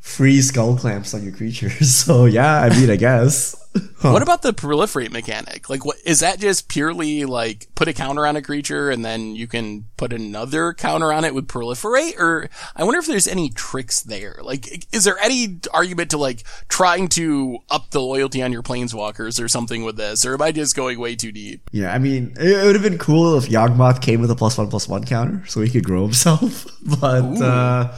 free 0.00 0.38
Skullclamps 0.38 1.14
on 1.14 1.22
your 1.22 1.32
creatures. 1.32 1.94
So 2.04 2.24
yeah, 2.24 2.60
I 2.62 2.68
mean, 2.70 2.90
I 2.90 2.96
guess. 2.96 3.54
Huh. 3.74 4.12
What 4.12 4.22
about 4.22 4.42
the 4.42 4.52
proliferate 4.52 5.12
mechanic? 5.12 5.70
Like, 5.70 5.84
what 5.84 5.96
is 6.04 6.20
that? 6.20 6.40
Just 6.40 6.68
purely 6.68 7.24
like 7.24 7.68
put 7.74 7.88
a 7.88 7.92
counter 7.92 8.26
on 8.26 8.36
a 8.36 8.42
creature 8.42 8.90
and 8.90 9.04
then 9.04 9.36
you 9.36 9.46
can 9.46 9.84
put 9.96 10.12
another 10.12 10.74
counter 10.74 11.12
on 11.12 11.24
it 11.24 11.34
with 11.34 11.46
proliferate? 11.46 12.18
Or 12.18 12.50
I 12.74 12.84
wonder 12.84 12.98
if 12.98 13.06
there's 13.06 13.28
any 13.28 13.48
tricks 13.48 14.02
there. 14.02 14.40
Like, 14.42 14.86
is 14.92 15.04
there 15.04 15.18
any 15.20 15.60
argument 15.72 16.10
to 16.10 16.18
like 16.18 16.42
trying 16.68 17.08
to 17.10 17.58
up 17.70 17.90
the 17.90 18.02
loyalty 18.02 18.42
on 18.42 18.52
your 18.52 18.62
planeswalkers 18.62 19.42
or 19.42 19.48
something 19.48 19.84
with 19.84 19.96
this? 19.96 20.26
Or 20.26 20.34
am 20.34 20.42
I 20.42 20.52
just 20.52 20.74
going 20.76 20.98
way 20.98 21.14
too 21.14 21.32
deep? 21.32 21.70
Yeah, 21.72 21.94
I 21.94 21.98
mean, 21.98 22.34
it 22.38 22.66
would 22.66 22.74
have 22.74 22.82
been 22.82 22.98
cool 22.98 23.38
if 23.38 23.48
Yawgmoth 23.48 24.02
came 24.02 24.20
with 24.20 24.30
a 24.30 24.36
plus 24.36 24.58
one 24.58 24.68
plus 24.68 24.88
one 24.88 25.04
counter, 25.04 25.46
so 25.46 25.60
he 25.60 25.70
could 25.70 25.84
grow 25.84 26.02
himself. 26.02 26.66
But 27.00 27.40
uh, 27.40 27.94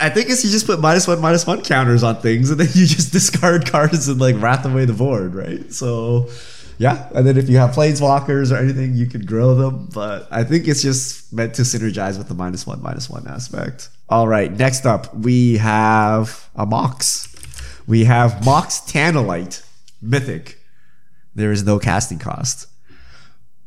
I 0.00 0.08
think 0.10 0.28
it's 0.30 0.44
you 0.44 0.50
just 0.50 0.66
put 0.66 0.80
minus 0.80 1.06
one 1.06 1.20
minus 1.20 1.46
one 1.46 1.62
counters 1.62 2.02
on 2.02 2.20
things, 2.20 2.50
and 2.50 2.58
then 2.60 2.68
you 2.72 2.86
just 2.86 3.12
discard 3.18 3.70
cards 3.70 4.08
and 4.08 4.20
like 4.20 4.36
wrath 4.40 4.64
away 4.64 4.84
the 4.84 4.92
board, 4.92 5.34
right? 5.34 5.72
So. 5.72 6.28
Yeah, 6.80 7.08
and 7.12 7.26
then 7.26 7.36
if 7.36 7.48
you 7.48 7.56
have 7.56 7.70
planeswalkers 7.70 8.52
or 8.52 8.56
anything, 8.56 8.94
you 8.94 9.06
can 9.06 9.26
grow 9.26 9.56
them. 9.56 9.88
But 9.92 10.28
I 10.30 10.44
think 10.44 10.68
it's 10.68 10.80
just 10.80 11.32
meant 11.32 11.54
to 11.54 11.62
synergize 11.62 12.16
with 12.18 12.28
the 12.28 12.34
minus 12.34 12.68
one, 12.68 12.80
minus 12.80 13.10
one 13.10 13.26
aspect. 13.26 13.88
All 14.08 14.28
right, 14.28 14.52
next 14.52 14.86
up 14.86 15.12
we 15.12 15.56
have 15.56 16.48
a 16.54 16.64
Mox. 16.64 17.34
We 17.88 18.04
have 18.04 18.44
Mox 18.44 18.80
Tantalite, 18.80 19.66
Mythic. 20.00 20.58
There 21.34 21.50
is 21.50 21.64
no 21.64 21.78
casting 21.78 22.20
cost. 22.20 22.68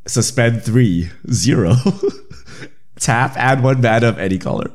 Suspend 0.08 0.64
three, 0.64 1.10
zero. 1.30 1.76
Tap, 3.00 3.36
add 3.36 3.62
one 3.62 3.82
mana 3.82 4.08
of 4.08 4.20
any 4.20 4.38
color. 4.38 4.72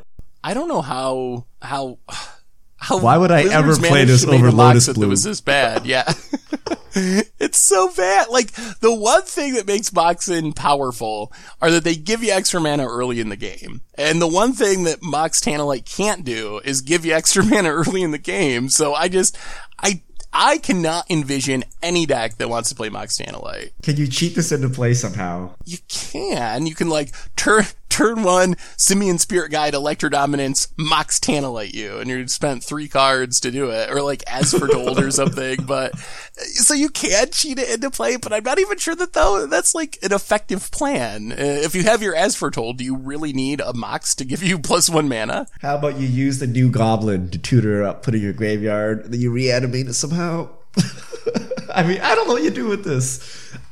I 0.46 0.54
don't 0.54 0.68
know 0.68 0.80
how 0.80 1.44
how 1.60 1.98
how. 2.76 3.00
Why 3.00 3.18
would 3.18 3.32
I 3.32 3.52
ever 3.52 3.76
play 3.76 4.04
this 4.04 4.24
over 4.24 4.52
Lotus 4.52 4.86
that 4.86 4.94
Bloom? 4.94 5.10
was 5.10 5.24
this 5.24 5.40
bad? 5.40 5.84
Yeah. 5.84 6.04
it's 6.94 7.58
so 7.58 7.92
bad. 7.96 8.28
Like 8.28 8.52
the 8.78 8.94
one 8.94 9.22
thing 9.22 9.54
that 9.54 9.66
makes 9.66 9.90
Moxen 9.90 10.54
powerful 10.54 11.32
are 11.60 11.72
that 11.72 11.82
they 11.82 11.96
give 11.96 12.22
you 12.22 12.30
extra 12.30 12.60
mana 12.60 12.86
early 12.86 13.18
in 13.18 13.28
the 13.28 13.36
game. 13.36 13.80
And 13.98 14.22
the 14.22 14.28
one 14.28 14.52
thing 14.52 14.84
that 14.84 15.02
Mox 15.02 15.40
Tantalite 15.40 15.84
can't 15.84 16.24
do 16.24 16.60
is 16.64 16.80
give 16.80 17.04
you 17.04 17.12
extra 17.12 17.44
mana 17.44 17.70
early 17.70 18.02
in 18.02 18.12
the 18.12 18.18
game. 18.18 18.68
So 18.68 18.94
I 18.94 19.08
just, 19.08 19.36
I, 19.80 20.00
I 20.32 20.58
cannot 20.58 21.10
envision 21.10 21.64
any 21.82 22.06
deck 22.06 22.36
that 22.36 22.48
wants 22.48 22.68
to 22.68 22.76
play 22.76 22.88
Mox 22.88 23.18
Tantalite. 23.18 23.72
Can 23.82 23.96
you 23.96 24.06
cheat 24.06 24.36
this 24.36 24.52
into 24.52 24.68
play 24.68 24.94
somehow? 24.94 25.56
You 25.64 25.78
can. 25.88 26.66
You 26.66 26.74
can 26.76 26.88
like 26.88 27.12
turn 27.34 27.64
turn 27.88 28.22
one 28.22 28.56
Simian 28.76 29.18
Spirit 29.18 29.50
Guide 29.50 29.74
Electrodominance 29.74 30.72
Mox 30.76 31.18
Tantalite 31.18 31.74
you, 31.74 31.98
and 31.98 32.08
you 32.08 32.26
spent 32.28 32.62
three 32.62 32.88
cards 32.88 33.40
to 33.40 33.50
do 33.50 33.70
it, 33.70 33.90
or 33.90 34.02
like 34.02 34.22
as 34.26 34.52
foretold 34.52 34.98
or 34.98 35.10
something. 35.10 35.64
But 35.64 35.96
so 35.98 36.74
you 36.74 36.88
can 36.88 37.30
cheat 37.30 37.58
it 37.58 37.70
into 37.70 37.90
play, 37.90 38.16
but 38.16 38.32
I'm 38.32 38.44
not 38.44 38.58
even 38.58 38.78
sure 38.78 38.94
that 38.94 39.12
though 39.12 39.46
that's 39.46 39.74
like 39.74 39.98
an 40.02 40.12
effective 40.12 40.70
plan. 40.70 41.32
Uh, 41.32 41.36
if 41.38 41.74
you 41.74 41.84
have 41.84 42.02
your 42.02 42.14
as 42.14 42.36
foretold, 42.36 42.78
do 42.78 42.84
you 42.84 42.96
really 42.96 43.32
need 43.32 43.60
a 43.60 43.72
Mox 43.72 44.14
to 44.16 44.24
give 44.24 44.42
you 44.42 44.58
plus 44.66 44.88
one 44.88 45.08
mana? 45.08 45.46
How 45.60 45.76
about 45.76 45.98
you 45.98 46.06
use 46.06 46.38
the 46.38 46.46
new 46.46 46.70
goblin 46.70 47.30
to 47.30 47.38
tutor 47.38 47.82
up, 47.82 48.02
put 48.02 48.14
in 48.14 48.22
your 48.22 48.32
graveyard, 48.32 49.10
then 49.10 49.20
you 49.20 49.30
reanimate 49.30 49.88
it 49.88 49.94
somehow? 49.94 50.48
I 51.74 51.82
mean, 51.82 52.00
I 52.00 52.14
don't 52.14 52.26
know 52.28 52.34
what 52.34 52.42
you 52.42 52.50
do 52.50 52.68
with 52.68 52.84
this. 52.84 53.20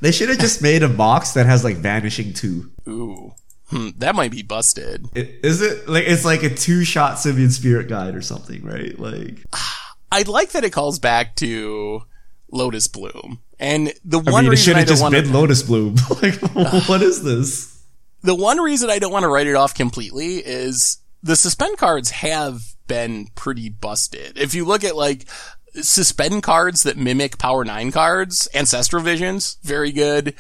They 0.00 0.12
should 0.12 0.28
have 0.28 0.38
just 0.38 0.62
made 0.62 0.82
a 0.82 0.88
Mox 0.88 1.32
that 1.32 1.46
has 1.46 1.64
like 1.64 1.76
vanishing 1.76 2.32
two. 2.32 2.70
Ooh. 2.88 3.32
Hmm, 3.68 3.90
that 3.96 4.14
might 4.14 4.30
be 4.30 4.42
busted. 4.42 5.08
It, 5.14 5.40
is 5.42 5.62
it 5.62 5.88
like 5.88 6.04
it's 6.06 6.24
like 6.24 6.42
a 6.42 6.54
two 6.54 6.84
shot 6.84 7.18
Simian 7.18 7.50
Spirit 7.50 7.88
Guide 7.88 8.14
or 8.14 8.22
something, 8.22 8.62
right? 8.62 8.98
Like 8.98 9.44
I 10.12 10.22
like 10.22 10.52
that 10.52 10.64
it 10.64 10.70
calls 10.70 10.98
back 10.98 11.34
to 11.36 12.02
Lotus 12.52 12.86
Bloom. 12.86 13.40
And 13.58 13.92
the 14.04 14.18
I 14.18 14.30
one 14.30 14.44
mean, 14.44 14.46
it 14.46 14.50
reason 14.50 14.64
should 14.64 14.76
I 14.76 14.78
have 14.80 14.88
don't 14.88 14.92
just 14.94 15.02
want 15.02 15.14
been 15.14 15.32
Lotus 15.32 15.62
Bloom. 15.62 15.96
like, 16.22 16.40
what 16.88 17.02
is 17.02 17.22
this? 17.22 17.74
the 18.24 18.34
one 18.34 18.58
reason 18.58 18.88
I 18.88 18.98
don't 18.98 19.12
want 19.12 19.24
to 19.24 19.28
write 19.28 19.46
it 19.46 19.54
off 19.54 19.74
completely 19.74 20.36
is 20.36 20.98
the 21.22 21.36
suspend 21.36 21.76
cards 21.76 22.10
have 22.10 22.62
been 22.86 23.28
pretty 23.34 23.68
busted. 23.68 24.38
If 24.38 24.54
you 24.54 24.64
look 24.64 24.82
at 24.82 24.96
like 24.96 25.26
suspend 25.74 26.42
cards 26.42 26.84
that 26.84 26.96
mimic 26.96 27.36
Power 27.36 27.64
9 27.64 27.92
cards, 27.92 28.48
Ancestral 28.54 29.02
Visions, 29.02 29.58
very 29.62 29.92
good. 29.92 30.34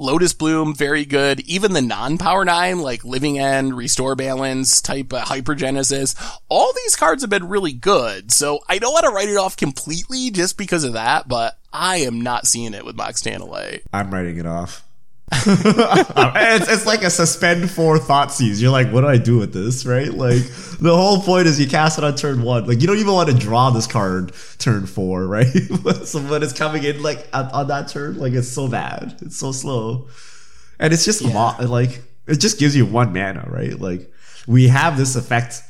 Lotus 0.00 0.32
Bloom, 0.32 0.74
very 0.74 1.04
good. 1.04 1.40
Even 1.40 1.74
the 1.74 1.82
non-Power 1.82 2.46
9, 2.46 2.78
like 2.80 3.04
Living 3.04 3.38
End, 3.38 3.76
Restore 3.76 4.16
Balance, 4.16 4.80
type 4.80 5.12
uh, 5.12 5.24
Hypergenesis, 5.24 6.16
all 6.48 6.72
these 6.72 6.96
cards 6.96 7.22
have 7.22 7.28
been 7.28 7.50
really 7.50 7.74
good. 7.74 8.32
So 8.32 8.60
I 8.66 8.78
don't 8.78 8.94
want 8.94 9.04
to 9.04 9.10
write 9.10 9.28
it 9.28 9.36
off 9.36 9.58
completely 9.58 10.30
just 10.30 10.56
because 10.56 10.84
of 10.84 10.94
that, 10.94 11.28
but 11.28 11.58
I 11.70 11.98
am 11.98 12.22
not 12.22 12.46
seeing 12.46 12.72
it 12.72 12.82
with 12.82 12.96
Mox 12.96 13.20
Tantalite. 13.20 13.82
I'm 13.92 14.10
writing 14.10 14.38
it 14.38 14.46
off. 14.46 14.82
it's, 15.46 16.68
it's 16.68 16.86
like 16.86 17.02
a 17.02 17.10
suspend 17.10 17.70
four 17.70 17.98
Thoughtseize. 17.98 18.60
You're 18.60 18.72
like, 18.72 18.88
what 18.90 19.02
do 19.02 19.06
I 19.06 19.16
do 19.16 19.38
with 19.38 19.52
this, 19.52 19.86
right? 19.86 20.12
Like, 20.12 20.42
the 20.80 20.94
whole 20.94 21.22
point 21.22 21.46
is 21.46 21.60
you 21.60 21.68
cast 21.68 21.98
it 21.98 22.04
on 22.04 22.16
turn 22.16 22.42
one. 22.42 22.66
Like, 22.66 22.80
you 22.80 22.86
don't 22.86 22.98
even 22.98 23.12
want 23.12 23.30
to 23.30 23.36
draw 23.36 23.70
this 23.70 23.86
card 23.86 24.32
turn 24.58 24.86
four, 24.86 25.26
right? 25.26 25.46
so 26.04 26.20
when 26.22 26.42
it's 26.42 26.52
coming 26.52 26.82
in, 26.82 27.02
like, 27.02 27.28
on, 27.32 27.46
on 27.46 27.68
that 27.68 27.88
turn, 27.88 28.18
like, 28.18 28.32
it's 28.32 28.48
so 28.48 28.66
bad. 28.66 29.18
It's 29.22 29.36
so 29.36 29.52
slow. 29.52 30.08
And 30.80 30.92
it's 30.92 31.04
just, 31.04 31.24
mo- 31.24 31.54
like, 31.60 32.02
it 32.26 32.36
just 32.40 32.58
gives 32.58 32.74
you 32.74 32.84
one 32.84 33.12
mana, 33.12 33.46
right? 33.48 33.78
Like, 33.78 34.12
we 34.48 34.66
have 34.68 34.96
this 34.96 35.14
effect. 35.14 35.62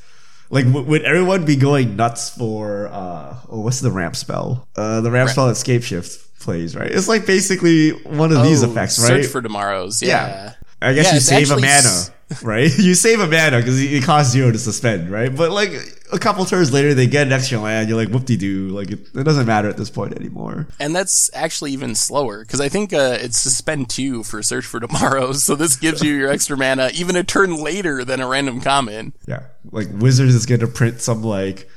Like, 0.48 0.64
w- 0.64 0.86
would 0.86 1.02
everyone 1.02 1.44
be 1.44 1.56
going 1.56 1.96
nuts 1.96 2.30
for, 2.30 2.88
uh, 2.88 3.36
oh, 3.50 3.60
what's 3.60 3.80
the 3.80 3.90
ramp 3.90 4.16
spell? 4.16 4.66
Uh, 4.74 5.02
the 5.02 5.10
ramp 5.10 5.28
spell 5.28 5.48
that 5.48 5.56
Scapeshift 5.56 6.26
plays, 6.40 6.74
right? 6.74 6.90
It's 6.90 7.08
like 7.08 7.26
basically 7.26 7.90
one 7.90 8.32
of 8.32 8.42
these 8.42 8.64
Oh, 8.64 8.70
effects, 8.70 8.98
right? 8.98 9.22
Search 9.22 9.26
for 9.26 9.40
tomorrow's. 9.42 10.02
Yeah. 10.02 10.54
I 10.82 10.94
guess 10.94 11.06
Yeah, 11.08 11.14
you 11.14 11.20
save 11.20 11.50
a 11.50 11.56
mana, 11.60 12.06
right? 12.42 12.70
you 12.78 12.94
save 12.94 13.20
a 13.20 13.26
mana 13.26 13.58
because 13.58 13.78
it 13.78 14.02
costs 14.02 14.32
zero 14.32 14.50
to 14.50 14.58
suspend, 14.58 15.10
right? 15.10 15.34
But 15.34 15.50
like 15.50 15.72
a 16.10 16.18
couple 16.18 16.42
turns 16.46 16.72
later, 16.72 16.94
they 16.94 17.06
get 17.06 17.26
an 17.26 17.34
extra 17.34 17.58
land. 17.58 17.90
You're 17.90 17.98
like, 17.98 18.08
whoop 18.08 18.24
de 18.24 18.38
doo. 18.38 18.68
Like 18.68 18.90
it, 18.90 19.00
it 19.14 19.24
doesn't 19.24 19.46
matter 19.46 19.68
at 19.68 19.76
this 19.76 19.90
point 19.90 20.14
anymore. 20.14 20.68
And 20.80 20.96
that's 20.96 21.30
actually 21.34 21.72
even 21.72 21.94
slower 21.94 22.40
because 22.40 22.62
I 22.62 22.70
think 22.70 22.94
uh, 22.94 23.18
it's 23.20 23.36
suspend 23.38 23.90
two 23.90 24.22
for 24.22 24.42
search 24.42 24.64
for 24.64 24.80
tomorrow's. 24.80 25.44
So 25.50 25.54
this 25.54 25.76
gives 25.76 26.02
you 26.02 26.14
your 26.14 26.30
extra 26.30 26.56
mana 26.56 26.90
even 26.94 27.14
a 27.14 27.24
turn 27.24 27.56
later 27.62 28.02
than 28.04 28.20
a 28.20 28.26
random 28.26 28.62
common. 28.62 29.12
Yeah, 29.28 29.42
like 29.70 29.88
Wizards 29.92 30.34
is 30.34 30.46
gonna 30.46 30.66
print 30.66 31.02
some 31.02 31.22
like 31.22 31.68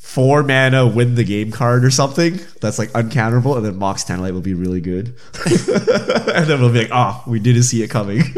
four 0.00 0.42
mana 0.42 0.86
win 0.86 1.14
the 1.14 1.22
game 1.22 1.52
card 1.52 1.84
or 1.84 1.90
something 1.90 2.40
that's 2.60 2.78
like 2.78 2.90
uncounterable, 2.92 3.56
and 3.56 3.64
then 3.64 3.76
Mox 3.76 4.02
Tantalite 4.02 4.32
will 4.32 4.40
be 4.40 4.54
really 4.54 4.80
good. 4.80 5.14
and 5.46 6.46
then 6.46 6.60
we'll 6.60 6.72
be 6.72 6.80
like, 6.80 6.90
oh, 6.90 7.22
we 7.26 7.38
didn't 7.38 7.64
see 7.64 7.82
it 7.82 7.88
coming. 7.88 8.22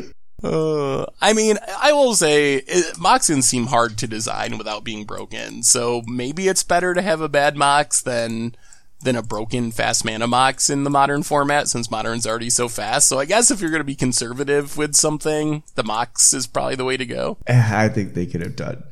Uh, 0.44 1.06
I 1.20 1.34
mean, 1.34 1.56
I 1.78 1.92
will 1.92 2.16
say 2.16 2.56
it, 2.56 2.98
Moxen 2.98 3.42
seem 3.42 3.66
hard 3.66 3.96
to 3.98 4.08
design 4.08 4.58
without 4.58 4.82
being 4.82 5.04
broken, 5.04 5.62
so 5.62 6.02
maybe 6.08 6.48
it's 6.48 6.64
better 6.64 6.94
to 6.94 7.00
have 7.00 7.20
a 7.20 7.28
bad 7.28 7.56
Mox 7.56 8.02
than 8.02 8.56
than 9.02 9.14
a 9.14 9.22
broken 9.22 9.70
fast 9.70 10.04
mana 10.04 10.26
Mox 10.26 10.68
in 10.68 10.82
the 10.82 10.90
modern 10.90 11.22
format, 11.22 11.68
since 11.68 11.92
modern's 11.92 12.26
already 12.26 12.50
so 12.50 12.68
fast. 12.68 13.08
So 13.08 13.20
I 13.20 13.24
guess 13.24 13.52
if 13.52 13.60
you're 13.60 13.70
going 13.70 13.80
to 13.82 13.84
be 13.84 13.94
conservative 13.94 14.76
with 14.76 14.96
something, 14.96 15.62
the 15.76 15.84
Mox 15.84 16.34
is 16.34 16.48
probably 16.48 16.74
the 16.74 16.84
way 16.84 16.96
to 16.96 17.06
go. 17.06 17.38
Eh, 17.46 17.70
I 17.72 17.88
think 17.88 18.14
they 18.14 18.26
could 18.26 18.40
have 18.40 18.56
done. 18.56 18.82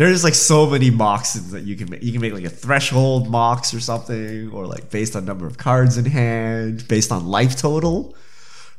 There's 0.00 0.24
like 0.24 0.34
so 0.34 0.66
many 0.66 0.90
moxes 0.90 1.50
that 1.50 1.64
you 1.64 1.76
can 1.76 1.90
make. 1.90 2.02
You 2.02 2.10
can 2.10 2.22
make 2.22 2.32
like 2.32 2.44
a 2.44 2.48
threshold 2.50 3.28
mox 3.28 3.74
or 3.74 3.80
something, 3.80 4.50
or 4.50 4.66
like 4.66 4.90
based 4.90 5.14
on 5.14 5.26
number 5.26 5.46
of 5.46 5.58
cards 5.58 5.98
in 5.98 6.06
hand, 6.06 6.88
based 6.88 7.12
on 7.12 7.26
life 7.26 7.54
total 7.56 8.14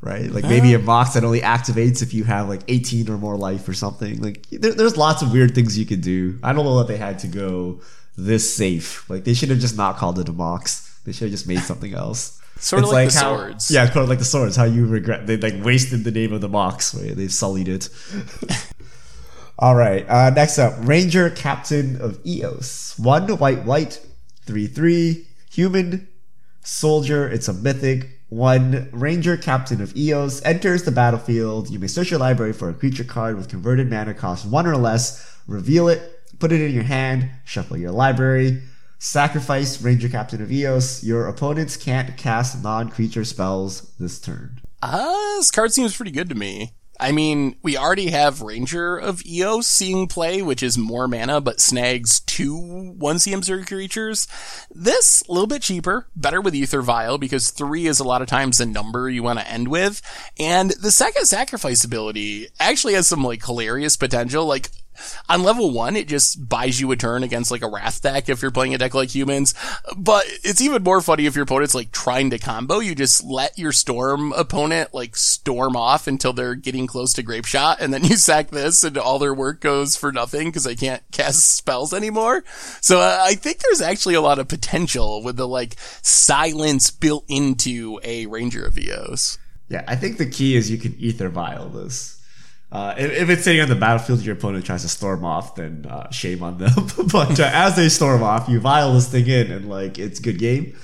right? 0.02 0.32
Like 0.32 0.44
maybe 0.44 0.74
a 0.74 0.80
Mox 0.80 1.14
that 1.14 1.24
only 1.24 1.42
activates 1.42 2.02
if 2.02 2.12
you 2.12 2.24
have 2.24 2.50
like 2.50 2.62
18 2.68 3.08
or 3.08 3.20
more 3.20 3.38
life 3.38 3.70
or 3.70 3.74
something. 3.74 4.20
Like 4.20 4.48
there, 4.50 4.74
there's 4.74 4.98
lots 4.98 5.22
of 5.22 5.32
weird 5.32 5.54
things 5.54 5.78
you 5.78 5.86
could 5.86 6.02
do. 6.02 6.40
I 6.42 6.54
don't 6.54 6.66
know 6.66 6.80
that 6.80 6.88
they 6.88 6.98
had 6.98 7.20
to 7.20 7.28
go 7.28 7.82
this 8.18 8.56
safe. 8.56 9.08
Like 9.10 9.24
they 9.24 9.36
should 9.36 9.50
have 9.50 9.60
just 9.60 9.78
not 9.78 9.98
called 9.98 10.18
it 10.18 10.28
a 10.28 10.34
Mox. 10.34 11.00
They 11.06 11.12
should 11.12 11.26
have 11.26 11.32
just 11.32 11.48
made 11.48 11.60
something 11.60 11.94
else. 11.94 12.40
Sort 12.58 12.80
of 12.84 12.86
It's 12.90 12.94
like, 12.94 13.10
the 13.12 13.20
how- 13.20 13.38
swords. 13.38 13.72
Yeah, 13.72 13.86
kind 13.86 14.00
of 14.00 14.10
like 14.10 14.20
the 14.20 14.26
swords. 14.26 14.56
How 14.56 14.66
you 14.66 14.88
regret 14.88 15.28
they 15.28 15.38
like 15.38 15.64
wasted 15.64 16.04
the 16.04 16.12
name 16.12 16.34
of 16.34 16.42
the 16.42 16.50
Mox. 16.50 16.96
Right? 16.96 17.16
They've 17.16 17.32
sullied 17.32 17.68
it. 17.68 17.90
All 19.62 19.76
right. 19.76 20.10
Uh, 20.10 20.32
next 20.32 20.58
up, 20.58 20.74
Ranger 20.80 21.30
Captain 21.30 22.02
of 22.02 22.20
Eos. 22.26 22.98
One 22.98 23.28
white, 23.38 23.64
white, 23.64 24.04
three, 24.44 24.66
three, 24.66 25.28
human, 25.52 26.08
soldier. 26.62 27.30
It's 27.30 27.48
a 27.48 27.54
mythic. 27.54 28.10
One 28.30 28.90
Ranger 28.92 29.38
Captain 29.38 29.80
of 29.80 29.96
Eos 29.96 30.42
enters 30.44 30.84
the 30.84 30.92
battlefield. 30.92 31.70
You 31.70 31.78
may 31.78 31.86
search 31.86 32.10
your 32.10 32.20
library 32.20 32.54
for 32.54 32.70
a 32.70 32.74
creature 32.74 33.04
card 33.04 33.38
with 33.38 33.50
converted 33.50 33.88
mana 33.88 34.16
cost 34.16 34.48
one 34.48 34.66
or 34.66 34.78
less. 34.78 35.38
Reveal 35.46 35.90
it. 35.90 36.20
Put 36.40 36.52
it 36.52 36.62
in 36.62 36.74
your 36.74 36.84
hand. 36.84 37.30
Shuffle 37.46 37.78
your 37.78 37.92
library. 37.92 38.64
Sacrifice 38.98 39.80
Ranger 39.80 40.10
Captain 40.10 40.42
of 40.42 40.52
Eos. 40.52 41.04
Your 41.04 41.28
opponents 41.28 41.78
can't 41.78 42.18
cast 42.18 42.64
non-creature 42.64 43.26
spells 43.26 43.94
this 44.00 44.20
turn. 44.20 44.60
Uh, 44.82 45.38
this 45.38 45.52
card 45.52 45.72
seems 45.72 45.96
pretty 45.96 46.12
good 46.12 46.30
to 46.30 46.36
me. 46.36 46.72
I 47.02 47.12
mean, 47.12 47.56
we 47.64 47.76
already 47.76 48.12
have 48.12 48.44
Ranger 48.44 48.96
of 48.96 49.26
Eos 49.26 49.66
seeing 49.66 50.08
play, 50.08 50.44
which 50.44 50.62
is 50.62 50.78
more 50.78 51.08
mana, 51.08 51.42
but 51.42 51.60
snags 51.60 52.20
two 52.20 52.56
1CM 53.00 53.42
Zerg 53.42 53.68
creatures. 53.68 54.28
This, 54.70 55.24
a 55.28 55.32
little 55.32 55.48
bit 55.48 55.64
cheaper, 55.64 56.08
better 56.16 56.40
with 56.40 56.54
Ether 56.54 56.84
Vial, 56.84 57.18
because 57.18 57.50
three 57.50 57.88
is 57.88 58.00
a 58.00 58.04
lot 58.04 58.22
of 58.22 58.28
times 58.28 58.60
the 58.60 58.68
number 58.68 59.10
you 59.10 59.24
want 59.24 59.40
to 59.40 59.50
end 59.50 59.68
with. 59.68 60.04
And 60.40 60.70
the 60.80 60.92
second 60.92 61.26
sacrifice 61.26 61.84
ability 61.84 62.50
actually 62.60 62.94
has 62.94 63.08
some, 63.08 63.24
like, 63.24 63.44
hilarious 63.44 63.98
potential. 63.98 64.46
Like, 64.46 64.70
on 65.30 65.44
level 65.44 65.72
one, 65.72 65.96
it 65.96 66.08
just 66.08 66.48
buys 66.48 66.80
you 66.80 66.92
a 66.92 66.96
turn 66.96 67.24
against 67.24 67.52
like 67.52 67.62
a 67.62 67.70
Wrath 67.70 68.02
deck 68.02 68.30
if 68.30 68.42
you're 68.42 68.52
playing 68.52 68.74
a 68.74 68.78
deck 68.78 68.94
like 68.94 69.14
humans. 69.14 69.54
But 69.98 70.26
it's 70.44 70.62
even 70.62 70.84
more 70.84 71.02
funny 71.02 71.26
if 71.26 71.36
your 71.36 71.44
opponent's 71.44 71.76
like 71.76 71.92
trying 71.92 72.30
to 72.32 72.40
combo. 72.40 72.80
You 72.80 72.96
just 72.96 73.24
let 73.24 73.58
your 73.58 73.72
Storm 73.72 74.34
opponent 74.34 74.94
like 74.94 75.16
storm 75.16 75.76
off 75.76 76.08
until 76.08 76.34
they're 76.34 76.56
getting 76.56 76.88
close 76.88 77.14
to 77.14 77.24
Grapeshot, 77.24 77.80
and 77.80 77.94
then 77.94 78.04
you 78.06 78.18
sack 78.18 78.50
this, 78.50 78.84
and 78.84 78.98
all 78.98 79.20
their 79.20 79.34
work 79.34 79.62
goes 79.62 79.96
for 79.96 80.12
nothing 80.12 80.50
because 80.50 80.64
they 80.64 80.76
can't 80.76 81.04
cast 81.12 81.56
spells 81.56 81.94
anymore. 81.94 82.44
So 82.82 83.00
uh, 83.00 83.20
I 83.22 83.36
think 83.36 83.60
there's 83.60 83.82
actually 83.82 84.16
a 84.16 84.22
lot 84.22 84.40
of 84.40 84.48
potential 84.48 85.24
with 85.24 85.38
the 85.38 85.48
like 85.48 85.76
silence 86.02 86.92
built 86.92 87.26
into 87.28 88.00
a 88.04 88.26
Ranger 88.28 88.66
of 88.66 88.78
Eos. 88.78 89.38
Yeah, 89.70 89.84
I 89.88 89.96
think 89.96 90.18
the 90.18 90.30
key 90.30 90.56
is 90.56 90.70
you 90.70 90.78
can 90.78 90.96
ether 91.00 91.30
vial 91.30 91.70
this. 91.70 92.21
Uh, 92.72 92.96
if, 92.98 93.12
if 93.12 93.30
it's 93.30 93.44
sitting 93.44 93.62
on 93.62 93.68
the 93.68 93.76
battlefield, 93.76 94.22
your 94.22 94.36
opponent 94.36 94.66
tries 94.66 94.84
to 94.84 94.90
storm 94.90 95.26
off, 95.26 95.56
then 95.56 95.86
uh, 95.90 96.10
shame 96.10 96.42
on 96.42 96.58
them. 96.58 96.72
but 97.12 97.40
uh, 97.40 97.50
as 97.54 97.76
they 97.76 97.90
storm 97.90 98.24
off, 98.24 98.48
you 98.48 98.60
vial 98.60 98.94
this 98.94 99.10
thing 99.10 99.28
in, 99.28 99.52
and 99.52 99.70
like 99.70 100.00
it's 100.00 100.20
good 100.20 100.40
game. 100.40 100.76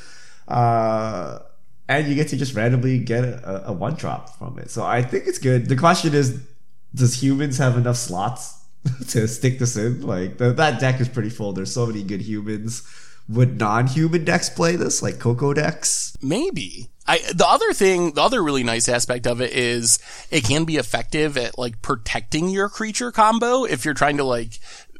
Uh, 0.48 1.40
and 1.88 2.08
you 2.08 2.16
get 2.16 2.28
to 2.30 2.38
just 2.38 2.54
randomly 2.54 3.00
get 3.00 3.24
a, 3.24 3.68
a 3.68 3.74
one 3.74 3.96
drop 3.96 4.38
from 4.38 4.60
it. 4.60 4.70
So 4.70 4.86
I 4.86 5.02
think 5.02 5.28
it's 5.28 5.40
good. 5.40 5.70
The 5.70 5.78
question 5.78 6.14
is, 6.14 6.42
does 6.94 7.22
humans 7.22 7.58
have 7.58 7.78
enough 7.78 7.96
slots 7.96 8.58
to 9.10 9.28
stick 9.28 9.60
this 9.60 9.78
in? 9.78 10.02
Like 10.02 10.38
the, 10.38 10.52
that 10.54 10.82
deck 10.82 11.00
is 11.00 11.08
pretty 11.08 11.30
full. 11.30 11.54
There's 11.54 11.74
so 11.74 11.86
many 11.86 12.04
good 12.04 12.22
humans. 12.22 12.84
Would 13.30 13.60
non-human 13.60 14.24
decks 14.24 14.50
play 14.50 14.76
this, 14.76 15.02
like 15.02 15.20
Coco 15.20 15.54
decks? 15.54 16.16
Maybe. 16.22 16.90
I, 17.06 17.20
the 17.34 17.48
other 17.48 17.74
thing, 17.74 18.14
the 18.14 18.22
other 18.22 18.44
really 18.44 18.64
nice 18.64 18.90
aspect 18.90 19.28
of 19.28 19.42
it 19.42 19.54
is 19.54 20.00
it 20.30 20.44
can 20.44 20.66
be 20.66 20.76
effective 20.76 21.38
at 21.38 21.58
like 21.58 21.82
protecting 21.82 22.50
your 22.50 22.68
creature 22.68 23.12
combo 23.12 23.64
if 23.64 23.86
you're 23.86 23.94
trying 23.94 24.18
to 24.18 24.26
like 24.26 24.60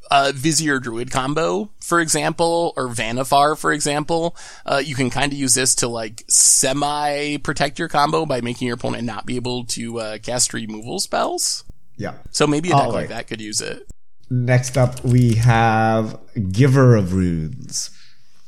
uh, 0.10 0.32
Vizier 0.34 0.80
Druid 0.80 1.12
combo, 1.12 1.70
for 1.82 2.00
example, 2.00 2.74
or 2.78 2.88
Vannifar, 2.88 3.58
for 3.58 3.74
example. 3.74 4.36
Uh, 4.66 4.82
you 4.84 4.96
can 4.96 5.10
kind 5.10 5.32
of 5.34 5.38
use 5.38 5.54
this 5.54 5.76
to 5.76 5.88
like 5.88 6.24
semi 6.28 7.38
protect 7.38 7.80
your 7.80 7.90
combo 7.90 8.26
by 8.26 8.42
making 8.42 8.68
your 8.68 8.76
opponent 8.76 9.04
not 9.04 9.26
be 9.26 9.36
able 9.36 9.66
to 9.66 10.00
uh, 10.00 10.18
cast 10.20 10.54
removal 10.54 11.00
spells. 11.00 11.64
Yeah. 11.98 12.16
So 12.32 12.48
maybe 12.48 12.70
a 12.70 12.74
deck 12.74 12.88
Oh, 12.88 12.90
like 12.90 13.10
that 13.10 13.28
could 13.28 13.42
use 13.42 13.60
it. 13.62 13.90
Next 14.30 14.78
up, 14.78 15.04
we 15.04 15.36
have 15.36 16.20
Giver 16.52 16.96
of 16.96 17.14
Runes. 17.14 17.90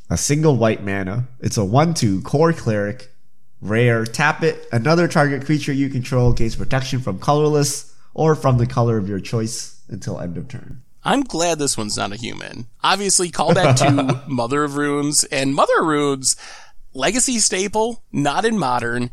A 0.09 0.17
single 0.17 0.55
white 0.55 0.83
mana. 0.83 1.27
It's 1.39 1.57
a 1.57 1.63
1 1.63 1.93
2 1.93 2.21
core 2.21 2.51
cleric. 2.51 3.11
Rare. 3.61 4.05
Tap 4.05 4.41
it. 4.41 4.67
Another 4.71 5.07
target 5.07 5.45
creature 5.45 5.73
you 5.73 5.89
control 5.89 6.33
gains 6.33 6.55
protection 6.55 6.99
from 6.99 7.19
colorless 7.19 7.93
or 8.13 8.33
from 8.33 8.57
the 8.57 8.65
color 8.65 8.97
of 8.97 9.07
your 9.07 9.19
choice 9.19 9.81
until 9.87 10.19
end 10.19 10.37
of 10.37 10.47
turn. 10.47 10.81
I'm 11.03 11.23
glad 11.23 11.59
this 11.59 11.77
one's 11.77 11.97
not 11.97 12.11
a 12.11 12.17
human. 12.17 12.67
Obviously, 12.83 13.29
callback 13.29 13.75
to 13.77 14.23
Mother 14.27 14.63
of 14.63 14.75
Runes 14.77 15.23
and 15.25 15.53
Mother 15.53 15.81
of 15.81 15.85
Runes, 15.85 16.35
legacy 16.93 17.39
staple, 17.39 18.03
not 18.11 18.45
in 18.45 18.57
modern. 18.57 19.11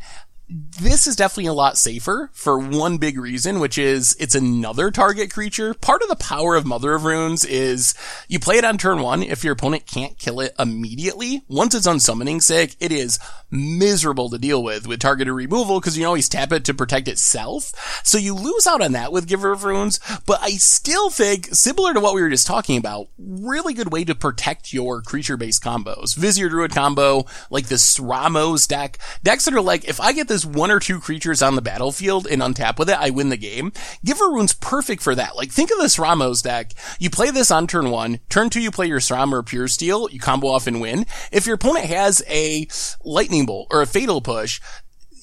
This 0.49 1.07
is 1.07 1.17
definitely 1.17 1.47
a 1.47 1.53
lot 1.53 1.77
safer 1.77 2.29
for 2.31 2.57
one 2.57 2.99
big 2.99 3.19
reason, 3.19 3.59
which 3.59 3.77
is 3.77 4.15
it's 4.17 4.33
another 4.33 4.91
target 4.91 5.29
creature. 5.29 5.73
Part 5.73 6.01
of 6.01 6.07
the 6.07 6.15
power 6.15 6.55
of 6.55 6.65
Mother 6.65 6.93
of 6.93 7.03
Runes 7.03 7.43
is 7.43 7.93
you 8.29 8.39
play 8.39 8.55
it 8.55 8.63
on 8.63 8.77
turn 8.77 9.01
one. 9.01 9.23
If 9.23 9.43
your 9.43 9.51
opponent 9.51 9.85
can't 9.85 10.17
kill 10.17 10.39
it 10.39 10.55
immediately, 10.57 11.43
once 11.49 11.75
it's 11.75 11.85
on 11.85 11.99
summoning 11.99 12.39
sick, 12.39 12.77
it 12.79 12.93
is 12.93 13.19
miserable 13.51 14.29
to 14.29 14.37
deal 14.37 14.63
with 14.63 14.87
with 14.87 15.01
targeted 15.01 15.33
removal 15.33 15.81
because 15.81 15.97
you 15.97 16.05
always 16.05 16.29
tap 16.29 16.53
it 16.53 16.63
to 16.65 16.73
protect 16.73 17.09
itself. 17.09 18.01
So 18.05 18.17
you 18.17 18.33
lose 18.33 18.67
out 18.67 18.81
on 18.81 18.93
that 18.93 19.11
with 19.11 19.27
Giver 19.27 19.51
of 19.51 19.65
Runes, 19.65 19.99
but 20.25 20.41
I 20.41 20.51
still 20.51 21.09
think, 21.09 21.47
similar 21.47 21.93
to 21.93 21.99
what 21.99 22.13
we 22.13 22.21
were 22.21 22.29
just 22.29 22.47
talking 22.47 22.77
about, 22.77 23.09
really 23.17 23.73
good 23.73 23.91
way 23.91 24.05
to 24.05 24.15
protect 24.15 24.71
your 24.71 25.01
creature-based 25.01 25.61
combos. 25.61 26.15
Vizier 26.15 26.47
Druid 26.47 26.71
combo, 26.71 27.25
like 27.49 27.67
the 27.67 27.99
Ramos 28.01 28.65
deck, 28.65 28.97
decks 29.23 29.43
that 29.43 29.53
are 29.53 29.61
like, 29.61 29.83
if 29.85 29.99
I 29.99 30.13
get 30.13 30.29
this 30.29 30.36
one 30.45 30.71
or 30.71 30.79
two 30.79 30.99
creatures 30.99 31.41
on 31.41 31.55
the 31.55 31.61
battlefield 31.61 32.27
and 32.27 32.41
untap 32.41 32.77
with 32.79 32.89
it, 32.89 32.97
I 32.99 33.09
win 33.09 33.29
the 33.29 33.37
game. 33.37 33.71
Giver 34.03 34.25
Rune's 34.25 34.53
perfect 34.53 35.01
for 35.01 35.15
that. 35.15 35.35
Like, 35.35 35.51
think 35.51 35.71
of 35.71 35.77
this 35.79 35.99
Ramos 35.99 36.41
deck. 36.41 36.73
You 36.99 37.09
play 37.09 37.31
this 37.31 37.51
on 37.51 37.67
turn 37.67 37.89
one, 37.89 38.19
turn 38.29 38.49
two 38.49 38.61
you 38.61 38.71
play 38.71 38.87
your 38.87 38.99
Sram 38.99 39.31
or 39.31 39.43
Puresteel, 39.43 40.11
you 40.11 40.19
combo 40.19 40.47
off 40.47 40.67
and 40.67 40.81
win. 40.81 41.05
If 41.31 41.45
your 41.45 41.55
opponent 41.55 41.85
has 41.85 42.23
a 42.27 42.67
Lightning 43.03 43.45
Bolt 43.45 43.67
or 43.71 43.81
a 43.81 43.87
Fatal 43.87 44.21
Push, 44.21 44.61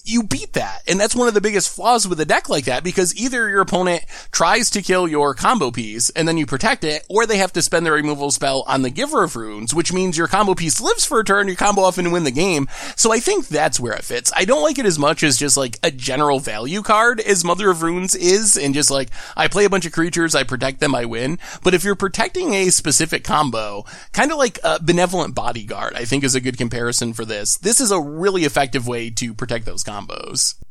you 0.05 0.23
beat 0.23 0.53
that. 0.53 0.83
And 0.87 1.01
that's 1.01 1.17
one 1.17 1.29
of 1.29 1.35
the 1.35 1.41
biggest 1.41 1.75
flaws 1.75 2.07
with 2.07 2.21
a 2.21 2.27
deck 2.27 2.51
like 2.51 2.67
that 2.67 2.85
because 2.85 3.17
either 3.17 3.49
your 3.49 3.63
opponent 3.63 4.05
tries 4.31 4.69
to 4.71 4.83
kill 4.83 5.09
your 5.09 5.33
combo 5.33 5.71
piece 5.71 6.11
and 6.11 6.29
then 6.29 6.37
you 6.37 6.45
protect 6.45 6.85
it, 6.85 7.07
or 7.09 7.25
they 7.25 7.39
have 7.39 7.55
to 7.55 7.63
spend 7.63 7.87
their 7.87 7.95
removal 7.95 8.31
spell 8.31 8.65
on 8.67 8.83
the 8.83 8.91
Giver 8.91 9.25
of 9.25 9.35
Runes, 9.35 9.73
which 9.73 9.95
means 9.95 10.19
your 10.19 10.29
combo 10.29 10.55
piece 10.55 10.79
lives 10.79 11.07
for 11.07 11.21
a 11.21 11.25
turn, 11.25 11.49
you 11.49 11.57
combo 11.57 11.83
off 11.83 11.97
and 11.97 12.13
win 12.13 12.25
the 12.25 12.31
game. 12.31 12.69
So 12.97 13.13
I 13.13 13.19
think 13.19 13.49
that's 13.49 13.81
where 13.81 13.95
it 13.95 14.05
fits. 14.05 14.31
I 14.37 14.45
don't 14.45 14.63
like 14.63 14.79
it 14.79 14.85
as 14.85 14.99
much 14.99 15.23
as 15.23 15.39
just 15.39 15.57
like 15.57 15.79
a 15.83 15.91
general 15.91 16.39
value 16.39 16.83
card 16.83 17.21
as 17.21 17.45
Mother 17.45 17.71
of 17.71 17.83
Runes 17.83 18.15
is, 18.15 18.59
and 18.59 18.75
just 18.75 18.91
like, 18.91 19.09
I 19.37 19.49
play 19.49 19.65
a 19.65 19.71
bunch 19.71 19.87
of 19.87 19.93
creatures, 19.93 20.35
I 20.35 20.43
protect 20.43 20.81
them, 20.81 20.95
I 20.95 21.07
win. 21.07 21.39
But 21.63 21.73
if 21.73 21.83
you're 21.83 21.95
protecting 21.95 22.53
a 22.53 22.69
specific 22.69 23.25
combo, 23.25 23.87
kind 24.13 24.31
of 24.31 24.37
like 24.37 24.59
a 24.63 24.83
Benevolent 24.83 25.35
Bodyguard, 25.35 25.95
I 25.95 26.05
think 26.05 26.25
is 26.25 26.35
a 26.35 26.41
good 26.43 26.59
comparison 26.59 27.15
for 27.15 27.25
this. 27.25 27.57
This 27.57 27.81
is 27.81 27.91
a 27.91 28.01
really 28.01 28.45
effective 28.45 28.87
way 28.87 29.09
to 29.09 29.33
protect 29.33 29.65
those 29.65 29.83
combos. 29.83 29.94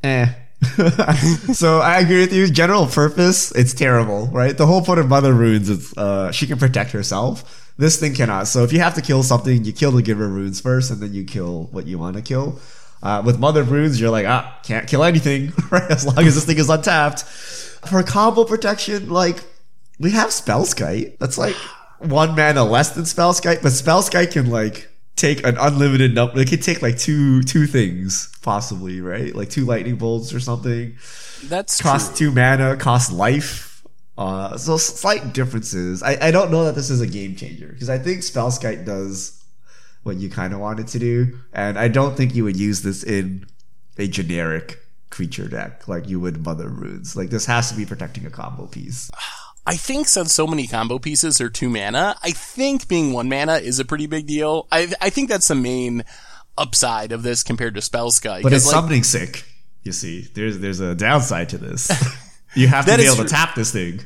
Eh. 0.02 0.26
so 1.52 1.80
I 1.80 1.98
agree 2.00 2.20
with 2.20 2.32
you. 2.32 2.48
General 2.48 2.86
purpose, 2.86 3.52
it's 3.52 3.74
terrible, 3.74 4.28
right? 4.28 4.56
The 4.56 4.66
whole 4.66 4.82
point 4.82 5.00
of 5.00 5.08
Mother 5.08 5.32
Runes 5.32 5.68
is 5.68 5.96
uh, 5.96 6.32
she 6.32 6.46
can 6.46 6.58
protect 6.58 6.92
herself. 6.92 7.72
This 7.76 7.98
thing 7.98 8.14
cannot. 8.14 8.46
So 8.46 8.62
if 8.62 8.72
you 8.72 8.80
have 8.80 8.94
to 8.94 9.02
kill 9.02 9.22
something, 9.22 9.64
you 9.64 9.72
kill 9.72 9.90
the 9.92 10.02
Giver 10.02 10.28
Runes 10.28 10.60
first, 10.60 10.90
and 10.90 11.00
then 11.00 11.12
you 11.12 11.24
kill 11.24 11.64
what 11.72 11.86
you 11.86 11.98
want 11.98 12.16
to 12.16 12.22
kill. 12.22 12.60
Uh, 13.02 13.22
with 13.24 13.38
Mother 13.38 13.62
Runes, 13.62 14.00
you're 14.00 14.10
like, 14.10 14.26
ah, 14.26 14.58
can't 14.62 14.88
kill 14.88 15.04
anything, 15.04 15.52
right? 15.70 15.90
As 15.90 16.06
long 16.06 16.26
as 16.26 16.34
this 16.34 16.46
thing 16.46 16.58
is 16.58 16.70
untapped. 16.70 17.22
For 17.22 18.02
combo 18.02 18.44
protection, 18.44 19.10
like 19.10 19.44
we 19.98 20.12
have 20.12 20.30
Spellskite. 20.30 21.18
That's 21.18 21.36
like 21.36 21.56
one 21.98 22.34
mana 22.34 22.64
less 22.64 22.90
than 22.90 23.04
Spellskite, 23.04 23.62
but 23.62 23.72
Spellskite 23.72 24.32
can 24.32 24.50
like 24.50 24.88
take 25.16 25.46
an 25.46 25.56
unlimited 25.58 26.14
number. 26.14 26.40
It 26.40 26.48
can 26.48 26.60
take 26.60 26.82
like 26.82 26.98
two 26.98 27.42
two 27.42 27.66
things 27.66 28.32
possibly, 28.42 29.00
right? 29.00 29.34
Like 29.34 29.50
two 29.50 29.64
lightning 29.64 29.96
bolts 29.96 30.32
or 30.34 30.40
something. 30.40 30.96
That's 31.44 31.80
cost 31.80 32.16
true. 32.16 32.28
two 32.28 32.34
mana, 32.34 32.76
cost 32.76 33.12
life. 33.12 33.82
Uh, 34.16 34.56
so 34.56 34.76
slight 34.76 35.32
differences. 35.32 36.02
I, 36.02 36.16
I 36.20 36.30
don't 36.30 36.50
know 36.50 36.64
that 36.64 36.74
this 36.74 36.90
is 36.90 37.00
a 37.00 37.06
game 37.06 37.34
changer 37.34 37.68
because 37.68 37.90
I 37.90 37.98
think 37.98 38.20
Spellskite 38.20 38.84
does 38.84 39.42
what 40.04 40.16
you 40.16 40.30
kind 40.30 40.52
of 40.52 40.60
want 40.60 40.80
it 40.80 40.86
to 40.88 40.98
do, 40.98 41.38
and 41.52 41.78
I 41.78 41.88
don't 41.88 42.16
think 42.16 42.34
you 42.34 42.44
would 42.44 42.56
use 42.56 42.82
this 42.82 43.02
in 43.02 43.46
a 43.98 44.06
generic 44.06 44.78
creature 45.10 45.48
deck 45.48 45.86
like 45.88 46.08
you 46.08 46.20
would 46.20 46.44
Mother 46.44 46.68
Runes. 46.68 47.16
Like 47.16 47.30
this 47.30 47.46
has 47.46 47.70
to 47.70 47.76
be 47.76 47.86
protecting 47.86 48.26
a 48.26 48.30
combo 48.30 48.66
piece. 48.66 49.10
I 49.66 49.76
think 49.76 50.08
since 50.08 50.32
so 50.32 50.46
many 50.46 50.66
combo 50.66 50.98
pieces 50.98 51.40
are 51.40 51.48
two 51.48 51.70
mana, 51.70 52.16
I 52.22 52.32
think 52.32 52.86
being 52.86 53.12
one 53.12 53.28
mana 53.28 53.54
is 53.54 53.78
a 53.78 53.84
pretty 53.84 54.06
big 54.06 54.26
deal. 54.26 54.66
I 54.70 54.92
I 55.00 55.10
think 55.10 55.28
that's 55.28 55.48
the 55.48 55.54
main 55.54 56.04
upside 56.58 57.12
of 57.12 57.22
this 57.22 57.42
compared 57.42 57.74
to 57.74 57.80
Spellskite. 57.80 58.42
But 58.42 58.52
it's 58.52 58.66
like, 58.66 58.74
summoning 58.74 59.04
sick. 59.04 59.44
You 59.82 59.92
see, 59.92 60.28
there's 60.34 60.58
there's 60.58 60.80
a 60.80 60.94
downside 60.94 61.50
to 61.50 61.58
this. 61.58 61.90
You 62.56 62.68
have 62.68 62.86
to 62.86 62.96
be 62.96 63.04
able 63.04 63.16
to 63.16 63.24
tap 63.24 63.54
this 63.56 63.72
thing. 63.72 64.00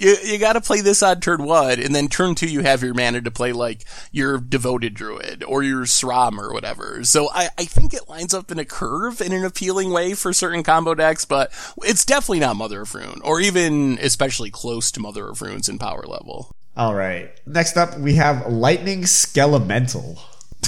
You, 0.00 0.16
you 0.24 0.38
got 0.38 0.54
to 0.54 0.60
play 0.60 0.80
this 0.80 1.02
on 1.02 1.20
turn 1.20 1.44
one, 1.44 1.78
and 1.78 1.94
then 1.94 2.08
turn 2.08 2.34
two 2.34 2.48
you 2.48 2.60
have 2.60 2.82
your 2.82 2.94
mana 2.94 3.20
to 3.20 3.30
play 3.30 3.52
like 3.52 3.84
your 4.10 4.38
devoted 4.38 4.94
druid 4.94 5.44
or 5.44 5.62
your 5.62 5.84
Sram 5.84 6.38
or 6.38 6.52
whatever. 6.52 7.04
So 7.04 7.28
I, 7.30 7.50
I 7.58 7.64
think 7.66 7.92
it 7.92 8.08
lines 8.08 8.32
up 8.32 8.50
in 8.50 8.58
a 8.58 8.64
curve 8.64 9.20
in 9.20 9.32
an 9.32 9.44
appealing 9.44 9.92
way 9.92 10.14
for 10.14 10.32
certain 10.32 10.62
combo 10.62 10.94
decks, 10.94 11.24
but 11.24 11.52
it's 11.84 12.04
definitely 12.04 12.40
not 12.40 12.56
Mother 12.56 12.82
of 12.82 12.94
Rune 12.94 13.20
or 13.22 13.40
even 13.40 13.98
especially 14.00 14.50
close 14.50 14.90
to 14.92 15.00
Mother 15.00 15.28
of 15.28 15.42
Runes 15.42 15.68
in 15.68 15.78
power 15.78 16.04
level. 16.06 16.56
All 16.76 16.94
right. 16.94 17.30
Next 17.46 17.76
up, 17.76 17.98
we 17.98 18.14
have 18.14 18.50
Lightning 18.50 19.02
Skelemental. 19.02 20.18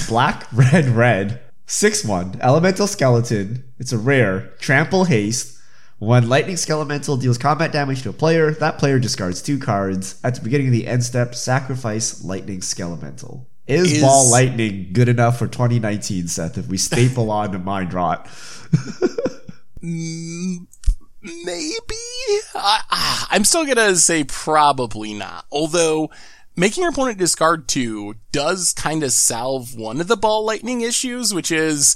Black, 0.07 0.47
red, 0.53 0.85
red. 0.89 1.41
6 1.65 2.05
1. 2.05 2.39
Elemental 2.41 2.87
Skeleton. 2.87 3.63
It's 3.79 3.93
a 3.93 3.97
rare. 3.97 4.51
Trample 4.59 5.05
Haste. 5.05 5.57
When 6.03 6.27
Lightning 6.27 6.57
Skelemental 6.57 7.19
deals 7.19 7.37
combat 7.37 7.71
damage 7.71 8.01
to 8.03 8.09
a 8.09 8.13
player, 8.13 8.51
that 8.55 8.77
player 8.77 8.99
discards 8.99 9.41
two 9.41 9.57
cards. 9.57 10.19
At 10.21 10.35
the 10.35 10.41
beginning 10.41 10.67
of 10.67 10.73
the 10.73 10.85
end 10.85 11.03
step, 11.03 11.33
sacrifice 11.33 12.25
Lightning 12.25 12.59
Skelemental. 12.59 13.45
Is, 13.67 13.93
Is- 13.93 14.01
Ball 14.01 14.29
Lightning 14.29 14.89
good 14.91 15.07
enough 15.07 15.39
for 15.39 15.47
2019, 15.47 16.27
Seth, 16.27 16.57
if 16.57 16.67
we 16.67 16.77
staple 16.77 17.31
on 17.31 17.53
to 17.53 17.59
Mind 17.59 17.93
Rot? 17.93 18.27
Maybe? 19.81 21.71
I, 22.53 23.27
I'm 23.31 23.45
still 23.45 23.65
gonna 23.65 23.95
say 23.95 24.25
probably 24.25 25.13
not. 25.13 25.45
Although, 25.51 26.11
making 26.57 26.83
your 26.83 26.91
opponent 26.91 27.17
discard 27.17 27.69
two 27.69 28.15
does 28.33 28.73
kind 28.73 29.03
of 29.03 29.13
solve 29.13 29.73
one 29.75 30.01
of 30.01 30.07
the 30.09 30.17
ball 30.17 30.45
lightning 30.45 30.81
issues, 30.81 31.33
which 31.33 31.49
is 31.49 31.95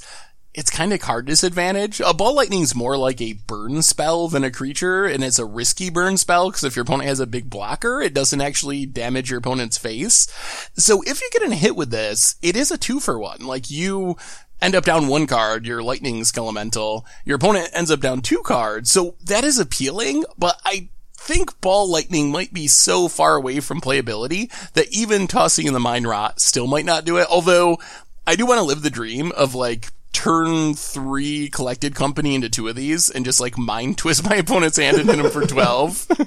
it's 0.54 0.70
kind 0.70 0.92
of 0.92 1.00
card 1.00 1.26
disadvantage. 1.26 2.00
A 2.00 2.14
ball 2.14 2.34
lightning's 2.34 2.74
more 2.74 2.96
like 2.96 3.20
a 3.20 3.34
burn 3.34 3.82
spell 3.82 4.28
than 4.28 4.44
a 4.44 4.50
creature, 4.50 5.04
and 5.04 5.22
it's 5.22 5.38
a 5.38 5.44
risky 5.44 5.90
burn 5.90 6.16
spell 6.16 6.48
because 6.48 6.64
if 6.64 6.74
your 6.74 6.82
opponent 6.82 7.08
has 7.08 7.20
a 7.20 7.26
big 7.26 7.50
blocker, 7.50 8.00
it 8.00 8.14
doesn't 8.14 8.40
actually 8.40 8.86
damage 8.86 9.30
your 9.30 9.38
opponent's 9.38 9.78
face. 9.78 10.26
So 10.74 11.02
if 11.02 11.20
you 11.20 11.30
get 11.32 11.48
a 11.48 11.54
hit 11.54 11.76
with 11.76 11.90
this, 11.90 12.36
it 12.42 12.56
is 12.56 12.70
a 12.70 12.78
two 12.78 12.98
for 12.98 13.18
one. 13.18 13.40
Like 13.40 13.70
you 13.70 14.16
end 14.60 14.74
up 14.74 14.84
down 14.84 15.06
one 15.06 15.26
card, 15.26 15.66
your 15.66 15.82
lightning 15.82 16.22
skelemental, 16.22 17.04
your 17.24 17.36
opponent 17.36 17.70
ends 17.72 17.90
up 17.90 18.00
down 18.00 18.22
two 18.22 18.42
cards. 18.42 18.90
So 18.90 19.16
that 19.24 19.44
is 19.44 19.58
appealing, 19.58 20.24
but 20.36 20.60
I 20.64 20.88
think 21.14 21.60
ball 21.60 21.90
lightning 21.90 22.30
might 22.30 22.52
be 22.52 22.66
so 22.66 23.06
far 23.06 23.36
away 23.36 23.60
from 23.60 23.80
playability 23.80 24.50
that 24.72 24.90
even 24.90 25.26
tossing 25.26 25.66
in 25.66 25.74
the 25.74 25.80
mind 25.80 26.08
rot 26.08 26.40
still 26.40 26.66
might 26.66 26.86
not 26.86 27.04
do 27.04 27.18
it. 27.18 27.26
Although 27.30 27.78
I 28.26 28.34
do 28.34 28.46
want 28.46 28.58
to 28.58 28.64
live 28.64 28.82
the 28.82 28.90
dream 28.90 29.30
of 29.32 29.54
like 29.54 29.90
turn 30.12 30.74
three 30.74 31.48
collected 31.48 31.94
company 31.94 32.34
into 32.34 32.48
two 32.48 32.68
of 32.68 32.76
these 32.76 33.10
and 33.10 33.24
just 33.24 33.40
like 33.40 33.56
mind 33.58 33.98
twist 33.98 34.24
my 34.28 34.36
opponent's 34.36 34.78
hand 34.78 34.98
and 34.98 35.08
hit 35.08 35.18
him 35.18 35.30
for 35.30 35.46
12. 35.46 36.06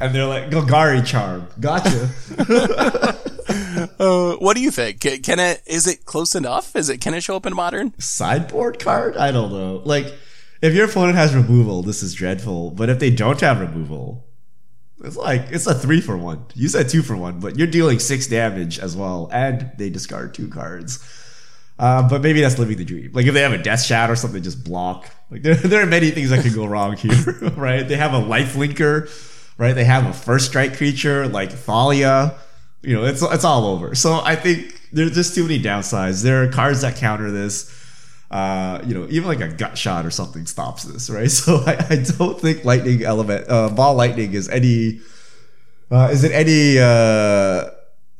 And 0.00 0.14
they're 0.14 0.26
like, 0.26 0.50
Golgari 0.50 1.04
Charm. 1.06 1.48
Gotcha. 1.58 2.10
uh, 3.98 4.36
what 4.36 4.56
do 4.56 4.62
you 4.62 4.70
think? 4.70 5.00
Can, 5.00 5.22
can 5.22 5.38
it, 5.38 5.62
is 5.66 5.86
it 5.86 6.04
close 6.04 6.34
enough? 6.34 6.76
Is 6.76 6.88
it, 6.88 7.00
can 7.00 7.14
it 7.14 7.22
show 7.22 7.36
up 7.36 7.46
in 7.46 7.54
modern? 7.54 7.94
sideboard 7.98 8.78
card? 8.78 9.16
I 9.16 9.32
don't 9.32 9.52
know. 9.52 9.80
Like, 9.84 10.12
if 10.60 10.74
your 10.74 10.86
opponent 10.86 11.16
has 11.16 11.34
removal, 11.34 11.82
this 11.82 12.02
is 12.02 12.14
dreadful. 12.14 12.72
But 12.72 12.90
if 12.90 12.98
they 12.98 13.10
don't 13.10 13.40
have 13.40 13.60
removal, 13.60 14.26
it's 15.02 15.16
like 15.16 15.46
it's 15.50 15.66
a 15.66 15.74
three 15.74 16.00
for 16.00 16.16
one. 16.16 16.44
You 16.54 16.68
said 16.68 16.88
two 16.88 17.02
for 17.02 17.16
one, 17.16 17.38
but 17.38 17.56
you're 17.56 17.68
dealing 17.68 18.00
six 18.00 18.26
damage 18.26 18.78
as 18.78 18.96
well, 18.96 19.28
and 19.32 19.70
they 19.78 19.90
discard 19.90 20.34
two 20.34 20.48
cards. 20.48 20.98
Uh, 21.78 22.08
but 22.08 22.22
maybe 22.22 22.40
that's 22.40 22.58
living 22.58 22.76
the 22.76 22.84
dream. 22.84 23.10
Like 23.12 23.26
if 23.26 23.34
they 23.34 23.42
have 23.42 23.52
a 23.52 23.62
death 23.62 23.82
shot 23.82 24.10
or 24.10 24.16
something, 24.16 24.42
just 24.42 24.64
block. 24.64 25.08
Like 25.30 25.42
there, 25.42 25.54
there 25.54 25.82
are 25.82 25.86
many 25.86 26.10
things 26.10 26.30
that 26.30 26.42
could 26.42 26.54
go 26.54 26.66
wrong 26.66 26.96
here, 26.96 27.12
right? 27.56 27.86
They 27.86 27.96
have 27.96 28.14
a 28.14 28.18
life 28.18 28.54
linker, 28.54 29.08
right? 29.58 29.74
They 29.74 29.84
have 29.84 30.06
a 30.06 30.12
first 30.12 30.46
strike 30.46 30.76
creature 30.76 31.28
like 31.28 31.52
Thalia. 31.52 32.34
You 32.82 32.96
know, 32.96 33.04
it's 33.04 33.22
it's 33.22 33.44
all 33.44 33.66
over. 33.66 33.94
So 33.94 34.20
I 34.22 34.34
think 34.34 34.80
there's 34.92 35.14
just 35.14 35.34
too 35.34 35.42
many 35.42 35.60
downsides. 35.62 36.22
There 36.22 36.42
are 36.42 36.48
cards 36.48 36.80
that 36.82 36.96
counter 36.96 37.30
this. 37.30 37.74
Uh, 38.30 38.82
you 38.86 38.92
know, 38.92 39.06
even 39.08 39.26
like 39.26 39.40
a 39.40 39.48
gut 39.48 39.78
shot 39.78 40.04
or 40.04 40.10
something 40.10 40.46
stops 40.46 40.84
this, 40.84 41.08
right? 41.08 41.30
So 41.30 41.62
I, 41.66 41.86
I 41.88 41.96
don't 41.96 42.38
think 42.38 42.64
lightning 42.64 43.02
element, 43.02 43.48
uh, 43.48 43.70
ball 43.70 43.94
lightning 43.94 44.34
is 44.34 44.50
any, 44.50 45.00
uh, 45.90 46.10
is 46.12 46.24
it 46.24 46.32
any, 46.32 46.78
uh, 46.78 47.70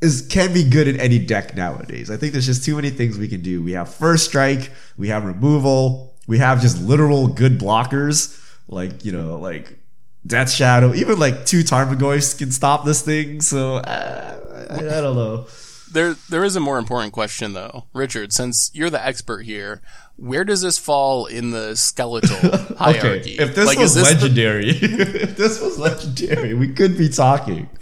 is 0.01 0.25
can 0.29 0.53
be 0.53 0.63
good 0.63 0.87
in 0.87 0.99
any 0.99 1.19
deck 1.19 1.55
nowadays. 1.55 2.09
I 2.09 2.17
think 2.17 2.31
there's 2.33 2.45
just 2.45 2.63
too 2.63 2.75
many 2.75 2.89
things 2.89 3.17
we 3.17 3.27
can 3.27 3.41
do. 3.41 3.61
We 3.61 3.73
have 3.73 3.93
first 3.93 4.25
strike, 4.25 4.71
we 4.97 5.09
have 5.09 5.25
removal, 5.25 6.13
we 6.27 6.37
have 6.37 6.61
just 6.61 6.81
literal 6.81 7.27
good 7.27 7.59
blockers, 7.59 8.39
like 8.67 9.03
you 9.03 9.11
know, 9.11 9.37
like 9.37 9.77
Death 10.25 10.51
Shadow, 10.51 10.93
even 10.93 11.17
like 11.19 11.45
two 11.45 11.59
Tarmogoyfs 11.63 12.37
can 12.37 12.51
stop 12.51 12.85
this 12.85 13.01
thing. 13.01 13.41
So 13.41 13.77
uh, 13.77 14.65
I, 14.69 14.75
I 14.75 15.01
don't 15.01 15.15
know. 15.15 15.47
There, 15.91 16.13
there 16.29 16.43
is 16.43 16.55
a 16.55 16.59
more 16.59 16.77
important 16.77 17.13
question 17.13 17.53
though, 17.53 17.85
Richard. 17.93 18.31
Since 18.31 18.69
you're 18.75 18.91
the 18.91 19.03
expert 19.03 19.39
here, 19.41 19.81
where 20.17 20.43
does 20.43 20.61
this 20.61 20.77
fall 20.77 21.25
in 21.25 21.49
the 21.49 21.75
skeletal 21.75 22.35
hierarchy? 22.77 23.35
Okay, 23.35 23.43
if 23.43 23.55
this 23.55 23.65
Like, 23.65 23.79
was 23.79 23.95
is 23.97 24.03
this 24.03 24.07
the- 24.09 24.13
legendary, 24.21 24.69
if 24.69 25.35
this 25.35 25.59
was 25.59 25.79
legendary, 25.79 26.53
we 26.53 26.67
could 26.73 26.95
be 26.95 27.09
talking. 27.09 27.67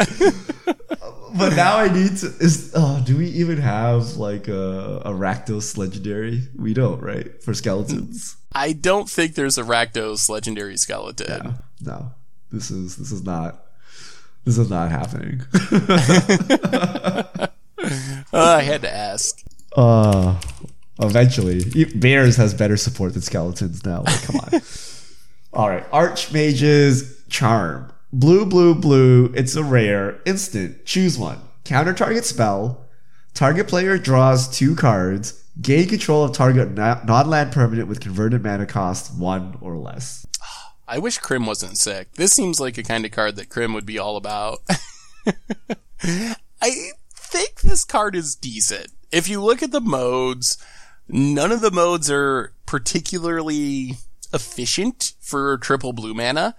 but 1.36 1.56
now 1.56 1.78
I 1.78 1.88
need 1.92 2.18
to. 2.18 2.28
Is 2.40 2.72
oh, 2.76 3.02
do 3.06 3.18
we 3.18 3.28
even 3.28 3.58
have 3.58 4.18
like 4.18 4.48
a, 4.48 5.02
a 5.06 5.12
Rakdos 5.12 5.78
legendary? 5.78 6.44
We 6.56 6.74
don't, 6.74 7.02
right? 7.02 7.42
For 7.44 7.54
skeletons, 7.54 8.36
I 8.54 8.74
don't 8.74 9.10
think 9.10 9.36
there's 9.36 9.58
a 9.58 9.64
Rakdos 9.64 10.30
legendary 10.30 10.78
skeleton. 10.78 11.56
no. 11.82 12.12
This 12.52 12.72
is 12.72 12.96
this 12.96 13.12
is 13.12 13.24
not. 13.24 13.64
This 14.46 14.58
is 14.58 14.70
not 14.70 14.92
happening. 14.92 15.42
Uh, 18.34 18.58
I 18.58 18.64
had 18.64 18.82
to 18.82 18.94
ask. 18.94 19.42
Uh 19.76 20.38
eventually. 21.00 21.64
Bears 21.96 22.36
has 22.38 22.54
better 22.54 22.78
support 22.78 23.14
than 23.14 23.22
skeletons 23.22 23.86
now. 23.86 24.04
Like, 24.04 24.22
come 24.24 24.38
on. 24.38 24.62
All 25.54 25.70
right. 25.70 25.86
Archmage's 25.92 27.22
Charm. 27.30 27.92
Blue, 28.14 28.46
blue, 28.46 28.74
blue. 28.74 29.34
It's 29.36 29.56
a 29.56 29.64
rare. 29.64 30.22
Instant. 30.26 30.86
Choose 30.86 31.18
one. 31.18 31.40
Counter 31.66 31.94
target 31.94 32.24
spell. 32.24 32.86
Target 33.34 33.68
player 33.68 33.98
draws 33.98 34.48
two 34.48 34.76
cards. 34.76 35.44
Gain 35.62 35.90
control 35.90 36.24
of 36.24 36.34
target 36.34 36.72
non-land 36.72 37.52
permanent 37.52 37.90
with 37.90 38.00
converted 38.00 38.44
mana 38.44 38.66
cost 38.66 39.18
one 39.18 39.58
or 39.60 39.78
less. 39.78 40.26
I 40.88 41.00
wish 41.00 41.18
Krim 41.18 41.46
wasn't 41.46 41.78
sick. 41.78 42.14
This 42.14 42.32
seems 42.32 42.62
like 42.62 42.78
a 42.78 42.84
kind 42.84 43.06
of 43.06 43.12
card 43.12 43.36
that 43.36 43.50
Krim 43.50 43.74
would 43.74 43.86
be 43.86 44.00
all 44.00 44.16
about. 44.16 44.60
I 46.62 46.92
think 47.14 47.62
this 47.62 47.84
card 47.84 48.16
is 48.16 48.36
decent. 48.36 48.88
If 49.12 49.28
you 49.28 49.42
look 49.42 49.62
at 49.62 49.72
the 49.72 49.82
modes, 49.82 50.58
none 51.10 51.52
of 51.52 51.60
the 51.60 51.72
modes 51.72 52.10
are 52.10 52.54
particularly 52.66 53.98
efficient 54.34 55.14
for 55.20 55.58
triple 55.58 55.92
blue 55.92 56.14
mana. 56.14 56.56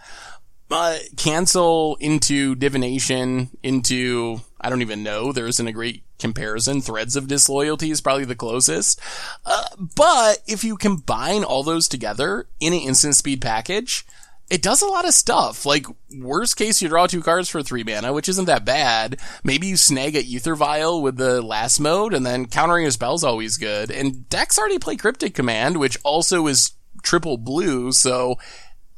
Uh, 0.71 0.99
cancel 1.17 1.97
into 1.99 2.55
divination 2.55 3.49
into 3.63 4.41
I 4.61 4.71
don't 4.71 4.83
even 4.83 5.03
know. 5.03 5.33
There 5.33 5.47
isn't 5.47 5.67
a 5.67 5.73
great 5.73 6.03
comparison. 6.19 6.81
Threads 6.81 7.17
of 7.17 7.29
disloyalty 7.29 7.91
is 7.91 8.01
probably 8.01 8.25
the 8.25 8.35
closest. 8.35 9.01
Uh, 9.47 9.65
but 9.97 10.43
if 10.47 10.65
you 10.65 10.77
combine 10.77 11.45
all 11.45 11.63
those 11.63 11.89
together 11.89 12.47
in 12.61 12.73
an 12.73 12.81
instant 12.81 13.17
speed 13.17 13.41
package, 13.41 14.05
it 14.51 14.63
does 14.63 14.83
a 14.83 14.87
lot 14.87 15.07
of 15.07 15.15
stuff. 15.15 15.65
Like, 15.65 15.87
worst 16.13 16.57
case, 16.57 16.83
you 16.83 16.89
draw 16.89 17.07
two 17.07 17.23
cards 17.23 17.49
for 17.49 17.63
three 17.63 17.85
mana, 17.85 18.13
which 18.13 18.29
isn't 18.29 18.47
that 18.47 18.65
bad. 18.65 19.21
Maybe 19.45 19.67
you 19.69 19.77
snag 19.77 20.17
a 20.17 20.21
Ether 20.21 20.57
Vial 20.57 21.03
with 21.03 21.17
the 21.17 21.41
last 21.43 21.79
mode, 21.79 22.15
and 22.15 22.25
then 22.27 22.47
countering 22.47 22.87
a 22.87 22.91
spell's 22.91 23.25
always 23.25 23.59
good. 23.59 23.91
And 23.91 24.29
decks 24.29 24.59
already 24.59 24.79
play 24.79 24.97
Cryptic 24.97 25.35
Command, 25.35 25.77
which 25.77 25.99
also 26.03 26.47
is 26.47 26.73
triple 27.03 27.37
blue, 27.37 27.93
so 27.93 28.39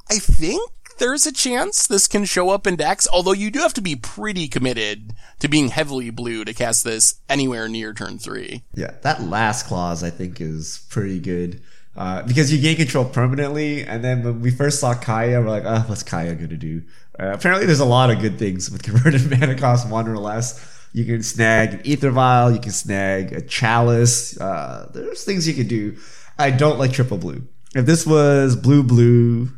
I 0.09 0.19
think 0.19 0.71
there's 1.01 1.27
a 1.27 1.33
chance 1.33 1.87
this 1.87 2.07
can 2.07 2.25
show 2.27 2.51
up 2.51 2.67
in 2.67 2.77
decks, 2.77 3.09
although 3.11 3.33
you 3.33 3.51
do 3.51 3.61
have 3.61 3.75
to 3.75 3.81
be 3.81 3.97
pretty 3.97 4.47
committed 4.47 5.15
to 5.41 5.49
being 5.49 5.69
heavily 5.69 6.11
blue 6.11 6.45
to 6.45 6.55
cast 6.55 6.85
this 6.85 7.15
anywhere 7.29 7.69
near 7.69 7.93
turn 7.93 8.19
three. 8.19 8.63
Yeah, 8.75 8.93
that 9.03 9.23
last 9.23 9.67
clause 9.67 10.05
I 10.05 10.11
think 10.11 10.41
is 10.41 10.87
pretty 10.91 11.19
good. 11.19 11.63
Uh, 11.97 12.23
because 12.23 12.53
you 12.53 12.61
gain 12.61 12.77
control 12.77 13.05
permanently, 13.05 13.83
and 13.83 14.05
then 14.05 14.23
when 14.23 14.41
we 14.41 14.51
first 14.51 14.79
saw 14.79 14.95
Kaya, 14.95 15.41
we're 15.41 15.49
like, 15.49 15.65
oh, 15.67 15.85
what's 15.87 16.05
Kaya 16.05 16.35
gonna 16.35 16.57
do? 16.57 16.83
Uh, 17.19 17.33
apparently, 17.33 17.67
there's 17.67 17.81
a 17.81 17.85
lot 17.85 18.11
of 18.11 18.21
good 18.21 18.39
things 18.39 18.71
with 18.71 18.83
converted 18.85 19.29
mana 19.29 19.57
cost 19.57 19.89
one 19.89 20.07
or 20.07 20.19
less. 20.19 20.87
You 20.93 21.05
can 21.05 21.23
snag 21.23 21.75
an 21.75 21.81
Ether 21.85 22.11
Vial, 22.11 22.53
you 22.53 22.61
can 22.61 22.73
snag 22.73 23.33
a 23.33 23.41
Chalice. 23.41 24.39
Uh, 24.39 24.91
there's 24.93 25.25
things 25.25 25.49
you 25.49 25.55
can 25.55 25.67
do. 25.67 25.97
I 26.39 26.51
don't 26.51 26.79
like 26.79 26.93
triple 26.93 27.19
blue. 27.19 27.43
If 27.75 27.87
this 27.87 28.07
was 28.07 28.55
blue 28.55 28.83
blue 28.83 29.51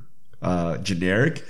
uh, 0.43 0.78
generic, 0.78 1.45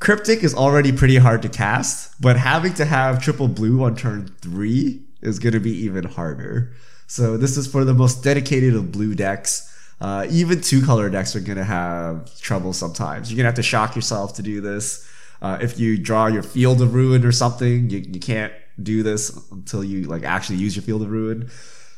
Cryptic 0.00 0.42
is 0.42 0.54
already 0.54 0.92
pretty 0.92 1.16
hard 1.16 1.42
to 1.42 1.48
cast, 1.50 2.18
but 2.22 2.38
having 2.38 2.72
to 2.74 2.86
have 2.86 3.22
triple 3.22 3.48
blue 3.48 3.84
on 3.84 3.94
turn 3.94 4.34
three 4.40 5.02
is 5.20 5.38
going 5.38 5.52
to 5.52 5.60
be 5.60 5.72
even 5.84 6.04
harder. 6.04 6.72
So 7.06 7.36
this 7.36 7.58
is 7.58 7.66
for 7.66 7.84
the 7.84 7.92
most 7.92 8.24
dedicated 8.24 8.74
of 8.74 8.92
blue 8.92 9.14
decks. 9.14 9.66
Uh, 10.00 10.26
even 10.30 10.62
two 10.62 10.82
color 10.82 11.10
decks 11.10 11.36
are 11.36 11.40
going 11.40 11.58
to 11.58 11.64
have 11.64 12.40
trouble 12.40 12.72
sometimes. 12.72 13.30
You're 13.30 13.36
going 13.36 13.44
to 13.44 13.48
have 13.48 13.56
to 13.56 13.62
shock 13.62 13.94
yourself 13.94 14.34
to 14.36 14.42
do 14.42 14.62
this. 14.62 15.06
Uh, 15.42 15.58
if 15.60 15.78
you 15.78 15.98
draw 15.98 16.28
your 16.28 16.42
Field 16.42 16.80
of 16.80 16.94
Ruin 16.94 17.22
or 17.22 17.32
something, 17.32 17.90
you, 17.90 17.98
you 17.98 18.20
can't 18.20 18.54
do 18.82 19.02
this 19.02 19.38
until 19.50 19.84
you 19.84 20.04
like 20.04 20.22
actually 20.22 20.56
use 20.56 20.74
your 20.74 20.82
Field 20.82 21.02
of 21.02 21.10
Ruin. 21.10 21.50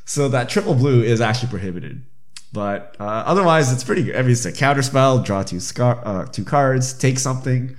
So 0.07 0.29
that 0.29 0.49
triple 0.49 0.75
blue 0.75 1.05
is 1.05 1.21
actually 1.21 1.51
prohibited. 1.51 2.05
But 2.53 2.97
uh, 3.01 3.05
otherwise, 3.05 3.73
it's 3.73 3.83
pretty 3.85 4.03
good. 4.05 4.17
I 4.17 4.23
mean, 4.23 4.33
it's 4.33 4.45
a 4.45 4.53
counter 4.53 4.83
spell, 4.83 5.21
draw 5.23 5.43
two, 5.43 5.59
scar- 5.61 6.01
uh, 6.05 6.27
two 6.27 6.45
cards, 6.45 6.93
take 6.93 7.19
something. 7.19 7.77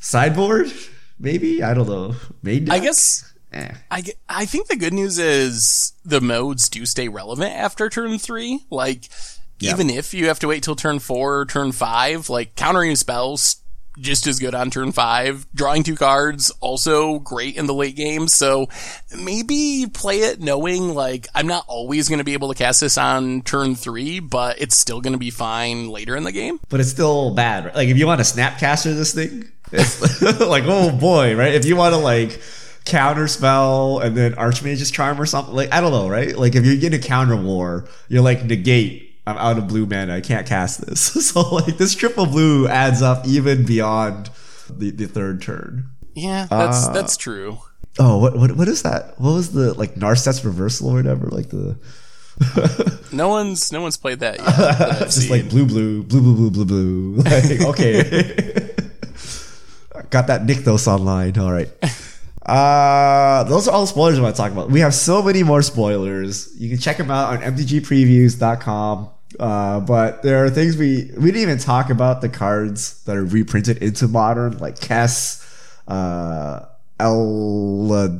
Sideboard, 0.00 0.72
maybe? 1.18 1.62
I 1.62 1.74
don't 1.74 1.88
know. 1.88 2.14
Main 2.42 2.70
I 2.70 2.78
guess 2.78 3.28
Eh. 3.52 3.74
I, 3.90 4.02
I 4.30 4.46
think 4.46 4.68
the 4.68 4.76
good 4.76 4.94
news 4.94 5.18
is 5.18 5.92
the 6.06 6.22
modes 6.22 6.70
do 6.70 6.86
stay 6.86 7.08
relevant 7.08 7.52
after 7.54 7.90
turn 7.90 8.18
three. 8.18 8.60
Like, 8.70 9.08
Yep. 9.58 9.74
even 9.74 9.90
if 9.90 10.12
you 10.14 10.26
have 10.28 10.38
to 10.40 10.48
wait 10.48 10.62
till 10.64 10.74
turn 10.74 10.98
four 10.98 11.40
or 11.40 11.46
turn 11.46 11.70
five, 11.70 12.28
like 12.30 12.56
countering 12.56 12.96
spells 12.96 13.56
just 13.98 14.26
as 14.26 14.38
good 14.38 14.54
on 14.54 14.70
turn 14.70 14.92
five. 14.92 15.46
Drawing 15.54 15.82
two 15.82 15.96
cards 15.96 16.50
also 16.60 17.18
great 17.18 17.56
in 17.56 17.66
the 17.66 17.74
late 17.74 17.96
game. 17.96 18.28
So 18.28 18.68
maybe 19.16 19.86
play 19.92 20.20
it 20.20 20.40
knowing 20.40 20.94
like 20.94 21.26
I'm 21.34 21.46
not 21.46 21.64
always 21.68 22.08
going 22.08 22.18
to 22.18 22.24
be 22.24 22.32
able 22.32 22.48
to 22.48 22.54
cast 22.54 22.80
this 22.80 22.98
on 22.98 23.42
turn 23.42 23.74
three, 23.74 24.20
but 24.20 24.60
it's 24.60 24.76
still 24.76 25.00
going 25.00 25.12
to 25.12 25.18
be 25.18 25.30
fine 25.30 25.88
later 25.88 26.16
in 26.16 26.24
the 26.24 26.32
game. 26.32 26.60
but 26.68 26.80
it's 26.80 26.90
still 26.90 27.34
bad. 27.34 27.66
Right? 27.66 27.74
Like 27.74 27.88
if 27.88 27.98
you 27.98 28.06
want 28.06 28.24
to 28.24 28.26
snapcaster 28.26 28.94
this 28.94 29.14
thing, 29.14 29.50
it's 29.72 30.22
like 30.40 30.64
oh 30.66 30.90
boy, 30.90 31.36
right? 31.36 31.54
If 31.54 31.64
you 31.64 31.76
want 31.76 31.94
to 31.94 32.00
like 32.00 32.40
counter 32.84 33.28
spell 33.28 34.00
and 34.00 34.16
then 34.16 34.34
Archmage's 34.34 34.90
charm 34.90 35.20
or 35.20 35.26
something, 35.26 35.54
like 35.54 35.72
I 35.72 35.80
don't 35.80 35.92
know, 35.92 36.08
right? 36.08 36.36
Like 36.36 36.54
if 36.54 36.64
you're 36.64 36.76
getting 36.76 36.98
a 36.98 37.02
counter 37.02 37.36
war, 37.36 37.88
you're 38.08 38.22
like 38.22 38.44
negate. 38.44 39.11
I'm 39.26 39.36
out 39.36 39.58
of 39.58 39.68
blue 39.68 39.86
mana. 39.86 40.14
I 40.16 40.20
can't 40.20 40.46
cast 40.46 40.84
this. 40.86 41.00
so 41.28 41.40
like 41.54 41.78
this 41.78 41.94
triple 41.94 42.26
blue 42.26 42.66
adds 42.68 43.02
up 43.02 43.26
even 43.26 43.64
beyond 43.64 44.30
the, 44.70 44.90
the 44.90 45.06
third 45.06 45.42
turn. 45.42 45.86
Yeah, 46.14 46.46
that's 46.50 46.86
Uh, 46.88 46.92
that's 46.92 47.16
true. 47.16 47.58
Oh, 47.98 48.18
what 48.18 48.36
what 48.36 48.52
what 48.56 48.68
is 48.68 48.82
that? 48.82 49.20
What 49.20 49.32
was 49.32 49.52
the 49.52 49.74
like 49.74 49.94
Narset's 49.94 50.44
reversal 50.44 50.90
or 50.90 50.94
whatever? 50.94 51.26
Like 51.26 51.50
the 51.50 51.76
No 53.12 53.28
one's 53.28 53.72
no 53.72 53.82
one's 53.82 53.96
played 53.96 54.20
that 54.20 54.38
yet. 54.38 54.46
that 54.56 54.98
just 55.00 55.22
seen. 55.22 55.30
like 55.30 55.48
blue, 55.50 55.66
blue, 55.66 56.02
blue, 56.02 56.20
blue, 56.22 56.50
blue, 56.50 56.64
blue, 56.64 56.64
blue. 56.64 57.16
Like, 57.22 57.60
okay. 57.60 58.74
Got 60.10 60.26
that 60.26 60.42
Nykthos 60.46 60.86
online. 60.86 61.38
All 61.38 61.52
right. 61.52 61.68
Uh, 62.44 63.44
those 63.44 63.68
are 63.68 63.70
all 63.74 63.82
the 63.82 63.86
spoilers 63.86 64.18
I 64.18 64.22
want 64.22 64.34
to 64.34 64.42
talk 64.42 64.50
about. 64.52 64.70
We 64.70 64.80
have 64.80 64.94
so 64.94 65.22
many 65.22 65.42
more 65.42 65.62
spoilers. 65.62 66.48
You 66.58 66.68
can 66.68 66.78
check 66.78 66.96
them 66.96 67.10
out 67.10 67.32
on 67.32 67.54
mtgpreviews.com. 67.54 69.08
Uh, 69.40 69.80
but 69.80 70.22
there 70.22 70.44
are 70.44 70.50
things 70.50 70.76
we 70.76 71.10
we 71.16 71.26
didn't 71.26 71.40
even 71.42 71.58
talk 71.58 71.88
about 71.88 72.20
the 72.20 72.28
cards 72.28 73.02
that 73.04 73.16
are 73.16 73.24
reprinted 73.24 73.78
into 73.78 74.06
modern, 74.06 74.58
like 74.58 74.78
Kess, 74.78 75.42
uh, 75.88 76.66
El 77.00 78.18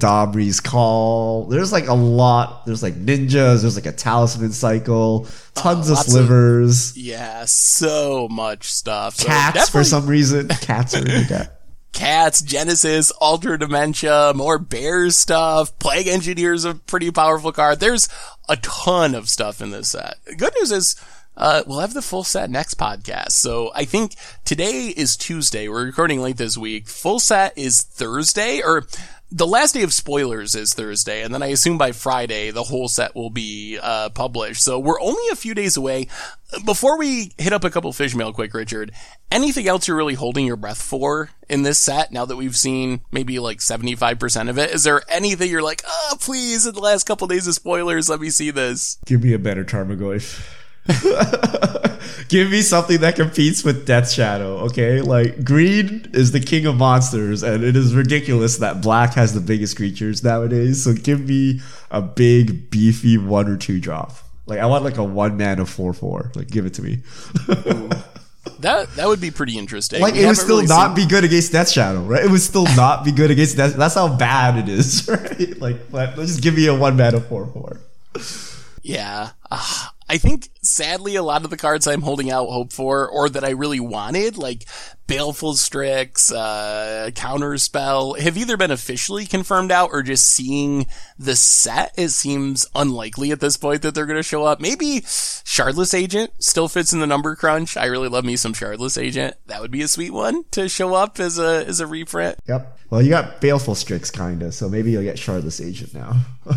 Call. 0.65 1.45
There's 1.47 1.73
like 1.73 1.89
a 1.89 1.95
lot. 1.95 2.65
There's 2.65 2.83
like 2.83 2.95
ninjas. 2.95 3.61
There's 3.61 3.77
like 3.77 3.87
a 3.87 3.93
talisman 3.93 4.53
cycle. 4.53 5.27
Tons 5.55 5.91
of 5.91 5.97
lots 5.97 6.09
of- 6.09 6.13
slivers. 6.15 6.97
Yeah, 6.97 7.45
so 7.45 8.29
much 8.31 8.73
stuff. 8.73 9.17
So 9.17 9.27
cats 9.27 9.69
for 9.69 9.85
some 9.85 10.07
reason. 10.07 10.49
Cats 10.49 10.95
are 10.95 10.99
in 10.99 11.05
the 11.05 11.25
deck. 11.29 11.51
Cats, 11.93 12.41
Genesis, 12.41 13.11
Alter 13.13 13.57
Dementia, 13.57 14.33
more 14.35 14.59
bears 14.59 15.17
stuff. 15.17 15.79
Plague 15.79 16.09
Engineer's 16.09 16.65
a 16.65 16.75
pretty 16.75 17.11
powerful 17.11 17.53
card. 17.53 17.81
There's 17.81 18.09
a 18.49 18.57
ton 18.57 19.15
of 19.15 19.29
stuff 19.29 19.61
in 19.61 19.71
this 19.71 19.89
set. 19.89 20.17
Good 20.37 20.55
news 20.59 20.73
is, 20.73 20.97
uh, 21.37 21.63
we'll 21.67 21.81
have 21.81 21.95
the 21.95 22.03
full 22.03 22.25
set 22.25 22.51
next 22.51 22.79
podcast. 22.79 23.33
So 23.33 23.71
I 23.75 23.85
think 23.85 24.15
today 24.45 24.89
is 24.89 25.17
Tuesday. 25.17 25.69
We're 25.69 25.85
recording 25.87 26.21
late 26.21 26.37
this 26.37 26.59
week. 26.59 26.89
Full 26.89 27.21
set 27.21 27.57
is 27.57 27.83
Thursday 27.83 28.61
or 28.63 28.87
the 29.33 29.47
last 29.47 29.73
day 29.73 29.83
of 29.83 29.95
spoilers 29.95 30.55
is 30.55 30.75
Thursday, 30.75 31.23
and 31.23 31.33
then 31.33 31.43
I 31.43 31.47
assume 31.47 31.79
by 31.79 31.93
Friday 31.93 32.51
the 32.51 32.65
whole 32.65 32.87
set 32.87 33.15
will 33.15 33.31
be 33.31 33.79
uh, 33.83 34.11
published. 34.11 34.63
So 34.63 34.79
we're 34.79 35.01
only 35.01 35.23
a 35.33 35.37
few 35.37 35.55
days 35.55 35.77
away. 35.77 36.09
Before 36.67 36.99
we 36.99 37.33
hit 37.39 37.55
up 37.55 37.65
a 37.65 37.71
couple 37.71 37.91
fish 37.95 38.15
mail 38.15 38.35
quick, 38.35 38.53
Richard, 38.53 38.93
anything 39.31 39.67
else 39.67 39.89
you're 39.89 39.97
really 39.97 40.15
holding 40.15 40.45
your 40.45 40.57
breath 40.57 40.83
for 40.83 41.31
in 41.49 41.63
this 41.63 41.79
set 41.79 42.13
now 42.13 42.27
that 42.27 42.37
we've 42.37 42.57
seen 42.57 43.01
maybe 43.11 43.39
like 43.39 43.59
75% 43.59 44.51
of 44.51 44.59
it? 44.59 44.71
Is 44.71 44.85
there 44.85 45.01
anything 45.09 45.51
you're 45.51 45.63
like, 45.63 45.83
oh, 45.87 46.17
please, 46.21 46.67
in 46.67 46.75
the 46.75 46.81
last 46.81 47.05
couple 47.05 47.27
days 47.27 47.47
of 47.47 47.55
spoilers, 47.55 48.11
let 48.11 48.21
me 48.21 48.29
see 48.29 48.51
this? 48.51 48.99
Give 49.07 49.23
me 49.23 49.33
a 49.33 49.39
better 49.39 49.65
Tarmogoyf. 49.65 50.62
Give 52.29 52.51
me 52.51 52.63
something 52.63 53.01
that 53.03 53.15
competes 53.17 53.63
with 53.63 53.87
Death 53.87 54.11
Shadow, 54.11 54.59
okay? 54.61 55.01
Like, 55.03 55.45
green 55.45 56.11
is 56.15 56.33
the 56.33 56.41
king 56.41 56.67
of 56.67 56.77
monsters, 56.77 57.43
and 57.43 57.63
it 57.63 57.77
is 57.77 57.95
ridiculous 57.95 58.57
that 58.59 58.81
black 58.81 59.15
has 59.15 59.35
the 59.35 59.41
biggest 59.41 59.77
creatures 59.77 60.25
nowadays. 60.25 60.83
So 60.85 60.95
give 60.95 61.29
me 61.29 61.61
a 61.91 62.01
big, 62.01 62.71
beefy 62.71 63.19
one 63.19 63.49
or 63.49 63.57
two 63.57 63.81
drop. 63.81 64.15
Like, 64.47 64.61
I 64.61 64.67
want 64.67 64.83
like 64.83 64.97
a 64.97 65.05
one 65.05 65.37
mana 65.37 65.67
4 65.67 65.93
4. 65.93 66.33
Like, 66.35 66.49
give 66.49 66.65
it 66.67 66.75
to 66.75 66.83
me. 66.83 67.01
That 68.61 68.89
that 68.97 69.07
would 69.07 69.21
be 69.21 69.31
pretty 69.31 69.59
interesting. 69.59 70.01
like, 70.01 70.15
We 70.15 70.25
it 70.25 70.27
would 70.27 70.37
still 70.37 70.57
really 70.57 70.67
not 70.67 70.97
seen- 70.97 71.07
be 71.07 71.11
good 71.11 71.25
against 71.25 71.53
Death 71.53 71.71
Shadow, 71.71 72.01
right? 72.03 72.25
It 72.25 72.31
would 72.31 72.41
still 72.41 72.65
not 72.77 73.05
be 73.05 73.13
good 73.13 73.31
against 73.31 73.57
Death 73.57 73.75
That's 73.75 73.95
how 73.95 74.09
bad 74.17 74.57
it 74.59 74.69
is, 74.69 75.07
right? 75.09 75.61
Like, 75.61 75.91
but 75.93 76.17
let's 76.17 76.31
just 76.31 76.43
give 76.43 76.55
me 76.55 76.67
a 76.67 76.75
one 76.75 76.97
mana 76.97 77.21
4 77.21 77.47
4. 77.47 77.81
Yeah. 78.83 79.31
Uh, 79.51 79.89
I 80.13 80.19
think 80.19 80.51
sadly 80.61 81.17
a 81.17 81.23
lot 81.23 81.43
of 81.43 81.49
the 81.49 81.57
cards 81.57 81.87
I'm 81.87 82.03
holding 82.03 82.31
out 82.31 82.51
hope 82.51 82.71
for 82.71 83.09
or 83.09 83.31
that 83.31 83.45
I 83.45 83.51
really 83.51 83.81
wanted, 83.81 84.37
like 84.37 84.67
Baleful 85.07 85.55
Strix, 85.55 86.31
uh, 86.31 87.09
Counterspell, 87.15 88.19
have 88.19 88.37
either 88.37 88.59
been 88.59 88.71
officially 88.71 89.25
confirmed 89.25 89.73
out 89.73 89.89
or 89.91 90.03
just 90.03 90.27
seeing 90.27 90.87
the 91.19 91.35
set, 91.35 91.95
it 91.97 92.11
seems 92.11 92.67
unlikely 92.75 93.31
at 93.31 93.41
this 93.41 93.57
point 93.57 93.81
that 93.81 93.95
they're 93.95 94.05
going 94.05 94.19
to 94.19 94.23
show 94.23 94.45
up. 94.45 94.61
Maybe 94.61 95.01
Shardless 95.01 95.95
Agent 95.95 96.33
still 96.41 96.69
fits 96.69 96.93
in 96.93 97.01
the 97.01 97.07
number 97.07 97.35
crunch. 97.35 97.79
I 97.79 97.87
really 97.87 98.09
love 98.09 98.27
me 98.27 98.37
some 98.37 98.53
Shardless 98.53 99.01
Agent. 99.01 99.37
That 99.47 99.63
would 99.63 99.71
be 99.71 99.81
a 99.81 99.89
sweet 99.89 100.13
one 100.13 100.45
to 100.51 100.69
show 100.69 100.95
up 100.95 101.21
as 101.21 101.39
a, 101.39 101.65
as 101.67 101.81
a 101.81 101.87
reprint. 101.87 102.39
Yep. 102.47 102.81
Well, 102.91 103.01
you 103.01 103.09
got 103.09 103.41
Baleful 103.41 103.75
Strix, 103.75 104.11
kinda, 104.11 104.53
so 104.53 104.69
maybe 104.69 104.91
you'll 104.91 105.05
get 105.05 105.17
Shardless 105.17 105.67
Agent 105.67 105.95
now. 105.95 106.21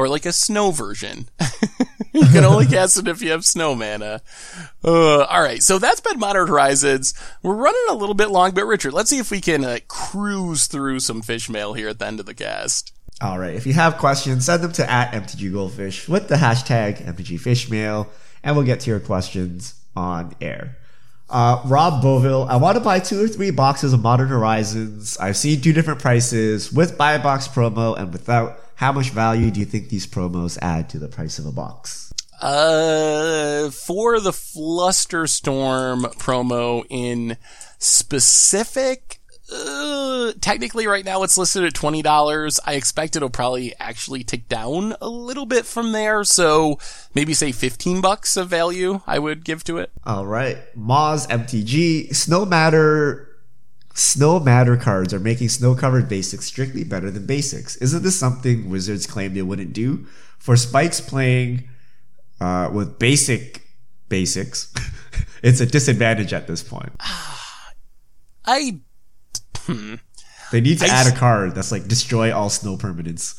or 0.00 0.08
like 0.08 0.24
a 0.24 0.32
snow 0.32 0.70
version. 0.70 1.28
you 2.14 2.24
can 2.28 2.42
only 2.42 2.64
cast 2.64 2.98
it 2.98 3.06
if 3.06 3.20
you 3.20 3.30
have 3.32 3.44
snow 3.44 3.74
mana. 3.74 4.22
Uh, 4.82 5.24
all 5.24 5.42
right, 5.42 5.62
so 5.62 5.78
that's 5.78 6.00
been 6.00 6.18
Modern 6.18 6.48
Horizons. 6.48 7.12
We're 7.42 7.54
running 7.54 7.84
a 7.90 7.94
little 7.94 8.14
bit 8.14 8.30
long, 8.30 8.52
but 8.52 8.64
Richard, 8.64 8.94
let's 8.94 9.10
see 9.10 9.18
if 9.18 9.30
we 9.30 9.42
can 9.42 9.62
uh, 9.62 9.78
cruise 9.88 10.68
through 10.68 11.00
some 11.00 11.20
fish 11.20 11.50
mail 11.50 11.74
here 11.74 11.90
at 11.90 11.98
the 11.98 12.06
end 12.06 12.18
of 12.18 12.24
the 12.24 12.32
cast. 12.32 12.94
All 13.20 13.38
right. 13.38 13.54
If 13.54 13.66
you 13.66 13.74
have 13.74 13.98
questions, 13.98 14.46
send 14.46 14.62
them 14.62 14.72
to 14.72 14.90
at 14.90 15.12
MTG 15.12 15.52
Goldfish 15.52 16.08
with 16.08 16.28
the 16.28 16.36
hashtag 16.36 17.04
MTG 17.04 17.38
Fishmail, 17.38 18.06
and 18.42 18.56
we'll 18.56 18.64
get 18.64 18.80
to 18.80 18.90
your 18.90 19.00
questions 19.00 19.74
on 19.94 20.34
air. 20.40 20.78
Uh, 21.28 21.60
Rob 21.66 22.02
Boville, 22.02 22.46
I 22.48 22.56
want 22.56 22.78
to 22.78 22.82
buy 22.82 23.00
two 23.00 23.22
or 23.22 23.28
three 23.28 23.50
boxes 23.50 23.92
of 23.92 24.00
Modern 24.00 24.28
Horizons. 24.28 25.18
I've 25.18 25.36
seen 25.36 25.60
two 25.60 25.74
different 25.74 26.00
prices 26.00 26.72
with 26.72 26.96
buy 26.96 27.12
a 27.12 27.22
box 27.22 27.46
promo 27.46 27.98
and 27.98 28.10
without. 28.14 28.58
How 28.80 28.92
much 28.92 29.10
value 29.10 29.50
do 29.50 29.60
you 29.60 29.66
think 29.66 29.90
these 29.90 30.06
promos 30.06 30.56
add 30.62 30.88
to 30.88 30.98
the 30.98 31.06
price 31.06 31.38
of 31.38 31.44
a 31.44 31.52
box? 31.52 32.14
Uh, 32.40 33.68
for 33.68 34.20
the 34.20 34.30
Flusterstorm 34.30 36.04
promo 36.14 36.86
in 36.88 37.36
specific, 37.76 39.20
uh, 39.52 40.32
technically 40.40 40.86
right 40.86 41.04
now 41.04 41.22
it's 41.24 41.36
listed 41.36 41.62
at 41.64 41.74
$20. 41.74 42.58
I 42.64 42.72
expect 42.72 43.16
it'll 43.16 43.28
probably 43.28 43.74
actually 43.78 44.24
tick 44.24 44.48
down 44.48 44.94
a 45.02 45.10
little 45.10 45.44
bit 45.44 45.66
from 45.66 45.92
there. 45.92 46.24
So 46.24 46.78
maybe 47.14 47.34
say 47.34 47.52
15 47.52 48.00
bucks 48.00 48.38
of 48.38 48.48
value 48.48 49.02
I 49.06 49.18
would 49.18 49.44
give 49.44 49.62
to 49.64 49.76
it. 49.76 49.90
All 50.06 50.24
right. 50.24 50.56
Moz 50.74 51.28
MTG, 51.28 52.16
Snow 52.16 52.46
Matter 52.46 53.29
Snow 53.94 54.38
Matter 54.38 54.76
cards 54.76 55.12
are 55.12 55.20
making 55.20 55.48
snow 55.48 55.74
covered 55.74 56.08
basics 56.08 56.46
strictly 56.46 56.84
better 56.84 57.10
than 57.10 57.26
basics. 57.26 57.76
Isn't 57.76 58.02
this 58.02 58.18
something 58.18 58.70
Wizards 58.70 59.06
claim 59.06 59.34
they 59.34 59.42
wouldn't 59.42 59.72
do? 59.72 60.06
For 60.38 60.56
Spikes 60.56 61.00
playing 61.00 61.68
uh, 62.40 62.70
with 62.72 62.98
basic 62.98 63.62
basics, 64.08 64.72
it's 65.42 65.60
a 65.60 65.66
disadvantage 65.66 66.32
at 66.32 66.46
this 66.46 66.62
point. 66.62 66.92
I. 68.44 68.80
Hmm. 69.56 69.96
They 70.50 70.60
need 70.60 70.78
to 70.80 70.86
I 70.86 70.88
add 70.88 71.12
a 71.12 71.16
card 71.16 71.54
that's 71.54 71.70
like 71.70 71.86
destroy 71.86 72.34
all 72.34 72.50
snow 72.50 72.76
permanents. 72.76 73.36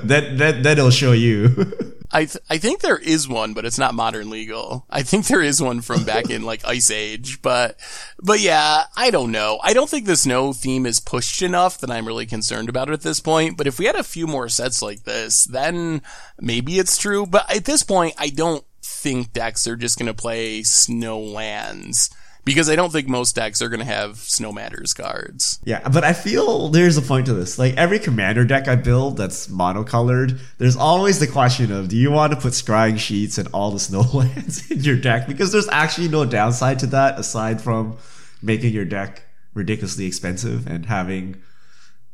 then, 0.02 0.36
then, 0.36 0.62
then 0.62 0.78
it'll 0.78 0.90
show 0.90 1.12
you. 1.12 1.72
I 2.10 2.26
th- 2.26 2.44
I 2.48 2.58
think 2.58 2.80
there 2.80 2.98
is 2.98 3.28
one, 3.28 3.54
but 3.54 3.64
it's 3.64 3.78
not 3.78 3.94
modern 3.94 4.30
legal. 4.30 4.86
I 4.90 5.02
think 5.02 5.26
there 5.26 5.42
is 5.42 5.60
one 5.60 5.80
from 5.80 6.04
back 6.04 6.30
in 6.30 6.42
like 6.42 6.64
Ice 6.66 6.90
Age, 6.90 7.40
but 7.42 7.78
but 8.22 8.40
yeah, 8.40 8.84
I 8.96 9.10
don't 9.10 9.32
know. 9.32 9.58
I 9.62 9.72
don't 9.72 9.88
think 9.88 10.06
the 10.06 10.16
snow 10.16 10.52
theme 10.52 10.86
is 10.86 11.00
pushed 11.00 11.42
enough 11.42 11.78
that 11.78 11.90
I'm 11.90 12.06
really 12.06 12.26
concerned 12.26 12.68
about 12.68 12.88
it 12.88 12.92
at 12.92 13.02
this 13.02 13.20
point. 13.20 13.56
But 13.56 13.66
if 13.66 13.78
we 13.78 13.86
had 13.86 13.96
a 13.96 14.04
few 14.04 14.26
more 14.26 14.48
sets 14.48 14.82
like 14.82 15.04
this, 15.04 15.44
then 15.44 16.02
maybe 16.40 16.78
it's 16.78 16.98
true. 16.98 17.26
But 17.26 17.50
at 17.54 17.64
this 17.64 17.82
point, 17.82 18.14
I 18.18 18.28
don't 18.28 18.64
think 18.82 19.32
decks 19.32 19.66
are 19.66 19.76
just 19.76 19.98
going 19.98 20.06
to 20.06 20.14
play 20.14 20.62
snow 20.62 21.18
lands 21.18 22.10
because 22.44 22.68
I 22.68 22.76
don't 22.76 22.92
think 22.92 23.08
most 23.08 23.34
decks 23.34 23.62
are 23.62 23.68
going 23.68 23.80
to 23.80 23.86
have 23.86 24.18
snow 24.18 24.52
matters 24.52 24.92
cards. 24.92 25.58
Yeah, 25.64 25.88
but 25.88 26.04
I 26.04 26.12
feel 26.12 26.68
there's 26.68 26.96
a 26.96 27.02
point 27.02 27.26
to 27.26 27.34
this. 27.34 27.58
Like 27.58 27.76
every 27.76 27.98
commander 27.98 28.44
deck 28.44 28.68
I 28.68 28.76
build 28.76 29.16
that's 29.16 29.48
monocolored, 29.48 30.38
there's 30.58 30.76
always 30.76 31.18
the 31.18 31.26
question 31.26 31.72
of 31.72 31.88
do 31.88 31.96
you 31.96 32.10
want 32.10 32.32
to 32.32 32.38
put 32.38 32.52
scrying 32.52 32.98
sheets 32.98 33.38
and 33.38 33.48
all 33.52 33.70
the 33.70 33.78
snowlands 33.78 34.70
in 34.70 34.80
your 34.80 34.96
deck? 34.96 35.26
Because 35.26 35.52
there's 35.52 35.68
actually 35.68 36.08
no 36.08 36.24
downside 36.24 36.78
to 36.80 36.86
that 36.88 37.18
aside 37.18 37.60
from 37.60 37.96
making 38.42 38.72
your 38.72 38.84
deck 38.84 39.22
ridiculously 39.54 40.06
expensive 40.06 40.66
and 40.66 40.86
having 40.86 41.40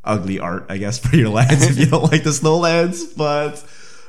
ugly 0.04 0.38
art, 0.38 0.66
I 0.68 0.78
guess, 0.78 0.98
for 0.98 1.16
your 1.16 1.28
lands 1.30 1.66
if 1.66 1.78
you 1.78 1.86
don't 1.86 2.10
like 2.10 2.24
the 2.24 2.30
snowlands. 2.30 3.16
But 3.16 3.64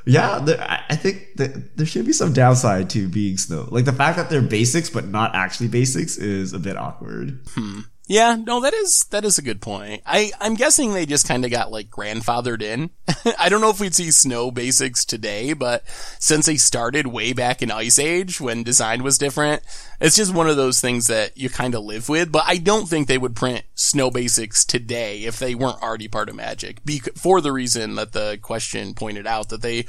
yeah, 0.06 0.39
there, 0.39 0.84
I 0.89 0.95
think 0.95 1.36
that 1.36 1.78
there 1.78 1.86
should 1.86 2.06
be 2.06 2.14
some 2.14 2.34
downside 2.34 2.89
to 2.91 3.08
being 3.08 3.38
snow. 3.38 3.68
Like 3.70 3.86
the 3.86 3.93
fact 3.93 4.18
that 4.18 4.30
they're 4.30 4.41
basics 4.41 4.89
but 4.89 5.08
not 5.08 5.36
actually 5.36 5.68
basics 5.68 6.18
is 6.18 6.54
a 6.54 6.60
bit 6.60 6.78
awkward. 6.78 7.39
Hmm. 7.49 7.82
Yeah, 8.12 8.36
no, 8.36 8.59
that 8.59 8.74
is 8.74 9.05
that 9.12 9.24
is 9.24 9.38
a 9.38 9.41
good 9.41 9.62
point. 9.62 10.01
I 10.05 10.34
I'm 10.41 10.55
guessing 10.55 10.91
they 10.91 11.05
just 11.05 11.26
kind 11.26 11.45
of 11.45 11.51
got 11.51 11.72
like 11.72 11.89
grandfathered 11.89 12.62
in. 12.62 12.89
I 13.39 13.47
don't 13.47 13.62
know 13.62 13.70
if 13.70 13.80
we'd 13.80 13.95
see 13.95 14.12
snow 14.12 14.51
basics 14.51 15.05
today, 15.05 15.53
but 15.53 15.88
since 16.20 16.45
they 16.45 16.57
started 16.57 17.07
way 17.07 17.32
back 17.32 17.62
in 17.62 17.72
Ice 17.72 17.97
Age 17.97 18.41
when 18.41 18.64
design 18.64 19.01
was 19.01 19.18
different, 19.18 19.64
it's 20.01 20.18
just 20.18 20.34
one 20.34 20.49
of 20.49 20.57
those 20.57 20.82
things 20.82 21.07
that 21.07 21.38
you 21.38 21.49
kind 21.49 21.74
of 21.74 21.86
live 21.86 22.09
with. 22.09 22.34
But 22.34 22.43
I 22.45 22.57
don't 22.57 22.89
think 22.89 23.07
they 23.07 23.18
would 23.18 23.34
print 23.34 23.64
snow 23.76 24.12
basics 24.12 24.66
today 24.66 25.24
if 25.24 25.39
they 25.39 25.55
weren't 25.55 25.82
already 25.82 26.09
part 26.09 26.28
of 26.28 26.36
Magic, 26.36 26.84
bec- 26.84 27.16
for 27.16 27.39
the 27.39 27.53
reason 27.53 27.95
that 27.95 28.12
the 28.12 28.38
question 28.41 28.93
pointed 28.93 29.26
out 29.26 29.47
that 29.47 29.62
they 29.62 29.86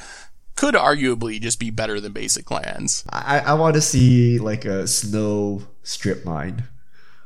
could 0.54 0.76
arguably 0.76 1.40
just 1.40 1.58
be 1.58 1.70
better 1.70 2.00
than 2.00 2.12
basic 2.12 2.52
lands. 2.52 3.02
I, 3.08 3.40
I 3.40 3.54
want 3.54 3.74
to 3.74 3.80
see 3.80 4.38
like 4.38 4.64
a 4.64 4.86
snow 4.86 5.66
strip 5.82 6.24
mine. 6.24 6.68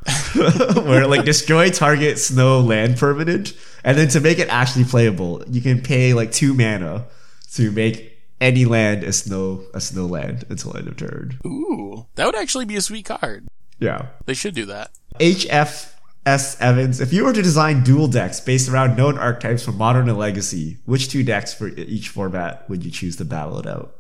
Where 0.75 1.07
like 1.07 1.25
destroy 1.25 1.71
target 1.71 2.19
snow 2.19 2.61
land 2.61 2.97
permanent, 2.97 3.55
and 3.85 3.97
then 3.97 4.09
to 4.09 4.21
make 4.21 4.39
it 4.39 4.49
actually 4.49 4.85
playable, 4.85 5.43
you 5.49 5.61
can 5.61 5.81
pay 5.81 6.15
like 6.15 6.33
two 6.33 6.55
mana 6.55 7.07
to 7.53 7.71
make 7.73 8.19
any 8.41 8.65
land 8.65 9.03
a 9.03 9.13
snow 9.13 9.65
a 9.75 9.81
snow 9.81 10.07
land 10.07 10.45
until 10.49 10.77
end 10.77 10.89
of 10.89 10.97
turn. 10.97 11.39
Ooh, 11.47 12.07
that 12.15 12.27
would 12.27 12.37
actually 12.37 12.65
be 12.65 12.77
a 12.77 12.81
sweet 12.81 13.07
card. 13.07 13.47
Yeah. 13.79 14.07
They 14.27 14.35
should 14.35 14.55
do 14.55 14.67
that. 14.67 14.91
HFS 15.19 16.61
Evans, 16.61 17.01
if 17.01 17.13
you 17.13 17.25
were 17.25 17.33
to 17.33 17.43
design 17.43 17.83
dual 17.83 18.09
decks 18.09 18.41
based 18.41 18.69
around 18.69 18.97
known 18.97 19.19
archetypes 19.19 19.65
from 19.65 19.77
Modern 19.77 20.09
and 20.09 20.19
Legacy, 20.19 20.79
which 20.85 21.09
two 21.09 21.23
decks 21.23 21.53
for 21.55 21.69
each 21.69 22.09
format 22.09 22.69
would 22.69 22.85
you 22.85 22.91
choose 22.91 23.17
to 23.17 23.25
battle 23.25 23.59
it 23.59 23.67
out? 23.67 23.96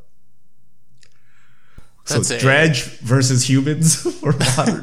So 2.07 2.23
Dredge 2.39 2.85
versus 3.01 3.49
humans 3.49 4.07
or 4.23 4.33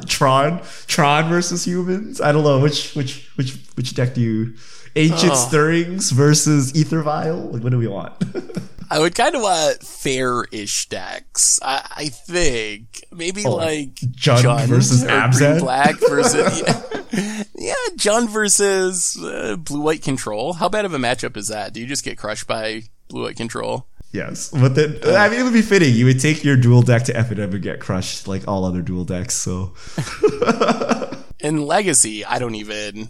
Tron, 0.06 0.60
Tron 0.86 1.28
versus 1.30 1.66
humans. 1.66 2.20
I 2.20 2.32
don't 2.32 2.44
know 2.44 2.60
which 2.60 2.94
which 2.94 3.30
which 3.36 3.56
which 3.74 3.94
deck 3.94 4.14
do 4.14 4.20
you? 4.20 4.54
Ancient 4.96 5.32
Oh. 5.32 5.34
Stirrings 5.34 6.10
versus 6.12 6.74
Ether 6.76 7.02
Vial. 7.02 7.50
Like, 7.50 7.62
what 7.62 7.70
do 7.70 7.78
we 7.78 7.88
want? 7.88 8.12
I 8.90 8.98
would 8.98 9.14
kind 9.14 9.34
of 9.34 9.42
want 9.42 9.82
fair-ish 9.82 10.88
decks. 10.88 11.58
I, 11.62 11.84
I 11.96 12.08
think 12.10 13.02
maybe 13.10 13.44
Oh, 13.44 13.56
like 13.56 13.94
Jund 13.94 14.66
versus 14.66 15.02
Abzan? 15.02 15.60
Black 15.60 15.96
versus 15.98 16.62
yeah, 17.58 17.74
yeah 17.98 18.20
versus 18.26 19.18
uh, 19.20 19.56
Blue 19.56 19.80
White 19.80 20.02
Control. 20.02 20.52
How 20.52 20.68
bad 20.68 20.84
of 20.84 20.94
a 20.94 20.98
matchup 20.98 21.36
is 21.36 21.48
that? 21.48 21.72
Do 21.72 21.80
you 21.80 21.86
just 21.86 22.04
get 22.04 22.18
crushed 22.18 22.46
by 22.46 22.82
Blue 23.08 23.24
White 23.24 23.36
Control? 23.36 23.86
Yes, 24.14 24.48
but 24.50 24.74
then 24.74 24.98
I 25.04 25.28
mean 25.28 25.40
it 25.40 25.42
would 25.42 25.52
be 25.52 25.60
fitting. 25.62 25.94
You 25.94 26.06
would 26.06 26.20
take 26.20 26.42
your 26.44 26.56
dual 26.56 26.80
deck 26.82 27.02
to 27.04 27.12
FNM 27.12 27.52
and 27.52 27.62
get 27.62 27.80
crushed 27.80 28.26
like 28.26 28.48
all 28.48 28.64
other 28.64 28.80
dual 28.80 29.04
decks. 29.04 29.34
So 29.34 29.74
In 31.40 31.66
Legacy, 31.66 32.24
I 32.24 32.38
don't 32.38 32.54
even, 32.54 33.08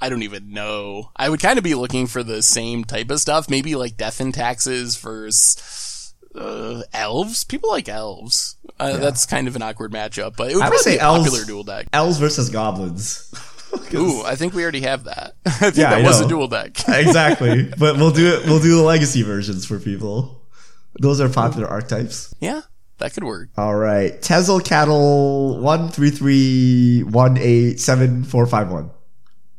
I 0.00 0.08
don't 0.08 0.22
even 0.22 0.52
know. 0.52 1.10
I 1.16 1.28
would 1.28 1.40
kind 1.40 1.58
of 1.58 1.64
be 1.64 1.74
looking 1.74 2.06
for 2.06 2.22
the 2.22 2.40
same 2.42 2.84
type 2.84 3.10
of 3.10 3.20
stuff. 3.20 3.50
Maybe 3.50 3.74
like 3.74 3.98
Death 3.98 4.20
and 4.20 4.32
Taxes 4.32 4.96
versus 4.96 6.14
uh, 6.34 6.82
Elves. 6.94 7.44
People 7.44 7.68
like 7.70 7.88
Elves. 7.90 8.56
Uh, 8.80 8.96
That's 8.96 9.26
kind 9.26 9.46
of 9.48 9.54
an 9.56 9.60
awkward 9.62 9.92
matchup, 9.92 10.34
but 10.36 10.50
it 10.50 10.54
would 10.54 10.62
I 10.62 10.70
would 10.70 10.76
probably 10.76 10.78
say 10.78 10.94
be 10.94 10.98
a 11.00 11.02
Elves- 11.02 11.24
popular 11.28 11.44
dual 11.44 11.64
deck. 11.64 11.86
elves 11.92 12.16
versus 12.18 12.48
goblins. 12.48 13.30
Ooh, 13.94 14.22
I 14.22 14.34
think 14.36 14.54
we 14.54 14.62
already 14.62 14.80
have 14.82 15.04
that. 15.04 15.34
I 15.46 15.50
think 15.50 15.76
Yeah, 15.76 15.90
that 15.90 15.98
I 15.98 16.02
was 16.08 16.20
a 16.22 16.28
dual 16.28 16.48
deck. 16.48 16.88
exactly. 16.88 17.64
But 17.76 17.96
we'll 17.96 18.12
do 18.12 18.34
it. 18.38 18.46
We'll 18.46 18.60
do 18.60 18.76
the 18.76 18.82
legacy 18.82 19.22
versions 19.22 19.66
for 19.66 19.78
people. 19.78 20.40
Those 21.00 21.20
are 21.20 21.28
popular 21.28 21.66
archetypes. 21.68 22.34
yeah, 22.40 22.62
that 22.98 23.12
could 23.14 23.24
work. 23.24 23.48
All 23.56 23.74
right. 23.74 24.12
Tezel 24.22 24.64
Cattle 24.64 25.58
one 25.60 25.88
three 25.88 26.10
three 26.10 27.02
one 27.02 27.36
eight 27.38 27.80
seven 27.80 28.24
four 28.24 28.46
five 28.46 28.70
one. 28.70 28.90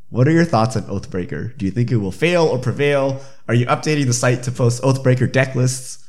What 0.10 0.28
are 0.28 0.32
your 0.32 0.46
thoughts 0.46 0.78
on 0.78 0.84
Oathbreaker? 0.84 1.58
Do 1.58 1.66
you 1.66 1.72
think 1.72 1.92
it 1.92 1.98
will 1.98 2.12
fail 2.12 2.44
or 2.46 2.58
prevail? 2.58 3.22
Are 3.50 3.54
you 3.54 3.66
updating 3.66 4.06
the 4.06 4.14
site 4.14 4.44
to 4.44 4.52
post 4.52 4.82
Oathbreaker 4.84 5.30
deck 5.30 5.56
lists? 5.56 6.04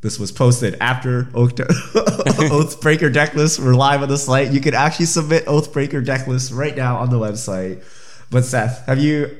This 0.00 0.18
was 0.18 0.30
posted 0.32 0.76
after 0.80 1.28
Oath- 1.34 1.54
Oathbreaker 1.56 3.12
deck 3.12 3.34
lists 3.34 3.58
were 3.58 3.74
live 3.74 4.02
on 4.02 4.08
the 4.08 4.16
site. 4.18 4.52
You 4.52 4.60
can 4.60 4.74
actually 4.74 5.06
submit 5.06 5.44
Oathbreaker 5.46 6.04
deck 6.04 6.26
lists 6.26 6.52
right 6.52 6.76
now 6.76 6.96
on 6.98 7.10
the 7.10 7.18
website. 7.18 7.82
But 8.30 8.44
Seth, 8.44 8.86
have 8.86 8.98
you 8.98 9.36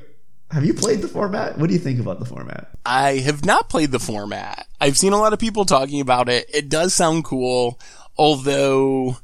have 0.51 0.64
you 0.64 0.74
played 0.74 1.03
the 1.03 1.09
format? 1.09 1.59
What 1.59 1.68
do 1.68 1.74
you 1.74 1.80
think 1.80 2.01
about 2.01 2.20
the 2.20 2.24
format? 2.24 2.70
I 2.84 3.16
have 3.16 3.44
not 3.44 3.68
played 3.68 3.90
the 3.90 3.99
format. 3.99 4.66
I've 4.80 4.97
seen 4.97 5.12
a 5.12 5.18
lot 5.18 5.32
of 5.32 5.38
people 5.38 5.64
talking 5.64 6.01
about 6.01 6.28
it. 6.28 6.49
It 6.53 6.68
does 6.68 6.94
sound 6.94 7.24
cool, 7.24 7.80
although 8.16 9.16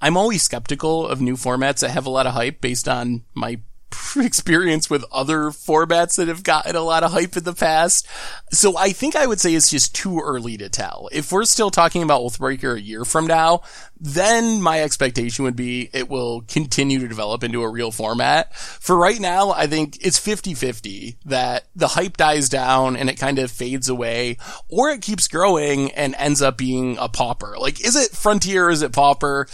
I'm 0.00 0.16
always 0.16 0.42
skeptical 0.42 1.06
of 1.06 1.20
new 1.20 1.36
formats 1.36 1.80
that 1.80 1.90
have 1.90 2.06
a 2.06 2.10
lot 2.10 2.26
of 2.26 2.34
hype 2.34 2.60
based 2.60 2.88
on 2.88 3.24
my 3.34 3.60
experience 4.16 4.90
with 4.90 5.04
other 5.12 5.50
formats 5.50 6.16
that 6.16 6.28
have 6.28 6.42
gotten 6.42 6.76
a 6.76 6.82
lot 6.82 7.02
of 7.02 7.12
hype 7.12 7.36
in 7.36 7.44
the 7.44 7.52
past. 7.52 8.06
So 8.50 8.76
I 8.76 8.90
think 8.90 9.16
I 9.16 9.26
would 9.26 9.40
say 9.40 9.54
it's 9.54 9.70
just 9.70 9.94
too 9.94 10.20
early 10.20 10.56
to 10.58 10.68
tell. 10.68 11.08
If 11.12 11.32
we're 11.32 11.44
still 11.44 11.70
talking 11.70 12.02
about 12.02 12.22
Oathbreaker 12.22 12.76
a 12.76 12.80
year 12.80 13.04
from 13.04 13.26
now, 13.26 13.62
then 14.00 14.62
my 14.62 14.82
expectation 14.82 15.44
would 15.44 15.56
be 15.56 15.90
it 15.92 16.08
will 16.08 16.42
continue 16.42 17.00
to 17.00 17.08
develop 17.08 17.42
into 17.42 17.62
a 17.62 17.68
real 17.68 17.90
format. 17.90 18.54
For 18.56 18.96
right 18.96 19.18
now, 19.18 19.50
I 19.50 19.66
think 19.66 19.98
it's 20.04 20.18
50-50 20.18 21.16
that 21.26 21.66
the 21.74 21.88
hype 21.88 22.16
dies 22.16 22.48
down 22.48 22.96
and 22.96 23.10
it 23.10 23.18
kind 23.18 23.38
of 23.38 23.50
fades 23.50 23.88
away, 23.88 24.36
or 24.68 24.90
it 24.90 25.02
keeps 25.02 25.28
growing 25.28 25.90
and 25.92 26.14
ends 26.16 26.42
up 26.42 26.56
being 26.56 26.96
a 26.98 27.08
pauper. 27.08 27.56
Like, 27.58 27.84
is 27.84 27.96
it 27.96 28.12
Frontier? 28.12 28.70
Is 28.70 28.82
it 28.82 28.92
pauper? 28.92 29.48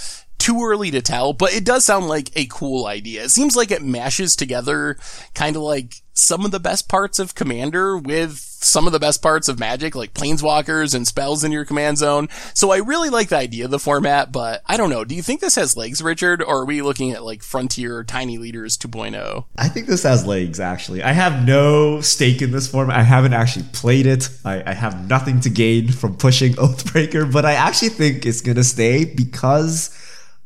Too 0.45 0.63
early 0.63 0.91
to 0.91 1.01
tell, 1.01 1.33
but 1.33 1.55
it 1.55 1.65
does 1.65 1.87
sound 1.87 2.07
like 2.07 2.31
a 2.37 2.45
cool 2.45 2.85
idea. 2.87 3.25
It 3.25 3.31
seems 3.31 3.57
like 3.57 3.71
it 3.71 3.83
mashes 3.83 4.37
together 4.37 4.99
kind 5.35 5.57
of 5.57 5.63
like 5.63 6.03
some 6.13 6.45
of 6.45 6.51
the 6.51 6.61
best 6.61 6.87
parts 6.87 7.19
of 7.19 7.35
Commander 7.35 7.97
with 7.97 8.39
some 8.39 8.87
of 8.87 8.93
the 8.93 8.99
best 8.99 9.23
parts 9.23 9.49
of 9.49 9.59
Magic, 9.59 9.97
like 9.97 10.13
planeswalkers 10.13 10.95
and 10.95 11.07
spells 11.07 11.45
in 11.45 11.51
your 11.51 11.65
command 11.65 11.97
zone. 11.97 12.29
So 12.53 12.73
I 12.73 12.77
really 12.77 13.09
like 13.09 13.31
the 13.31 13.39
idea 13.39 13.65
of 13.65 13.71
the 13.71 13.79
format, 13.79 14.33
but 14.33 14.61
I 14.67 14.77
don't 14.77 14.91
know. 14.91 15.03
Do 15.03 15.15
you 15.15 15.23
think 15.23 15.41
this 15.41 15.55
has 15.55 15.79
legs, 15.79 16.03
Richard, 16.03 16.43
or 16.43 16.61
are 16.61 16.65
we 16.67 16.83
looking 16.83 17.13
at 17.13 17.25
like 17.25 17.43
Frontier 17.43 18.05
Tiny 18.05 18.37
Leaders 18.37 18.79
oh? 18.85 18.89
2.0? 18.89 19.45
I 19.57 19.69
think 19.71 19.87
this 19.87 20.03
has 20.03 20.27
legs, 20.27 20.61
actually. 20.61 21.03
I 21.03 21.13
have 21.13 21.47
no 21.47 22.03
stake 22.03 22.43
in 22.43 22.51
this 22.51 22.69
format. 22.69 22.99
I 22.99 23.03
haven't 23.03 23.33
actually 23.33 23.65
played 23.73 24.05
it. 24.05 24.29
I, 24.45 24.63
I 24.67 24.75
have 24.75 25.09
nothing 25.09 25.41
to 25.41 25.49
gain 25.49 25.89
from 25.91 26.19
pushing 26.19 26.53
Oathbreaker, 26.57 27.33
but 27.33 27.47
I 27.47 27.55
actually 27.55 27.89
think 27.89 28.27
it's 28.27 28.43
going 28.43 28.57
to 28.57 28.65
stay 28.65 29.07
because 29.07 29.89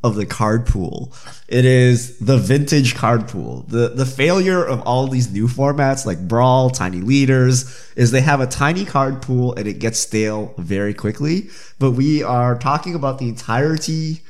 of 0.05 0.14
the 0.14 0.26
card 0.26 0.64
pool. 0.66 1.12
It 1.49 1.64
is 1.64 2.18
the 2.18 2.38
vintage 2.38 2.94
card 2.94 3.26
pool. 3.26 3.64
The 3.68 3.88
the 3.88 4.07
failure 4.07 4.64
of 4.64 4.80
all 4.82 5.09
these 5.09 5.32
new 5.32 5.49
formats 5.49 6.07
like 6.07 6.28
Brawl, 6.28 6.70
Tiny 6.70 7.01
Leaders 7.01 7.90
is 7.96 8.11
they 8.11 8.20
have 8.20 8.40
a 8.40 8.46
tiny 8.46 8.84
card 8.84 9.22
pool 9.22 9.55
and 9.55 9.66
it 9.66 9.80
gets 9.80 9.99
stale 9.99 10.55
very 10.57 10.94
quickly. 10.94 11.51
But 11.78 11.92
we 11.92 12.22
are 12.22 12.57
talking 12.57 12.94
about 12.94 13.18
the 13.18 13.28
entirety 13.28 14.20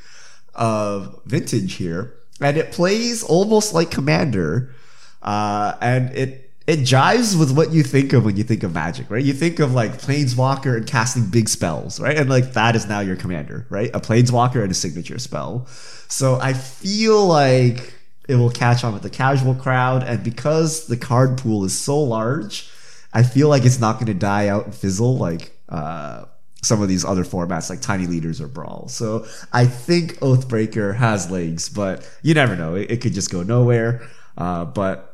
of 0.54 1.20
vintage 1.26 1.74
here, 1.74 2.14
and 2.40 2.56
it 2.56 2.72
plays 2.72 3.22
almost 3.22 3.74
like 3.74 3.90
Commander, 3.90 4.74
uh, 5.22 5.74
and 5.80 6.10
it 6.16 6.47
it 6.68 6.80
jives 6.80 7.36
with 7.36 7.56
what 7.56 7.72
you 7.72 7.82
think 7.82 8.12
of 8.12 8.26
when 8.26 8.36
you 8.36 8.44
think 8.44 8.62
of 8.62 8.74
magic, 8.74 9.10
right? 9.10 9.24
You 9.24 9.32
think 9.32 9.58
of 9.58 9.72
like 9.72 9.92
planeswalker 9.92 10.76
and 10.76 10.86
casting 10.86 11.24
big 11.24 11.48
spells, 11.48 11.98
right? 11.98 12.14
And 12.14 12.28
like 12.28 12.52
that 12.52 12.76
is 12.76 12.86
now 12.86 13.00
your 13.00 13.16
commander, 13.16 13.66
right? 13.70 13.90
A 13.94 14.00
planeswalker 14.00 14.62
and 14.62 14.70
a 14.70 14.74
signature 14.74 15.18
spell. 15.18 15.66
So 16.08 16.38
I 16.38 16.52
feel 16.52 17.26
like 17.26 17.94
it 18.28 18.34
will 18.34 18.50
catch 18.50 18.84
on 18.84 18.92
with 18.92 19.02
the 19.02 19.08
casual 19.08 19.54
crowd, 19.54 20.02
and 20.02 20.22
because 20.22 20.88
the 20.88 20.96
card 20.98 21.38
pool 21.38 21.64
is 21.64 21.76
so 21.76 21.98
large, 21.98 22.70
I 23.14 23.22
feel 23.22 23.48
like 23.48 23.64
it's 23.64 23.80
not 23.80 23.94
going 23.94 24.08
to 24.08 24.14
die 24.14 24.48
out 24.48 24.66
and 24.66 24.74
fizzle 24.74 25.16
like 25.16 25.50
uh, 25.70 26.26
some 26.62 26.82
of 26.82 26.88
these 26.88 27.02
other 27.02 27.24
formats 27.24 27.70
like 27.70 27.80
Tiny 27.80 28.06
Leaders 28.06 28.42
or 28.42 28.46
Brawl. 28.46 28.88
So 28.88 29.26
I 29.54 29.64
think 29.64 30.18
Oathbreaker 30.18 30.94
has 30.96 31.30
legs, 31.30 31.70
but 31.70 32.06
you 32.20 32.34
never 32.34 32.54
know. 32.56 32.74
It, 32.74 32.90
it 32.90 33.00
could 33.00 33.14
just 33.14 33.30
go 33.30 33.42
nowhere. 33.42 34.06
Uh, 34.36 34.66
but 34.66 35.07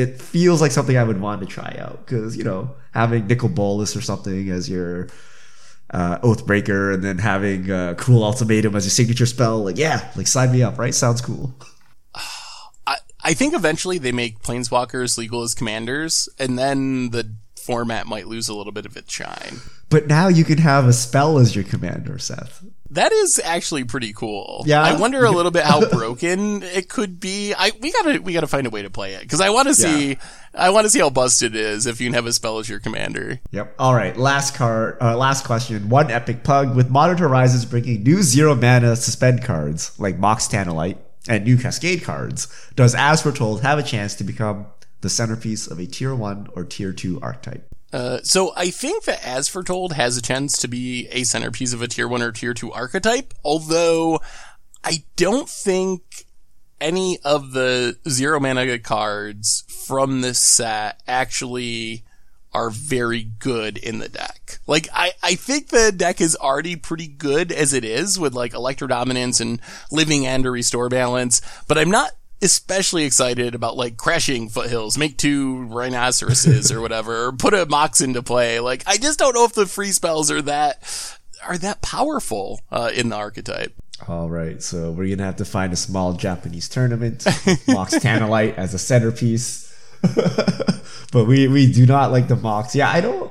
it 0.00 0.20
feels 0.20 0.60
like 0.60 0.72
something 0.72 0.96
I 0.96 1.04
would 1.04 1.20
want 1.20 1.40
to 1.40 1.46
try 1.46 1.76
out 1.78 2.04
because 2.04 2.36
you 2.36 2.44
know 2.44 2.74
having 2.92 3.26
Nicol 3.26 3.48
Bolas 3.48 3.94
or 3.94 4.00
something 4.00 4.50
as 4.50 4.68
your 4.68 5.08
uh, 5.90 6.18
Oathbreaker 6.18 6.94
and 6.94 7.02
then 7.02 7.18
having 7.18 7.70
uh, 7.70 7.94
Cruel 7.94 8.24
Ultimatum 8.24 8.74
as 8.76 8.84
your 8.84 8.90
signature 8.90 9.26
spell, 9.26 9.64
like 9.64 9.76
yeah, 9.76 10.10
like 10.16 10.26
sign 10.26 10.52
me 10.52 10.62
up, 10.62 10.78
right? 10.78 10.94
Sounds 10.94 11.20
cool. 11.20 11.54
I 12.86 12.96
I 13.22 13.34
think 13.34 13.54
eventually 13.54 13.98
they 13.98 14.12
make 14.12 14.40
planeswalkers 14.40 15.18
legal 15.18 15.42
as 15.42 15.54
commanders, 15.54 16.28
and 16.38 16.58
then 16.58 17.10
the 17.10 17.34
format 17.56 18.06
might 18.06 18.26
lose 18.26 18.48
a 18.48 18.54
little 18.54 18.72
bit 18.72 18.86
of 18.86 18.96
its 18.96 19.12
shine. 19.12 19.60
But 19.90 20.06
now 20.06 20.28
you 20.28 20.44
can 20.44 20.58
have 20.58 20.86
a 20.86 20.92
spell 20.92 21.38
as 21.38 21.54
your 21.54 21.64
commander, 21.64 22.18
Seth. 22.18 22.64
That 22.92 23.12
is 23.12 23.40
actually 23.44 23.84
pretty 23.84 24.12
cool. 24.12 24.64
Yeah. 24.66 24.82
I 24.82 24.98
wonder 24.98 25.24
a 25.24 25.30
little 25.30 25.52
bit 25.52 25.64
how 25.64 25.88
broken 25.90 26.62
it 26.62 26.88
could 26.88 27.20
be. 27.20 27.54
I 27.54 27.70
we 27.80 27.92
gotta 27.92 28.20
we 28.20 28.32
gotta 28.32 28.48
find 28.48 28.66
a 28.66 28.70
way 28.70 28.82
to 28.82 28.90
play 28.90 29.14
it 29.14 29.22
because 29.22 29.40
I 29.40 29.50
want 29.50 29.68
to 29.68 29.74
see 29.74 30.16
I 30.54 30.70
want 30.70 30.86
to 30.86 30.90
see 30.90 30.98
how 30.98 31.10
busted 31.10 31.54
it 31.54 31.60
is 31.60 31.86
if 31.86 32.00
you 32.00 32.08
can 32.08 32.14
have 32.14 32.26
a 32.26 32.32
spell 32.32 32.58
as 32.58 32.68
your 32.68 32.80
commander. 32.80 33.40
Yep. 33.52 33.74
All 33.78 33.94
right. 33.94 34.16
Last 34.16 34.54
card. 34.54 34.96
Uh, 35.00 35.16
last 35.16 35.44
question. 35.44 35.88
One 35.88 36.10
epic 36.10 36.42
pug 36.42 36.74
with 36.74 36.90
Modern 36.90 37.18
Horizons 37.18 37.64
bringing 37.64 38.02
new 38.02 38.22
zero 38.22 38.54
mana 38.56 38.96
suspend 38.96 39.44
cards 39.44 39.98
like 39.98 40.18
Mox 40.18 40.48
Tantalite 40.48 40.98
and 41.28 41.44
new 41.44 41.58
Cascade 41.58 42.02
cards. 42.02 42.48
Does 42.74 42.94
As 42.96 43.22
Foretold 43.22 43.62
have 43.62 43.78
a 43.78 43.84
chance 43.84 44.14
to 44.16 44.24
become 44.24 44.66
the 45.00 45.08
centerpiece 45.08 45.66
of 45.68 45.78
a 45.78 45.86
tier 45.86 46.14
one 46.14 46.48
or 46.54 46.64
tier 46.64 46.92
two 46.92 47.20
archetype? 47.22 47.66
Uh, 47.92 48.18
so 48.22 48.52
I 48.56 48.70
think 48.70 49.04
that 49.04 49.26
As 49.26 49.48
Foretold 49.48 49.94
has 49.94 50.16
a 50.16 50.22
chance 50.22 50.58
to 50.58 50.68
be 50.68 51.08
a 51.08 51.24
centerpiece 51.24 51.72
of 51.72 51.82
a 51.82 51.88
tier 51.88 52.06
one 52.06 52.22
or 52.22 52.32
tier 52.32 52.54
two 52.54 52.72
archetype, 52.72 53.34
although 53.44 54.20
I 54.84 55.04
don't 55.16 55.48
think 55.48 56.26
any 56.80 57.18
of 57.24 57.52
the 57.52 57.98
zero 58.08 58.40
mana 58.40 58.78
cards 58.78 59.64
from 59.68 60.20
this 60.20 60.38
set 60.38 61.02
actually 61.06 62.04
are 62.52 62.70
very 62.70 63.22
good 63.22 63.76
in 63.76 63.98
the 63.98 64.08
deck. 64.08 64.58
Like, 64.66 64.88
I, 64.92 65.12
I 65.22 65.34
think 65.34 65.68
the 65.68 65.92
deck 65.92 66.20
is 66.20 66.36
already 66.36 66.76
pretty 66.76 67.06
good 67.06 67.52
as 67.52 67.72
it 67.72 67.84
is 67.84 68.18
with 68.18 68.34
like 68.34 68.52
Electrodominance 68.52 69.40
and 69.40 69.60
Living 69.92 70.26
End 70.26 70.46
or 70.46 70.52
Restore 70.52 70.88
Balance, 70.88 71.40
but 71.68 71.78
I'm 71.78 71.90
not 71.90 72.12
especially 72.42 73.04
excited 73.04 73.54
about 73.54 73.76
like 73.76 73.96
Crashing 73.96 74.48
Footfalls, 74.48 74.96
make 74.96 75.16
two 75.16 75.64
rhinoceroses 75.66 76.72
or 76.72 76.80
whatever, 76.80 77.32
put 77.32 77.54
a 77.54 77.66
mox 77.66 78.00
into 78.00 78.22
play. 78.22 78.60
Like, 78.60 78.82
I 78.86 78.96
just 78.96 79.18
don't 79.18 79.34
know 79.34 79.44
if 79.44 79.52
the 79.52 79.66
free 79.66 79.92
spells 79.92 80.30
are 80.30 80.42
that, 80.42 81.18
are 81.46 81.58
that 81.58 81.82
powerful, 81.82 82.60
uh, 82.70 82.90
in 82.94 83.10
the 83.10 83.16
archetype. 83.16 83.74
All 84.08 84.30
right, 84.30 84.62
so 84.62 84.92
we're 84.92 85.08
gonna 85.14 85.26
have 85.26 85.36
to 85.36 85.44
find 85.44 85.72
a 85.72 85.76
small 85.76 86.14
Japanese 86.14 86.70
tournament, 86.70 87.26
Mox 87.68 87.94
Tantalite 87.98 88.56
as 88.56 88.72
a 88.72 88.78
centerpiece. 88.78 89.66
but 91.12 91.26
we 91.26 91.46
we 91.48 91.70
do 91.70 91.84
not 91.84 92.10
like 92.10 92.26
the 92.26 92.36
Mox. 92.36 92.74
Yeah, 92.74 92.88
I 92.90 93.02
don't. 93.02 93.30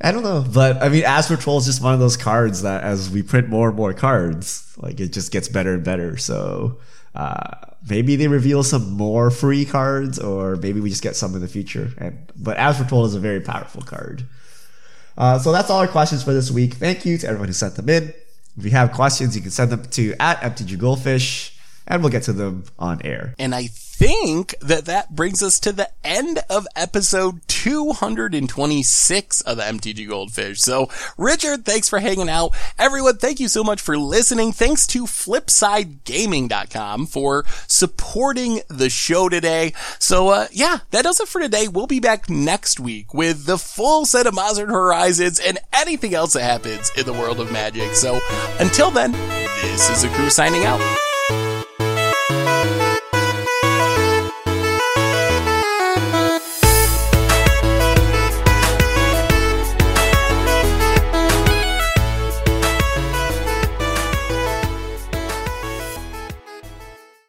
I 0.00 0.12
don't 0.12 0.22
know, 0.22 0.44
but 0.52 0.82
I 0.82 0.88
mean, 0.90 1.02
As 1.04 1.28
Foretold 1.28 1.62
is 1.62 1.66
just 1.66 1.82
one 1.82 1.94
of 1.94 2.00
those 2.00 2.16
cards 2.16 2.62
that, 2.62 2.84
as 2.84 3.10
we 3.10 3.22
print 3.22 3.48
more 3.48 3.68
and 3.68 3.76
more 3.76 3.94
cards, 3.94 4.72
like 4.76 5.00
it 5.00 5.12
just 5.12 5.32
gets 5.32 5.48
better 5.48 5.74
and 5.74 5.84
better. 5.84 6.16
So 6.18 6.78
uh, 7.14 7.56
maybe 7.88 8.16
they 8.16 8.28
reveal 8.28 8.62
some 8.62 8.90
more 8.92 9.30
free 9.30 9.64
cards, 9.64 10.18
or 10.18 10.56
maybe 10.56 10.80
we 10.80 10.90
just 10.90 11.02
get 11.02 11.16
some 11.16 11.34
in 11.34 11.40
the 11.40 11.48
future. 11.48 11.92
And 11.98 12.32
but 12.36 12.56
As 12.56 12.78
Foretold 12.78 13.06
is 13.06 13.14
a 13.14 13.20
very 13.20 13.40
powerful 13.40 13.82
card. 13.82 14.24
Uh, 15.16 15.38
so 15.38 15.52
that's 15.52 15.70
all 15.70 15.78
our 15.78 15.88
questions 15.88 16.24
for 16.24 16.32
this 16.32 16.50
week. 16.50 16.74
Thank 16.74 17.06
you 17.06 17.18
to 17.18 17.26
everyone 17.26 17.48
who 17.48 17.54
sent 17.54 17.76
them 17.76 17.88
in. 17.88 18.12
If 18.56 18.64
you 18.64 18.70
have 18.70 18.92
questions, 18.92 19.34
you 19.36 19.42
can 19.42 19.50
send 19.50 19.70
them 19.70 19.84
to 19.84 20.14
at 20.20 20.40
MTG 20.40 20.78
Goldfish, 20.78 21.56
and 21.86 22.02
we'll 22.02 22.10
get 22.10 22.22
to 22.24 22.32
them 22.32 22.64
on 22.78 23.00
air. 23.04 23.34
And 23.38 23.54
I 23.54 23.68
think 23.94 24.54
that 24.60 24.84
that 24.86 25.14
brings 25.14 25.42
us 25.42 25.60
to 25.60 25.70
the 25.70 25.88
end 26.02 26.40
of 26.50 26.66
episode 26.74 27.40
226 27.46 29.40
of 29.42 29.56
the 29.56 29.62
MTG 29.62 30.08
Goldfish. 30.08 30.60
So, 30.60 30.88
Richard, 31.16 31.64
thanks 31.64 31.88
for 31.88 32.00
hanging 32.00 32.28
out. 32.28 32.56
Everyone, 32.76 33.18
thank 33.18 33.38
you 33.38 33.46
so 33.46 33.62
much 33.62 33.80
for 33.80 33.96
listening. 33.96 34.50
Thanks 34.52 34.88
to 34.88 35.04
FlipsideGaming.com 35.04 37.06
for 37.06 37.44
supporting 37.68 38.62
the 38.68 38.90
show 38.90 39.28
today. 39.28 39.72
So, 40.00 40.28
uh, 40.28 40.48
yeah, 40.50 40.78
that 40.90 41.02
does 41.02 41.20
it 41.20 41.28
for 41.28 41.40
today. 41.40 41.68
We'll 41.68 41.86
be 41.86 42.00
back 42.00 42.28
next 42.28 42.80
week 42.80 43.14
with 43.14 43.46
the 43.46 43.58
full 43.58 44.06
set 44.06 44.26
of 44.26 44.34
Modern 44.34 44.70
Horizons 44.70 45.38
and 45.38 45.60
anything 45.72 46.14
else 46.14 46.32
that 46.32 46.42
happens 46.42 46.90
in 46.96 47.06
the 47.06 47.12
world 47.12 47.38
of 47.38 47.52
magic. 47.52 47.94
So, 47.94 48.18
until 48.58 48.90
then, 48.90 49.12
this 49.62 49.88
is 49.88 50.02
a 50.02 50.08
crew 50.08 50.30
signing 50.30 50.64
out. 50.64 50.80